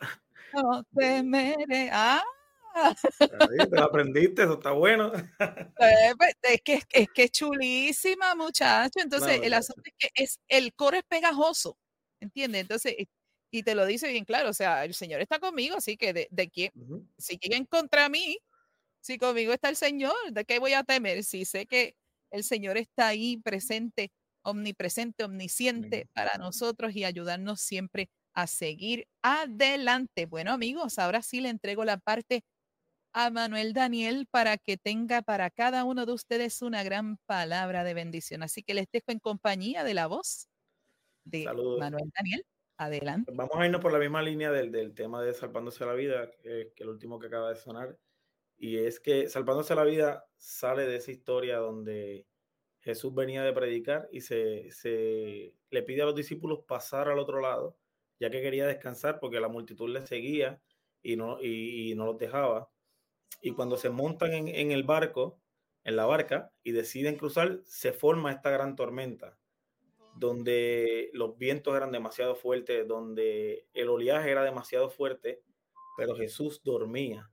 no 0.53 0.85
temeré. 0.97 1.91
Ah, 1.93 2.23
te 3.29 3.77
lo 3.77 3.85
aprendiste, 3.85 4.43
eso 4.43 4.55
está 4.55 4.73
bueno. 4.73 5.13
eh, 5.79 6.13
pues, 6.19 6.35
es 6.43 6.61
que 6.63 6.81
es 6.93 7.09
que 7.13 7.23
es 7.25 7.31
chulísima, 7.33 8.35
muchacho. 8.35 9.01
Entonces, 9.03 9.39
No, 9.39 9.43
el 9.43 9.55
asunto 9.55 9.81
es 9.85 9.95
que 9.99 10.09
es, 10.25 10.41
el 10.49 10.75
coro 10.75 10.97
es 10.99 11.05
pegajoso, 11.09 11.79
¿entiendes? 12.21 12.63
Entonces, 12.63 12.95
y- 13.53 13.63
te 13.65 13.75
lo 13.75 13.85
dice 13.87 14.09
bien 14.09 14.25
claro, 14.25 14.51
o 14.51 14.53
sea, 14.55 14.85
el 14.85 14.95
Señor 14.95 15.21
está 15.21 15.39
conmigo, 15.41 15.77
así 15.77 15.97
que 15.97 16.13
de, 16.13 16.29
de 16.31 16.49
quién, 16.51 16.71
Ujú. 16.75 17.07
si 17.19 17.37
quieren 17.39 17.65
contra 17.67 18.09
mí, 18.09 18.39
si 19.03 19.19
conmigo 19.19 19.53
está 19.55 19.69
el 19.71 19.77
Señor, 19.77 20.15
¿de 20.33 20.45
qué 20.47 20.59
voy 20.61 20.75
a 20.75 20.85
temer? 20.85 21.25
Si 21.25 21.45
sé 21.47 21.67
que 21.67 21.97
el 22.33 22.45
Señor 22.45 22.79
está 22.79 23.09
ahí 23.09 23.39
presente, 23.39 24.13
omnipresente, 24.43 25.25
omnisciente 25.25 26.09
para 26.13 26.39
nosotros 26.39 26.95
y 26.95 27.05
ayudarnos 27.05 27.61
siempre 27.61 28.11
a 28.33 28.47
seguir 28.47 29.09
adelante. 29.23 30.27
Bueno, 30.27 30.53
amigos, 30.53 30.99
ahora 30.99 31.23
sí 31.23 31.41
le 31.41 31.49
entrego 31.49 31.85
la 31.85 31.99
parte 31.99 32.45
a 33.13 33.31
Manuel 33.31 33.73
Daniel 33.73 34.27
para 34.31 34.57
que 34.57 34.77
tenga 34.77 35.23
para 35.23 35.51
cada 35.51 35.85
uno 35.85 36.07
de 36.07 36.13
ustedes 36.13 36.63
una 36.63 36.83
gran 36.83 37.17
palabra 37.27 37.85
de 37.85 37.95
bendición. 37.95 38.43
Así 38.43 38.63
que 38.63 38.75
les 38.75 38.87
dejo 38.91 39.07
en 39.09 39.19
compañía 39.19 39.85
de 39.85 39.95
la 39.95 40.07
voz 40.07 40.49
de 41.25 41.45
Saludos. 41.45 41.81
Manuel 41.81 42.11
Daniel. 42.17 42.45
Adelante. 42.77 43.31
Vamos 43.35 43.57
a 43.57 43.67
irnos 43.67 43.83
por 43.83 43.93
la 43.93 43.99
misma 43.99 44.23
línea 44.23 44.51
del, 44.51 44.73
del 44.73 44.95
tema 44.95 45.21
de 45.23 45.35
Salvándose 45.35 45.85
la 45.85 45.93
Vida, 45.93 46.31
que, 46.31 46.73
que 46.75 46.83
el 46.83 46.89
último 46.89 47.19
que 47.19 47.27
acaba 47.27 47.51
de 47.51 47.57
sonar. 47.57 47.99
Y 48.57 48.79
es 48.79 49.01
que 49.01 49.29
Salvándose 49.29 49.75
la 49.75 49.85
Vida 49.85 50.25
sale 50.39 50.87
de 50.87 50.97
esa 50.97 51.11
historia 51.11 51.59
donde 51.59 52.27
Jesús 52.81 53.15
venía 53.15 53.43
de 53.43 53.53
predicar 53.53 54.09
y 54.13 54.23
se, 54.23 54.71
se 54.73 55.55
le 55.71 55.83
pide 55.83 56.03
a 56.03 56.07
los 56.07 56.15
discípulos 56.15 56.61
pasar 56.67 57.09
al 57.09 57.19
otro 57.19 57.41
lado, 57.41 57.77
ya 58.19 58.31
que 58.31 58.43
quería 58.43 58.67
descansar 58.67 59.21
porque 59.21 59.41
la 59.41 59.49
multitud 59.49 59.89
le 59.91 60.07
seguía 60.07 60.61
y 61.03 61.17
no, 61.17 61.41
y, 61.43 61.93
y 61.93 61.95
no 61.95 62.07
los 62.07 62.19
dejaba. 62.19 62.71
Y 63.43 63.53
cuando 63.53 63.77
se 63.77 63.91
montan 63.91 64.33
en, 64.33 64.49
en 64.49 64.71
el 64.73 64.85
barco, 64.85 65.41
en 65.85 65.97
la 65.97 66.07
barca, 66.07 66.53
y 66.63 66.73
deciden 66.73 67.17
cruzar, 67.17 67.61
se 67.65 67.93
forma 67.93 68.33
esta 68.33 68.51
gran 68.51 68.77
tormenta 68.77 69.39
donde 70.17 71.11
los 71.15 71.39
vientos 71.39 71.75
eran 71.77 71.93
demasiado 71.93 72.35
fuertes, 72.35 72.87
donde 72.87 73.67
el 73.73 73.89
oleaje 73.89 74.31
era 74.31 74.45
demasiado 74.45 74.91
fuerte, 74.91 75.43
pero 75.97 76.15
Jesús 76.15 76.63
dormía. 76.63 77.31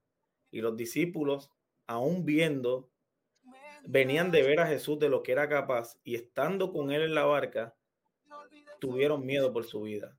Y 0.51 0.61
los 0.61 0.77
discípulos, 0.77 1.51
aún 1.85 2.25
viendo 2.25 2.89
venían 3.88 4.31
de 4.31 4.43
ver 4.43 4.59
a 4.59 4.67
Jesús 4.67 4.99
de 4.99 5.07
lo 5.07 5.23
que 5.23 5.31
era 5.31 5.47
capaz 5.47 5.97
y 6.03 6.15
estando 6.15 6.73
con 6.73 6.91
él 6.91 7.03
en 7.03 7.15
la 7.15 7.23
barca, 7.23 7.73
tuvieron 8.79 9.25
miedo 9.25 9.53
por 9.53 9.63
su 9.63 9.81
vida. 9.81 10.17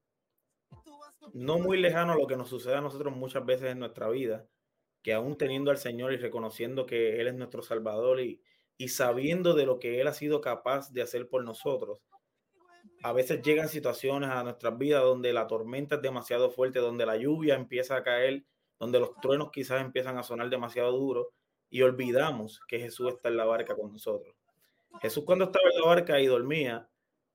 No 1.35 1.59
muy 1.59 1.79
lejano 1.79 2.13
a 2.13 2.17
lo 2.17 2.27
que 2.27 2.37
nos 2.37 2.49
sucede 2.49 2.77
a 2.77 2.81
nosotros 2.81 3.15
muchas 3.15 3.45
veces 3.45 3.71
en 3.71 3.79
nuestra 3.79 4.09
vida, 4.09 4.47
que 5.03 5.13
aún 5.13 5.37
teniendo 5.37 5.71
al 5.71 5.77
Señor 5.77 6.15
y 6.15 6.17
reconociendo 6.17 6.87
que 6.87 7.21
Él 7.21 7.29
es 7.29 7.35
nuestro 7.35 7.63
Salvador 7.63 8.21
y, 8.21 8.41
y 8.79 8.89
sabiendo 8.89 9.55
de 9.55 9.67
lo 9.67 9.79
que 9.79 10.01
Él 10.01 10.07
ha 10.07 10.15
sido 10.15 10.41
capaz 10.41 10.91
de 10.91 11.03
hacer 11.03 11.29
por 11.29 11.45
nosotros, 11.45 12.01
a 13.03 13.13
veces 13.13 13.43
llegan 13.43 13.69
situaciones 13.69 14.31
a 14.31 14.43
nuestras 14.45 14.79
vidas 14.79 15.03
donde 15.03 15.35
la 15.35 15.47
tormenta 15.47 15.97
es 15.97 16.03
demasiado 16.03 16.51
fuerte, 16.51 16.79
donde 16.79 17.05
la 17.05 17.19
lluvia 17.19 17.55
empieza 17.55 17.97
a 17.97 18.03
caer, 18.03 18.45
donde 18.79 18.99
los 18.99 19.15
truenos 19.21 19.51
quizás 19.53 19.83
empiezan 19.83 20.17
a 20.17 20.23
sonar 20.23 20.49
demasiado 20.49 20.91
duro 20.93 21.35
y 21.71 21.83
olvidamos 21.83 22.61
que 22.67 22.79
Jesús 22.79 23.15
está 23.15 23.29
en 23.29 23.37
la 23.37 23.45
barca 23.45 23.77
con 23.77 23.93
nosotros. 23.93 24.35
Jesús 25.01 25.25
cuando 25.25 25.47
estaba 25.47 25.69
en 25.73 25.81
la 25.81 25.87
barca 25.87 26.21
y 26.21 26.27
dormía, 26.27 26.89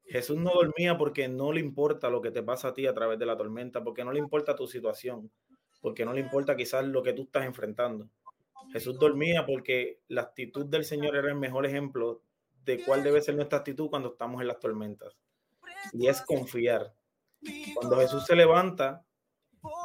Jesús 0.06 0.38
no 0.38 0.52
dormía 0.54 0.98
porque 0.98 1.28
no 1.28 1.52
le 1.54 1.62
importa 1.62 2.10
lo 2.10 2.22
que 2.22 2.32
te 2.32 2.44
pasa 2.44 2.70
a 2.70 2.74
ti 2.74 2.88
a 2.88 2.94
través 2.94 3.20
de 3.20 3.26
la 3.26 3.38
tormenta, 3.38 3.84
porque 3.84 4.04
no 4.04 4.12
le 4.12 4.20
importa 4.20 4.56
tu 4.56 4.68
situación, 4.68 5.32
porque 5.82 6.06
no 6.06 6.14
le 6.14 6.22
importa 6.22 6.56
quizás 6.56 6.86
lo 6.86 7.04
que 7.04 7.14
tú 7.14 7.24
estás 7.24 7.46
enfrentando. 7.46 8.10
Jesús 8.72 8.98
dormía 8.98 9.46
porque 9.46 10.00
la 10.08 10.22
actitud 10.22 10.66
del 10.66 10.86
Señor 10.86 11.16
era 11.16 11.28
el 11.28 11.36
mejor 11.36 11.66
ejemplo 11.66 12.22
de 12.66 12.84
cuál 12.84 13.04
debe 13.04 13.22
ser 13.22 13.36
nuestra 13.36 13.60
actitud 13.60 13.90
cuando 13.90 14.14
estamos 14.14 14.42
en 14.42 14.48
las 14.48 14.60
tormentas. 14.60 15.16
Y 15.92 16.08
es 16.08 16.22
confiar. 16.22 16.94
Cuando 17.76 17.98
Jesús 17.98 18.26
se 18.26 18.36
levanta, 18.36 19.06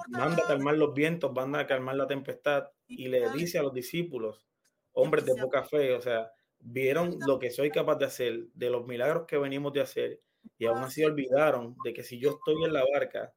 manda 0.08 0.44
a 0.44 0.46
calmar 0.46 0.76
los 0.76 0.94
vientos, 0.94 1.32
manda 1.32 1.60
a 1.60 1.66
calmar 1.66 1.96
la 1.96 2.06
tempestad 2.06 2.68
y 2.88 3.08
le 3.08 3.30
dice 3.30 3.58
a 3.58 3.62
los 3.62 3.72
discípulos, 3.72 4.46
hombres 4.92 5.24
de 5.24 5.34
poca 5.36 5.62
fe, 5.64 5.92
o 5.92 6.00
sea, 6.00 6.32
vieron 6.58 7.18
lo 7.26 7.38
que 7.38 7.50
soy 7.50 7.70
capaz 7.70 7.96
de 7.96 8.06
hacer, 8.06 8.46
de 8.54 8.70
los 8.70 8.86
milagros 8.86 9.26
que 9.26 9.38
venimos 9.38 9.72
de 9.72 9.82
hacer, 9.82 10.20
y 10.58 10.66
aún 10.66 10.78
así 10.78 11.04
olvidaron 11.04 11.76
de 11.84 11.92
que 11.92 12.02
si 12.02 12.18
yo 12.18 12.30
estoy 12.30 12.64
en 12.64 12.72
la 12.72 12.84
barca, 12.92 13.32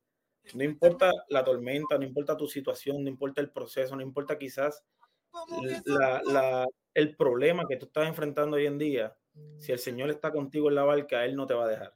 no 0.56 0.64
importa 0.64 1.12
la 1.30 1.44
tormenta, 1.44 1.98
no 1.98 2.06
importa 2.06 2.38
tu 2.38 2.48
situación, 2.48 3.04
no 3.04 3.10
importa 3.10 3.42
el 3.42 3.52
proceso, 3.52 3.96
no 3.96 4.02
importa 4.02 4.38
quizás 4.40 4.84
el 6.94 7.16
problema 7.16 7.66
que 7.68 7.78
tú 7.78 7.86
estás 7.86 8.08
enfrentando 8.08 8.58
hoy 8.58 8.66
en 8.66 8.78
día, 8.78 9.16
si 9.60 9.72
el 9.72 9.80
Señor 9.80 10.10
está 10.10 10.32
contigo 10.32 10.70
en 10.70 10.76
la 10.76 10.84
barca, 10.84 11.24
Él 11.26 11.36
no 11.36 11.46
te 11.46 11.54
va 11.54 11.66
a 11.66 11.70
dejar. 11.70 11.96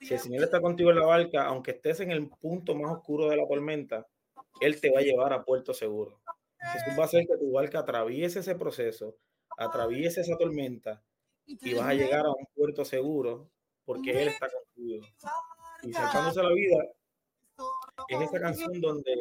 Si 0.00 0.14
el 0.14 0.20
Señor 0.20 0.44
está 0.44 0.60
contigo 0.60 0.90
en 0.90 0.98
la 0.98 1.06
barca, 1.06 1.46
aunque 1.46 1.72
estés 1.72 2.00
en 2.00 2.10
el 2.10 2.28
punto 2.28 2.74
más 2.74 2.92
oscuro 2.92 3.28
de 3.28 3.36
la 3.36 3.46
tormenta, 3.48 4.06
Él 4.60 4.80
te 4.80 4.90
va 4.90 5.00
a 5.00 5.02
llevar 5.02 5.32
a 5.32 5.44
puerto 5.44 5.74
seguro. 5.74 6.20
Jesús 6.72 6.98
va 6.98 7.02
a 7.02 7.06
hacer 7.06 7.26
que 7.26 7.36
tu 7.36 7.52
barca 7.52 7.80
atraviese 7.80 8.40
ese 8.40 8.54
proceso, 8.54 9.16
atraviese 9.56 10.20
esa 10.20 10.36
tormenta 10.36 11.02
y 11.46 11.74
vas 11.74 11.86
a 11.86 11.94
llegar 11.94 12.26
a 12.26 12.30
un 12.30 12.46
puerto 12.54 12.84
seguro 12.84 13.50
porque 13.84 14.22
Él 14.22 14.28
está 14.28 14.48
contigo. 14.48 15.06
Y 15.82 15.92
saltándose 15.92 16.42
la 16.42 16.52
vida 16.52 16.84
es 18.08 18.20
esa 18.20 18.40
canción 18.40 18.80
donde 18.80 19.14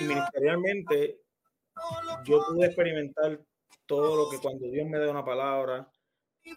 ministerialmente 0.00 1.20
yo 2.24 2.40
pude 2.46 2.66
experimentar 2.66 3.40
todo 3.86 4.16
lo 4.16 4.30
que 4.30 4.38
cuando 4.38 4.68
Dios 4.68 4.88
me 4.88 4.98
da 4.98 5.10
una 5.10 5.24
palabra, 5.24 5.90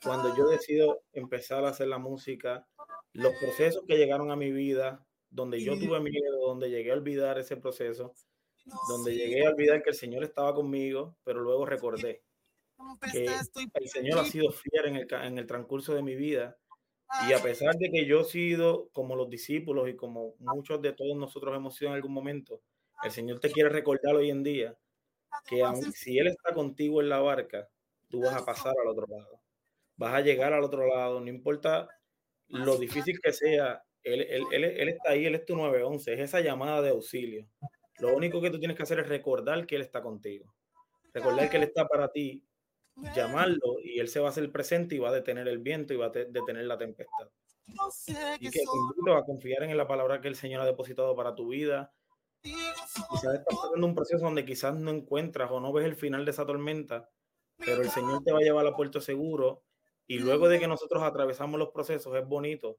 cuando 0.04 0.36
yo 0.36 0.48
decido 0.48 1.02
empezar 1.14 1.64
a 1.66 1.70
hacer 1.70 1.88
la 1.88 1.98
música, 1.98 2.68
los 3.14 3.34
procesos 3.36 3.84
que 3.88 3.98
llegaron 3.98 4.32
a 4.32 4.36
mi 4.36 4.52
vida, 4.52 5.06
donde 5.30 5.62
yo 5.62 5.74
tuve 5.74 6.00
miedo, 6.00 6.40
donde 6.46 6.70
llegué 6.70 6.92
a 6.92 6.96
olvidar 6.96 7.38
ese 7.40 7.58
proceso, 7.58 8.14
donde 8.90 9.16
llegué 9.16 9.46
a 9.46 9.50
olvidar 9.52 9.82
que 9.84 9.92
el 9.92 9.96
Señor 9.96 10.24
estaba 10.24 10.54
conmigo, 10.54 11.16
pero 11.24 11.42
luego 11.42 11.66
recordé 11.66 12.24
que 13.12 13.26
el 13.26 13.90
Señor 13.90 14.20
ha 14.20 14.26
sido 14.26 14.52
fiel 14.52 14.86
en 14.86 14.96
el, 14.98 15.08
en 15.12 15.38
el 15.38 15.48
transcurso 15.48 15.94
de 15.94 16.04
mi 16.04 16.16
vida. 16.16 16.58
Y 17.28 17.34
a 17.34 17.42
pesar 17.42 17.76
de 17.76 17.90
que 17.90 18.06
yo 18.06 18.22
he 18.22 18.26
sido 18.26 18.90
como 18.92 19.16
los 19.16 19.30
discípulos 19.30 19.88
y 19.90 19.96
como 19.96 20.36
muchos 20.40 20.82
de 20.82 20.94
todos 20.94 21.18
nosotros 21.18 21.56
hemos 21.56 21.76
sido 21.76 21.92
en 21.92 21.96
algún 21.96 22.14
momento, 22.14 22.62
el 23.04 23.12
Señor 23.12 23.40
te 23.40 23.52
quiere 23.52 23.70
recordar 23.70 24.16
hoy 24.16 24.30
en 24.30 24.44
día 24.44 24.78
que 25.46 25.64
aun 25.64 25.92
si 25.94 26.18
Él 26.20 26.28
está 26.28 26.54
contigo 26.54 27.02
en 27.02 27.10
la 27.10 27.20
barca, 27.20 27.70
tú 28.10 28.22
vas 28.22 28.36
a 28.36 28.46
pasar 28.46 28.74
al 28.82 28.90
otro 28.90 29.06
lado. 29.08 29.42
Vas 29.96 30.14
a 30.14 30.22
llegar 30.22 30.54
al 30.54 30.64
otro 30.64 30.86
lado, 30.86 31.22
no 31.22 31.30
importa 31.30 31.88
lo 32.50 32.78
difícil 32.78 33.20
que 33.22 33.32
sea, 33.32 33.84
Él, 34.04 34.22
él, 34.22 34.44
él, 34.52 34.64
él 34.64 34.90
está 34.90 35.12
ahí, 35.12 35.26
Él 35.26 35.36
es 35.36 35.46
tu 35.46 35.56
911, 35.56 36.14
es 36.14 36.20
esa 36.20 36.42
llamada 36.42 36.82
de 36.82 36.90
auxilio. 36.90 37.48
Lo 38.00 38.16
único 38.16 38.42
que 38.42 38.52
tú 38.52 38.60
tienes 38.60 38.78
que 38.78 38.84
hacer 38.84 39.00
es 39.00 39.08
recordar 39.08 39.66
que 39.66 39.76
Él 39.76 39.82
está 39.82 40.02
contigo. 40.02 40.54
Recordar 41.14 41.50
que 41.50 41.58
Él 41.58 41.64
está 41.64 41.88
para 41.88 42.12
ti, 42.12 42.44
llamarlo 43.16 43.80
y 43.84 44.00
Él 44.00 44.08
se 44.08 44.20
va 44.20 44.28
a 44.28 44.30
hacer 44.30 44.52
presente 44.52 44.96
y 44.96 45.00
va 45.00 45.10
a 45.10 45.14
detener 45.14 45.48
el 45.48 45.60
viento 45.60 45.94
y 45.94 45.98
va 45.98 46.08
a 46.08 46.10
detener 46.10 46.66
la 46.66 46.78
tempestad. 46.78 47.30
Y 48.40 48.50
que 48.50 48.60
te 48.60 48.64
invito 48.64 49.16
a 49.16 49.26
confiar 49.26 49.64
en 49.64 49.76
la 49.76 49.88
palabra 49.88 50.22
que 50.22 50.28
el 50.28 50.36
Señor 50.36 50.62
ha 50.62 50.66
depositado 50.66 51.16
para 51.16 51.36
tu 51.36 51.50
vida. 51.50 51.92
Quizás 52.42 53.36
estás 53.36 53.56
pasando 53.62 53.86
un 53.86 53.96
proceso 53.96 54.24
donde 54.24 54.46
quizás 54.46 54.76
no 54.76 54.92
encuentras 54.92 55.52
o 55.52 55.60
no 55.60 55.74
ves 55.74 55.86
el 55.86 55.96
final 55.96 56.24
de 56.24 56.32
esa 56.32 56.46
tormenta, 56.46 57.10
pero 57.58 57.82
el 57.82 57.90
Señor 57.90 58.24
te 58.24 58.32
va 58.32 58.40
a 58.40 58.44
llevar 58.44 58.66
a 58.68 58.76
puerto 58.76 59.02
seguro. 59.02 59.64
Y 60.06 60.20
luego 60.20 60.48
de 60.48 60.60
que 60.60 60.68
nosotros 60.68 61.04
atravesamos 61.04 61.60
los 61.60 61.70
procesos, 61.70 62.16
es 62.16 62.26
bonito, 62.26 62.78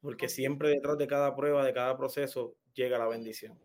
porque 0.00 0.28
siempre 0.28 0.70
detrás 0.70 0.96
de 0.96 1.06
cada 1.06 1.36
prueba, 1.36 1.64
de 1.64 1.74
cada 1.74 1.96
proceso, 1.96 2.56
llega 2.72 2.98
la 2.98 3.08
bendición. 3.08 3.58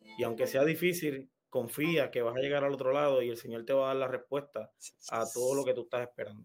Y 0.00 0.24
aunque 0.24 0.46
sea 0.46 0.64
difícil, 0.64 1.30
confía 1.48 2.10
que 2.10 2.22
vas 2.22 2.36
a 2.36 2.40
llegar 2.40 2.64
al 2.64 2.72
otro 2.72 2.92
lado 2.92 3.22
y 3.22 3.28
el 3.28 3.36
Señor 3.36 3.64
te 3.64 3.72
va 3.72 3.84
a 3.84 3.88
dar 3.88 3.96
la 3.96 4.08
respuesta 4.08 4.70
a 5.10 5.24
todo 5.32 5.54
lo 5.54 5.64
que 5.64 5.74
tú 5.74 5.82
estás 5.82 6.02
esperando. 6.02 6.44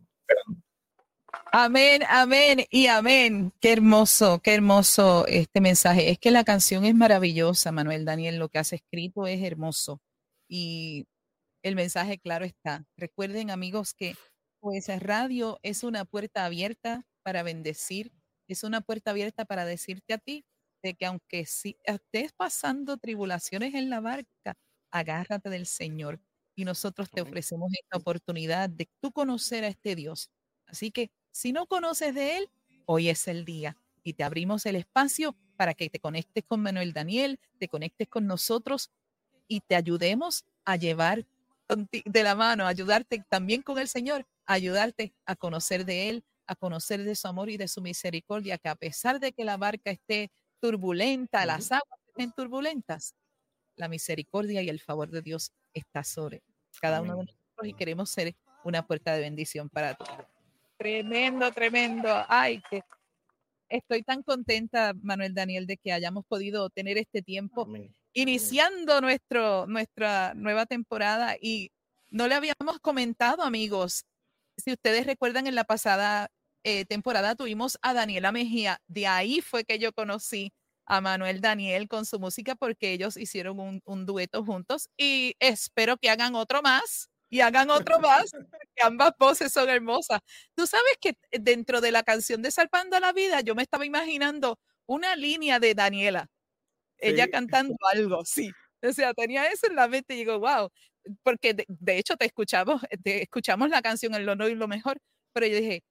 Amén, 1.52 2.02
amén 2.10 2.66
y 2.70 2.88
amén. 2.88 3.54
Qué 3.60 3.74
hermoso, 3.74 4.40
qué 4.42 4.54
hermoso 4.54 5.26
este 5.28 5.62
mensaje. 5.62 6.10
Es 6.10 6.18
que 6.18 6.32
la 6.32 6.44
canción 6.44 6.86
es 6.86 6.96
maravillosa, 6.96 7.72
Manuel 7.72 8.06
Daniel. 8.06 8.38
Lo 8.38 8.50
que 8.50 8.60
has 8.60 8.74
escrito 8.74 9.28
es 9.28 9.42
hermoso 9.44 10.02
y 10.48 11.08
el 11.64 11.76
mensaje 11.76 12.20
claro 12.20 12.46
está. 12.46 12.86
Recuerden, 12.98 13.52
amigos, 13.52 13.94
que 13.94 14.16
pues 14.60 14.88
radio 15.02 15.60
es 15.62 15.84
una 15.84 16.06
puerta 16.06 16.46
abierta 16.46 17.06
para 17.24 17.44
bendecir, 17.44 18.12
es 18.48 18.64
una 18.64 18.82
puerta 18.82 19.12
abierta 19.12 19.46
para 19.46 19.66
decirte 19.66 20.14
a 20.14 20.18
ti 20.18 20.46
de 20.86 20.94
que 20.94 21.08
aunque 21.08 21.48
si 21.48 21.78
estés 21.84 22.32
pasando 22.34 22.98
tribulaciones 22.98 23.74
en 23.74 23.90
la 23.90 24.02
barca, 24.02 24.56
agárrate 24.92 25.50
del 25.50 25.66
Señor 25.66 26.22
y 26.56 26.64
nosotros 26.64 27.10
te 27.10 27.22
ofrecemos 27.22 27.72
esta 27.74 27.98
oportunidad 27.98 28.70
de 28.70 28.88
tú 29.02 29.12
conocer 29.12 29.64
a 29.64 29.68
este 29.68 29.96
Dios. 29.96 30.30
Así 30.68 30.92
que 30.92 31.10
si 31.32 31.54
no 31.54 31.66
conoces 31.66 32.14
de 32.14 32.38
Él, 32.38 32.50
hoy 32.86 33.10
es 33.10 33.28
el 33.28 33.46
día 33.46 33.78
y 34.04 34.14
te 34.14 34.24
abrimos 34.24 34.68
el 34.68 34.76
espacio 34.76 35.36
para 35.58 35.74
que 35.74 35.90
te 35.90 36.00
conectes 36.00 36.44
con 36.48 36.62
Manuel 36.62 36.94
Daniel, 36.94 37.40
te 37.58 37.68
conectes 37.68 38.08
con 38.08 38.28
nosotros 38.28 38.92
y 39.48 39.62
te 39.62 39.76
ayudemos 39.76 40.46
a 40.66 40.76
llevar 40.76 41.26
de 41.68 42.24
la 42.24 42.36
mano, 42.36 42.68
ayudarte 42.68 43.24
también 43.28 43.64
con 43.64 43.80
el 43.80 43.88
Señor, 43.88 44.28
ayudarte 44.46 45.16
a 45.26 45.36
conocer 45.36 45.84
de 45.86 46.10
Él, 46.10 46.26
a 46.46 46.56
conocer 46.56 47.04
de 47.04 47.16
su 47.16 47.28
amor 47.28 47.50
y 47.50 47.58
de 47.58 47.68
su 47.68 47.82
misericordia, 47.82 48.60
que 48.60 48.70
a 48.70 48.76
pesar 48.76 49.20
de 49.20 49.34
que 49.34 49.46
la 49.46 49.58
barca 49.58 49.90
esté 49.90 50.32
turbulenta, 50.66 51.46
las 51.46 51.72
aguas 51.72 52.00
estén 52.08 52.32
turbulentas, 52.32 53.14
la 53.76 53.88
misericordia 53.88 54.64
y 54.64 54.70
el 54.70 54.80
favor 54.80 55.12
de 55.12 55.22
Dios 55.22 55.52
está 55.74 56.04
sobre 56.04 56.42
cada 56.82 57.02
uno 57.02 57.18
de 57.18 57.26
nosotros 57.26 57.68
y 57.68 57.74
queremos 57.74 58.10
ser 58.10 58.36
una 58.64 58.86
puerta 58.86 59.14
de 59.14 59.22
bendición 59.22 59.70
para 59.70 59.94
todos. 59.94 60.26
Tremendo, 60.78 61.52
tremendo. 61.52 62.10
Ay, 62.28 62.64
que 62.68 62.82
estoy 63.70 64.02
tan 64.02 64.24
contenta, 64.24 64.94
Manuel 65.04 65.36
Daniel, 65.36 65.68
de 65.68 65.78
que 65.78 65.92
hayamos 65.92 66.26
podido 66.26 66.72
tener 66.72 66.98
este 66.98 67.22
tiempo 67.22 67.68
iniciando 68.14 69.02
nuestro, 69.02 69.68
nuestra 69.68 70.34
nueva 70.34 70.66
temporada 70.66 71.36
y 71.40 71.72
no 72.10 72.28
le 72.28 72.34
habíamos 72.34 72.80
comentado, 72.82 73.44
amigos. 73.44 74.06
Si 74.58 74.72
ustedes 74.72 75.06
recuerdan, 75.06 75.46
en 75.46 75.54
la 75.54 75.64
pasada 75.64 76.32
eh, 76.66 76.84
temporada 76.86 77.36
tuvimos 77.36 77.78
a 77.84 77.94
Daniela 77.94 78.32
Mejía. 78.32 78.82
De 78.88 79.06
ahí 79.06 79.42
fue 79.42 79.66
que 79.66 79.78
yo 79.78 79.94
conocí 79.94 80.52
a 80.88 81.00
Manuel 81.00 81.40
Daniel 81.40 81.88
con 81.88 82.06
su 82.06 82.20
música 82.20 82.56
porque 82.56 82.92
ellos 82.92 83.18
hicieron 83.18 83.60
un, 83.60 83.82
un 83.86 84.06
dueto 84.08 84.44
juntos 84.44 84.90
y 84.98 85.36
espero 85.40 85.98
que 85.98 86.10
hagan 86.10 86.34
otro 86.34 86.64
más 86.64 87.10
y 87.30 87.42
hagan 87.42 87.70
otro 87.70 88.00
más, 88.00 88.32
que 88.76 88.84
ambas 88.84 89.12
voces 89.20 89.52
son 89.54 89.70
hermosas. 89.70 90.22
Tú 90.56 90.66
sabes 90.66 90.98
que 91.00 91.16
dentro 91.40 91.82
de 91.82 91.92
la 91.92 92.02
canción 92.02 92.42
de 92.42 92.50
Salpando 92.50 93.00
la 93.00 93.14
Vida, 93.14 93.42
yo 93.42 93.54
me 93.54 93.62
estaba 93.64 93.86
imaginando 93.86 94.58
una 94.88 95.16
línea 95.16 95.60
de 95.60 95.76
Daniela, 95.76 96.30
ella 96.98 97.30
cantando 97.30 97.76
algo, 97.94 98.26
sí. 98.26 98.50
O 98.82 98.92
sea, 98.92 99.14
tenía 99.14 99.48
eso 99.48 99.68
en 99.68 99.76
la 99.76 99.88
mente 99.88 100.16
y 100.16 100.18
digo, 100.18 100.40
wow, 100.40 100.70
porque 101.22 101.54
de, 101.54 101.98
hecho 101.98 102.18
te 102.18 102.26
escuchamos, 102.26 102.82
te 103.04 103.22
escuchamos 103.24 103.70
la 103.70 103.82
canción 103.84 104.16
en 104.16 104.26
lo 104.26 104.36
no 104.36 104.48
y 104.48 104.56
lo 104.56 104.68
mejor, 104.68 104.98
pero 105.34 105.48
yo 105.48 105.58
dije, 105.58 105.84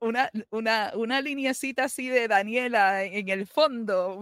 una, 0.00 0.30
una, 0.50 0.92
una 0.94 1.20
lineacita 1.20 1.84
así 1.84 2.08
de 2.08 2.28
Daniela 2.28 3.04
en 3.04 3.28
el 3.28 3.46
fondo, 3.46 4.20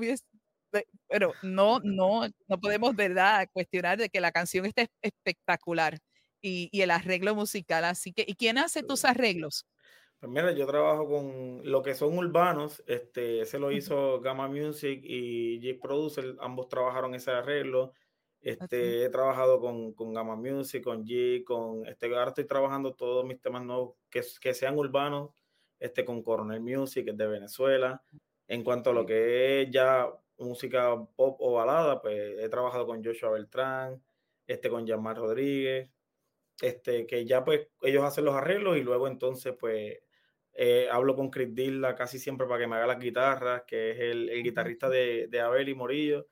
pero 1.08 1.32
no, 1.42 1.80
no, 1.84 2.26
no 2.48 2.60
podemos, 2.60 2.94
¿verdad?, 2.96 3.48
cuestionar 3.52 3.98
de 3.98 4.08
que 4.08 4.20
la 4.20 4.32
canción 4.32 4.66
esté 4.66 4.88
espectacular. 5.02 5.98
y, 6.42 6.70
el 6.80 6.90
arreglo 6.90 7.34
musical. 7.34 7.84
Así 7.84 8.12
que, 8.12 8.24
¿y 8.26 8.34
quién 8.34 8.58
hace 8.58 8.82
tus 8.82 9.04
arreglos? 9.04 9.66
Pues 10.20 10.32
mira, 10.32 10.52
yo 10.52 10.66
trabajo 10.66 11.06
con 11.06 11.60
lo 11.70 11.82
que 11.82 11.94
son 11.94 12.16
urbanos, 12.16 12.82
este, 12.86 13.42
ese 13.42 13.58
lo 13.58 13.70
hizo 13.70 14.20
Gamma 14.20 14.48
Music 14.48 15.00
y 15.02 15.60
J 15.62 15.78
Producer, 15.80 16.36
ambos 16.40 16.68
trabajaron 16.68 17.14
ese 17.14 17.32
arreglo. 17.32 17.92
Este, 18.40 19.04
He 19.04 19.08
trabajado 19.10 19.60
con, 19.60 19.92
con 19.92 20.14
Gamma 20.14 20.36
Music, 20.36 20.82
con 20.84 21.04
G, 21.04 21.44
con 21.44 21.86
este, 21.86 22.06
ahora 22.06 22.28
estoy 22.28 22.46
trabajando 22.46 22.94
todos 22.94 23.26
mis 23.26 23.40
temas 23.40 23.62
nuevos 23.64 23.96
que, 24.08 24.22
que 24.40 24.54
sean 24.54 24.78
urbanos, 24.78 25.30
este, 25.78 26.04
con 26.04 26.22
Coronel 26.22 26.60
Music, 26.60 27.08
es 27.08 27.16
de 27.16 27.26
Venezuela. 27.26 28.02
En 28.48 28.62
cuanto 28.64 28.90
a 28.90 28.92
lo 28.92 29.06
que 29.06 29.62
es 29.62 29.70
ya 29.70 30.08
música 30.38 30.94
pop 31.16 31.36
o 31.40 31.54
balada, 31.54 32.00
pues 32.00 32.38
he 32.38 32.48
trabajado 32.48 32.86
con 32.86 33.04
Joshua 33.04 33.30
Beltrán, 33.30 34.02
este, 34.46 34.70
con 34.70 34.86
Yamar 34.86 35.16
Rodríguez, 35.16 35.90
este, 36.60 37.06
que 37.06 37.26
ya 37.26 37.44
pues 37.44 37.68
ellos 37.82 38.04
hacen 38.04 38.24
los 38.24 38.34
arreglos 38.34 38.76
y 38.76 38.82
luego 38.82 39.08
entonces 39.08 39.54
pues 39.58 39.98
eh, 40.54 40.88
hablo 40.90 41.16
con 41.16 41.30
Chris 41.30 41.54
Dilla 41.54 41.94
casi 41.94 42.18
siempre 42.18 42.46
para 42.46 42.60
que 42.60 42.66
me 42.66 42.76
haga 42.76 42.86
las 42.86 42.98
guitarras, 42.98 43.64
que 43.66 43.90
es 43.92 44.00
el, 44.00 44.28
el 44.30 44.42
guitarrista 44.42 44.88
de, 44.88 45.28
de 45.28 45.40
Abel 45.40 45.68
y 45.68 45.74
Morillo 45.74 46.26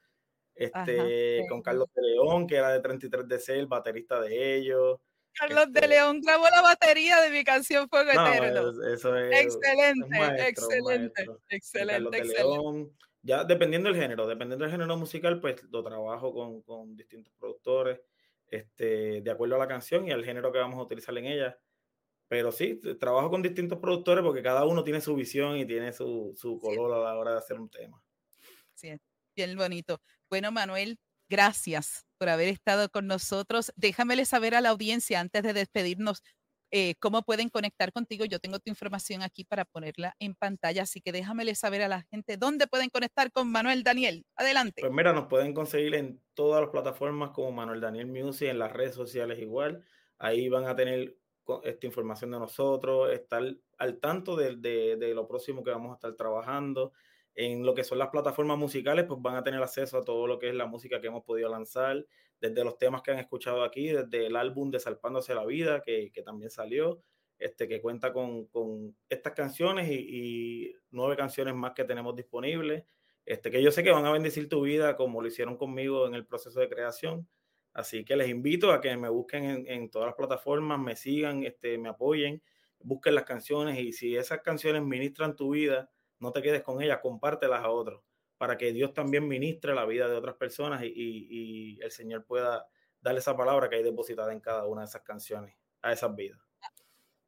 este, 0.55 1.45
con 1.49 1.63
Carlos 1.63 1.89
de 1.95 2.03
León, 2.03 2.47
que 2.47 2.57
era 2.57 2.73
de 2.73 2.81
33 2.81 3.29
DC, 3.29 3.59
el 3.59 3.67
baterista 3.67 4.21
de 4.21 4.57
ellos. 4.57 5.01
Carlos 5.39 5.73
de 5.73 5.81
este 5.81 5.89
León 5.89 6.21
grabó 6.21 6.49
la 6.49 6.63
batería 6.63 7.21
de 7.21 7.31
mi 7.31 7.45
canción 7.45 7.89
Fuego 7.89 8.11
Eterno. 8.11 8.71
Eso 8.93 9.17
es, 9.17 9.45
excelente, 9.45 10.49
excelente, 10.49 11.27
excelente, 11.49 12.19
excelente. 12.19 12.91
ya 13.23 13.45
dependiendo 13.45 13.89
del 13.91 14.01
género, 14.01 14.27
dependiendo 14.27 14.65
del 14.65 14.73
género 14.73 14.97
musical, 14.97 15.41
pues 15.41 15.63
lo 15.65 15.83
trabajo 15.83 16.33
con, 16.33 16.63
con, 16.63 16.97
distintos 16.97 17.33
productores, 17.39 18.01
este, 18.49 19.23
de 19.23 19.31
acuerdo 19.31 19.57
a 19.57 19.59
la 19.59 19.69
canción 19.69 20.07
y 20.07 20.13
al 20.13 20.25
género 20.25 20.53
que 20.53 20.59
vamos 20.59 20.79
a 20.79 20.83
utilizar 20.83 21.17
en 21.19 21.27
ella. 21.27 21.59
Pero 22.29 22.53
sí, 22.53 22.81
trabajo 22.99 23.31
con 23.31 23.43
distintos 23.43 23.79
productores 23.79 24.25
porque 24.25 24.43
cada 24.43 24.65
uno 24.65 24.83
tiene 24.83 25.01
su 25.01 25.15
visión 25.15 25.57
y 25.57 25.67
tiene 25.67 25.93
su, 25.93 26.33
su 26.37 26.59
color 26.59 26.93
a 26.93 27.05
la 27.05 27.19
hora 27.19 27.33
de 27.33 27.39
hacer 27.39 27.61
un 27.61 27.69
tema. 27.69 28.03
Sí, 28.75 28.97
bien 29.37 29.57
bonito. 29.57 30.01
Bueno, 30.31 30.51
Manuel, 30.51 30.99
gracias 31.29 32.07
por 32.25 32.31
haber 32.31 32.49
estado 32.49 32.89
con 32.89 33.07
nosotros. 33.07 33.71
Déjamele 33.77 34.25
saber 34.25 34.55
a 34.55 34.63
la 34.63 34.71
audiencia 34.71 35.21
antes 35.21 35.43
de 35.43 35.53
despedirnos 35.53 36.23
eh, 36.71 36.95
cómo 36.99 37.21
pueden 37.21 37.51
conectar 37.51 37.93
contigo. 37.93 38.25
Yo 38.25 38.39
tengo 38.39 38.59
tu 38.61 38.71
información 38.71 39.21
aquí 39.21 39.45
para 39.45 39.67
ponerla 39.67 40.15
en 40.19 40.35
pantalla, 40.35 40.85
así 40.85 41.03
que 41.03 41.13
déjamele 41.13 41.55
saber 41.55 41.83
a 41.83 41.89
la 41.89 42.01
gente 42.05 42.39
dónde 42.39 42.67
pueden 42.67 42.89
conectar 42.89 43.31
con 43.31 43.53
Manuel 43.53 43.83
Daniel. 43.83 44.25
Adelante. 44.37 44.81
Pues 44.81 44.91
mira, 44.91 45.13
nos 45.13 45.27
pueden 45.27 45.53
conseguir 45.53 45.95
en 45.97 46.19
todas 46.33 46.63
las 46.63 46.71
plataformas 46.71 47.33
como 47.33 47.53
Manuel 47.53 47.83
Daniel 47.83 48.07
Music, 48.07 48.49
en 48.49 48.59
las 48.59 48.73
redes 48.73 48.95
sociales 48.95 49.39
igual. 49.39 49.85
Ahí 50.17 50.49
van 50.49 50.65
a 50.65 50.75
tener 50.75 51.19
esta 51.63 51.87
información 51.87 52.31
de 52.31 52.39
nosotros, 52.39 53.13
estar 53.13 53.43
al 53.77 54.01
tanto 54.01 54.35
de, 54.35 54.57
de 54.57 55.15
lo 55.15 55.29
próximo 55.29 55.63
que 55.63 55.73
vamos 55.73 55.91
a 55.91 55.97
estar 55.97 56.15
trabajando 56.15 56.95
en 57.35 57.65
lo 57.65 57.75
que 57.75 57.85
son 57.85 57.99
las 57.99 58.09
plataformas 58.09 58.59
musicales, 58.59 59.07
pues 59.07 59.21
van 59.21 59.37
a 59.37 59.43
tener 59.43 59.63
acceso 59.63 59.99
a 59.99 60.05
todo 60.05 60.27
lo 60.27 60.39
que 60.39 60.49
es 60.49 60.55
la 60.55 60.67
música 60.67 61.01
que 61.01 61.09
hemos 61.09 61.25
podido 61.25 61.49
lanzar, 61.49 62.07
desde 62.41 62.65
los 62.65 62.79
temas 62.79 63.03
que 63.03 63.11
han 63.11 63.19
escuchado 63.19 63.65
aquí, 63.65 63.89
desde 63.89 64.27
el 64.27 64.37
álbum 64.37 64.71
de 64.71 64.79
Salpándose 64.79 65.35
la 65.35 65.45
Vida, 65.45 65.83
que, 65.83 66.11
que 66.13 66.23
también 66.23 66.51
salió, 66.51 67.01
este, 67.39 67.67
que 67.67 67.81
cuenta 67.81 68.13
con, 68.13 68.47
con 68.47 68.97
estas 69.09 69.33
canciones 69.33 69.91
y, 69.91 69.95
y, 69.95 70.73
nueve 70.91 71.17
canciones 71.17 71.55
más 71.55 71.73
que 71.73 71.85
tenemos 71.85 72.15
disponibles, 72.15 72.85
este, 73.25 73.51
que 73.51 73.63
yo 73.63 73.73
sé 73.73 73.83
que 73.83 73.91
van 73.91 74.07
a 74.07 74.13
bendecir 74.13 74.49
tu 74.49 74.63
vida 74.63 74.97
como 74.97 75.21
lo 75.21 75.29
hicieron 75.29 75.57
conmigo 75.57 76.07
en 76.07 76.15
el 76.15 76.27
proceso 76.27 76.61
de 76.61 76.69
creación. 76.69 77.29
Así 77.73 78.05
que 78.05 78.15
les 78.15 78.29
invito 78.29 78.71
a 78.71 78.81
que 78.81 78.97
me 78.97 79.09
busquen 79.09 79.45
en, 79.45 79.67
en 79.67 79.91
todas 79.91 80.07
las 80.07 80.15
plataformas, 80.15 80.79
me 80.79 80.95
sigan, 80.95 81.43
este, 81.43 81.77
me 81.79 81.89
apoyen, 81.89 82.41
busquen 82.79 83.17
las 83.17 83.25
canciones 83.25 83.79
y 83.81 83.93
si 83.93 84.17
esas 84.17 84.43
canciones 84.43 84.83
ministran 84.83 85.35
tu 85.35 85.51
vida, 85.51 85.91
no 86.25 86.33
te 86.33 86.43
quedes 86.43 86.63
con 86.63 86.83
ellas, 86.83 87.01
compártelas 87.01 87.63
a 87.63 87.71
otros, 87.71 88.03
para 88.39 88.57
que 88.57 88.73
Dios 88.73 88.95
también 88.95 89.29
ministre 89.29 89.75
la 89.75 89.85
vida 89.85 90.09
de 90.09 90.17
otras 90.17 90.35
personas 90.37 90.83
y, 90.83 91.79
el 91.81 91.91
Señor 91.91 92.25
pueda 92.25 92.67
darle 93.01 93.21
esa 93.21 93.37
palabra 93.37 93.69
que 93.69 93.77
hay 93.77 93.83
depositada 93.83 94.33
en 94.33 94.41
cada 94.41 94.67
una 94.67 94.81
de 94.81 94.87
esas 94.87 95.03
canciones 95.03 95.55
a 95.83 95.93
esas 95.93 96.15
vidas. 96.17 96.41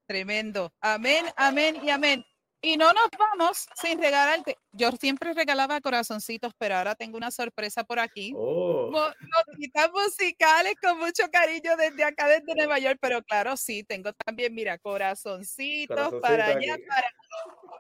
Tremendo. 0.07 0.73
Amén, 0.81 1.27
amén 1.37 1.77
y 1.83 1.91
amén. 1.91 2.25
Y 2.63 2.77
no 2.77 2.91
nos 2.93 3.09
vamos 3.19 3.67
sin 3.75 4.01
regalarte. 4.01 4.57
Yo 4.73 4.91
siempre 4.93 5.35
regalaba 5.35 5.81
corazoncitos, 5.81 6.53
pero 6.59 6.77
ahora 6.77 6.95
tengo 6.95 7.19
una 7.19 7.31
sorpresa 7.31 7.85
por 7.85 7.99
aquí. 7.99 8.33
Oh. 8.35 8.91
Notitas 8.91 9.91
musicales 9.93 10.75
con 10.81 10.99
mucho 10.99 11.25
cariño 11.31 11.77
desde 11.77 12.03
acá, 12.03 12.27
desde 12.29 12.55
Nueva 12.55 12.79
York. 12.79 12.99
Pero 13.01 13.23
claro, 13.23 13.57
sí, 13.57 13.85
tengo 13.85 14.13
también, 14.25 14.55
mira, 14.55 14.79
corazoncitos 14.79 16.15
para 16.23 16.47
allá, 16.47 16.77
para 16.89 17.09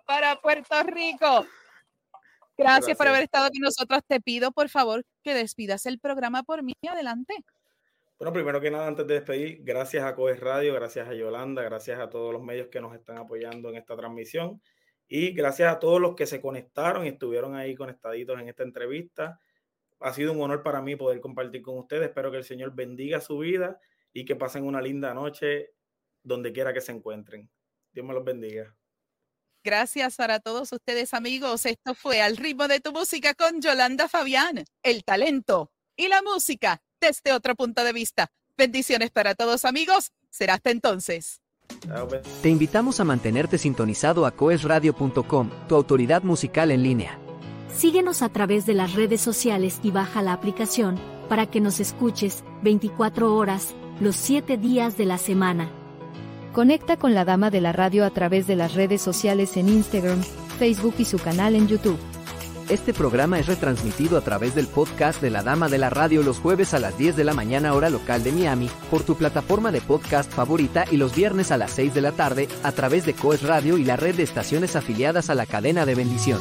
para 0.06 0.40
Puerto 0.40 0.82
Rico. 0.84 1.46
Gracias, 2.56 2.96
por 2.96 3.06
haber 3.06 3.24
estado 3.24 3.50
con 3.50 3.60
nosotros. 3.60 4.00
Te 4.06 4.20
pido, 4.20 4.50
por 4.50 4.68
favor, 4.70 5.04
que 5.22 5.34
despidas 5.34 5.84
el 5.84 5.98
programa 5.98 6.42
por 6.42 6.62
mí. 6.62 6.72
Adelante. 6.88 7.34
Bueno, 8.18 8.32
primero 8.32 8.60
que 8.62 8.70
nada, 8.70 8.86
antes 8.86 9.06
de 9.06 9.14
despedir, 9.14 9.60
gracias 9.62 10.02
a 10.02 10.14
Coes 10.14 10.40
Radio, 10.40 10.72
gracias 10.72 11.06
a 11.06 11.12
Yolanda, 11.12 11.62
gracias 11.62 12.00
a 12.00 12.08
todos 12.08 12.32
los 12.32 12.42
medios 12.42 12.68
que 12.68 12.80
nos 12.80 12.94
están 12.94 13.18
apoyando 13.18 13.68
en 13.68 13.76
esta 13.76 13.94
transmisión 13.94 14.62
y 15.06 15.32
gracias 15.32 15.70
a 15.70 15.78
todos 15.78 16.00
los 16.00 16.14
que 16.14 16.24
se 16.24 16.40
conectaron 16.40 17.04
y 17.04 17.08
estuvieron 17.08 17.54
ahí 17.54 17.74
conectaditos 17.74 18.40
en 18.40 18.48
esta 18.48 18.62
entrevista. 18.62 19.38
Ha 20.00 20.14
sido 20.14 20.32
un 20.32 20.40
honor 20.40 20.62
para 20.62 20.80
mí 20.80 20.96
poder 20.96 21.20
compartir 21.20 21.60
con 21.60 21.76
ustedes. 21.76 22.08
Espero 22.08 22.30
que 22.30 22.38
el 22.38 22.44
Señor 22.44 22.74
bendiga 22.74 23.20
su 23.20 23.36
vida 23.38 23.78
y 24.14 24.24
que 24.24 24.34
pasen 24.34 24.64
una 24.64 24.80
linda 24.80 25.12
noche 25.12 25.72
donde 26.22 26.54
quiera 26.54 26.72
que 26.72 26.80
se 26.80 26.92
encuentren. 26.92 27.50
Dios 27.92 28.06
me 28.06 28.14
los 28.14 28.24
bendiga. 28.24 28.74
Gracias 29.66 30.14
para 30.14 30.38
todos 30.38 30.70
ustedes 30.72 31.12
amigos. 31.12 31.66
Esto 31.66 31.96
fue 31.96 32.22
Al 32.22 32.36
ritmo 32.36 32.68
de 32.68 32.78
tu 32.78 32.92
música 32.92 33.34
con 33.34 33.60
Yolanda 33.60 34.06
Fabián, 34.06 34.64
el 34.84 35.02
talento 35.02 35.72
y 35.96 36.06
la 36.06 36.22
música 36.22 36.80
desde 37.00 37.32
otro 37.32 37.56
punto 37.56 37.82
de 37.82 37.92
vista. 37.92 38.28
Bendiciones 38.56 39.10
para 39.10 39.34
todos 39.34 39.64
amigos. 39.64 40.12
Será 40.30 40.54
hasta 40.54 40.70
entonces. 40.70 41.40
Te 42.42 42.48
invitamos 42.48 43.00
a 43.00 43.04
mantenerte 43.04 43.58
sintonizado 43.58 44.24
a 44.24 44.36
coesradio.com, 44.36 45.50
tu 45.66 45.74
autoridad 45.74 46.22
musical 46.22 46.70
en 46.70 46.84
línea. 46.84 47.18
Síguenos 47.76 48.22
a 48.22 48.28
través 48.28 48.66
de 48.66 48.74
las 48.74 48.92
redes 48.92 49.20
sociales 49.20 49.80
y 49.82 49.90
baja 49.90 50.22
la 50.22 50.32
aplicación 50.32 50.96
para 51.28 51.50
que 51.50 51.60
nos 51.60 51.80
escuches 51.80 52.44
24 52.62 53.34
horas, 53.34 53.74
los 53.98 54.14
7 54.14 54.58
días 54.58 54.96
de 54.96 55.06
la 55.06 55.18
semana. 55.18 55.72
Conecta 56.56 56.96
con 56.96 57.12
la 57.12 57.26
Dama 57.26 57.50
de 57.50 57.60
la 57.60 57.72
Radio 57.72 58.02
a 58.06 58.08
través 58.08 58.46
de 58.46 58.56
las 58.56 58.72
redes 58.72 59.02
sociales 59.02 59.58
en 59.58 59.68
Instagram, 59.68 60.22
Facebook 60.58 60.94
y 60.96 61.04
su 61.04 61.18
canal 61.18 61.54
en 61.54 61.68
YouTube. 61.68 61.98
Este 62.70 62.94
programa 62.94 63.38
es 63.38 63.46
retransmitido 63.46 64.16
a 64.16 64.22
través 64.22 64.54
del 64.54 64.66
podcast 64.66 65.20
de 65.20 65.28
la 65.28 65.42
Dama 65.42 65.68
de 65.68 65.76
la 65.76 65.90
Radio 65.90 66.22
los 66.22 66.38
jueves 66.38 66.72
a 66.72 66.78
las 66.78 66.96
10 66.96 67.14
de 67.14 67.24
la 67.24 67.34
mañana 67.34 67.74
hora 67.74 67.90
local 67.90 68.24
de 68.24 68.32
Miami, 68.32 68.70
por 68.90 69.02
tu 69.02 69.16
plataforma 69.16 69.70
de 69.70 69.82
podcast 69.82 70.32
favorita 70.32 70.86
y 70.90 70.96
los 70.96 71.14
viernes 71.14 71.50
a 71.50 71.58
las 71.58 71.72
6 71.72 71.92
de 71.92 72.00
la 72.00 72.12
tarde 72.12 72.48
a 72.62 72.72
través 72.72 73.04
de 73.04 73.12
Coes 73.12 73.42
Radio 73.42 73.76
y 73.76 73.84
la 73.84 73.96
red 73.96 74.14
de 74.14 74.22
estaciones 74.22 74.76
afiliadas 74.76 75.28
a 75.28 75.34
la 75.34 75.44
cadena 75.44 75.84
de 75.84 75.94
bendición. 75.94 76.40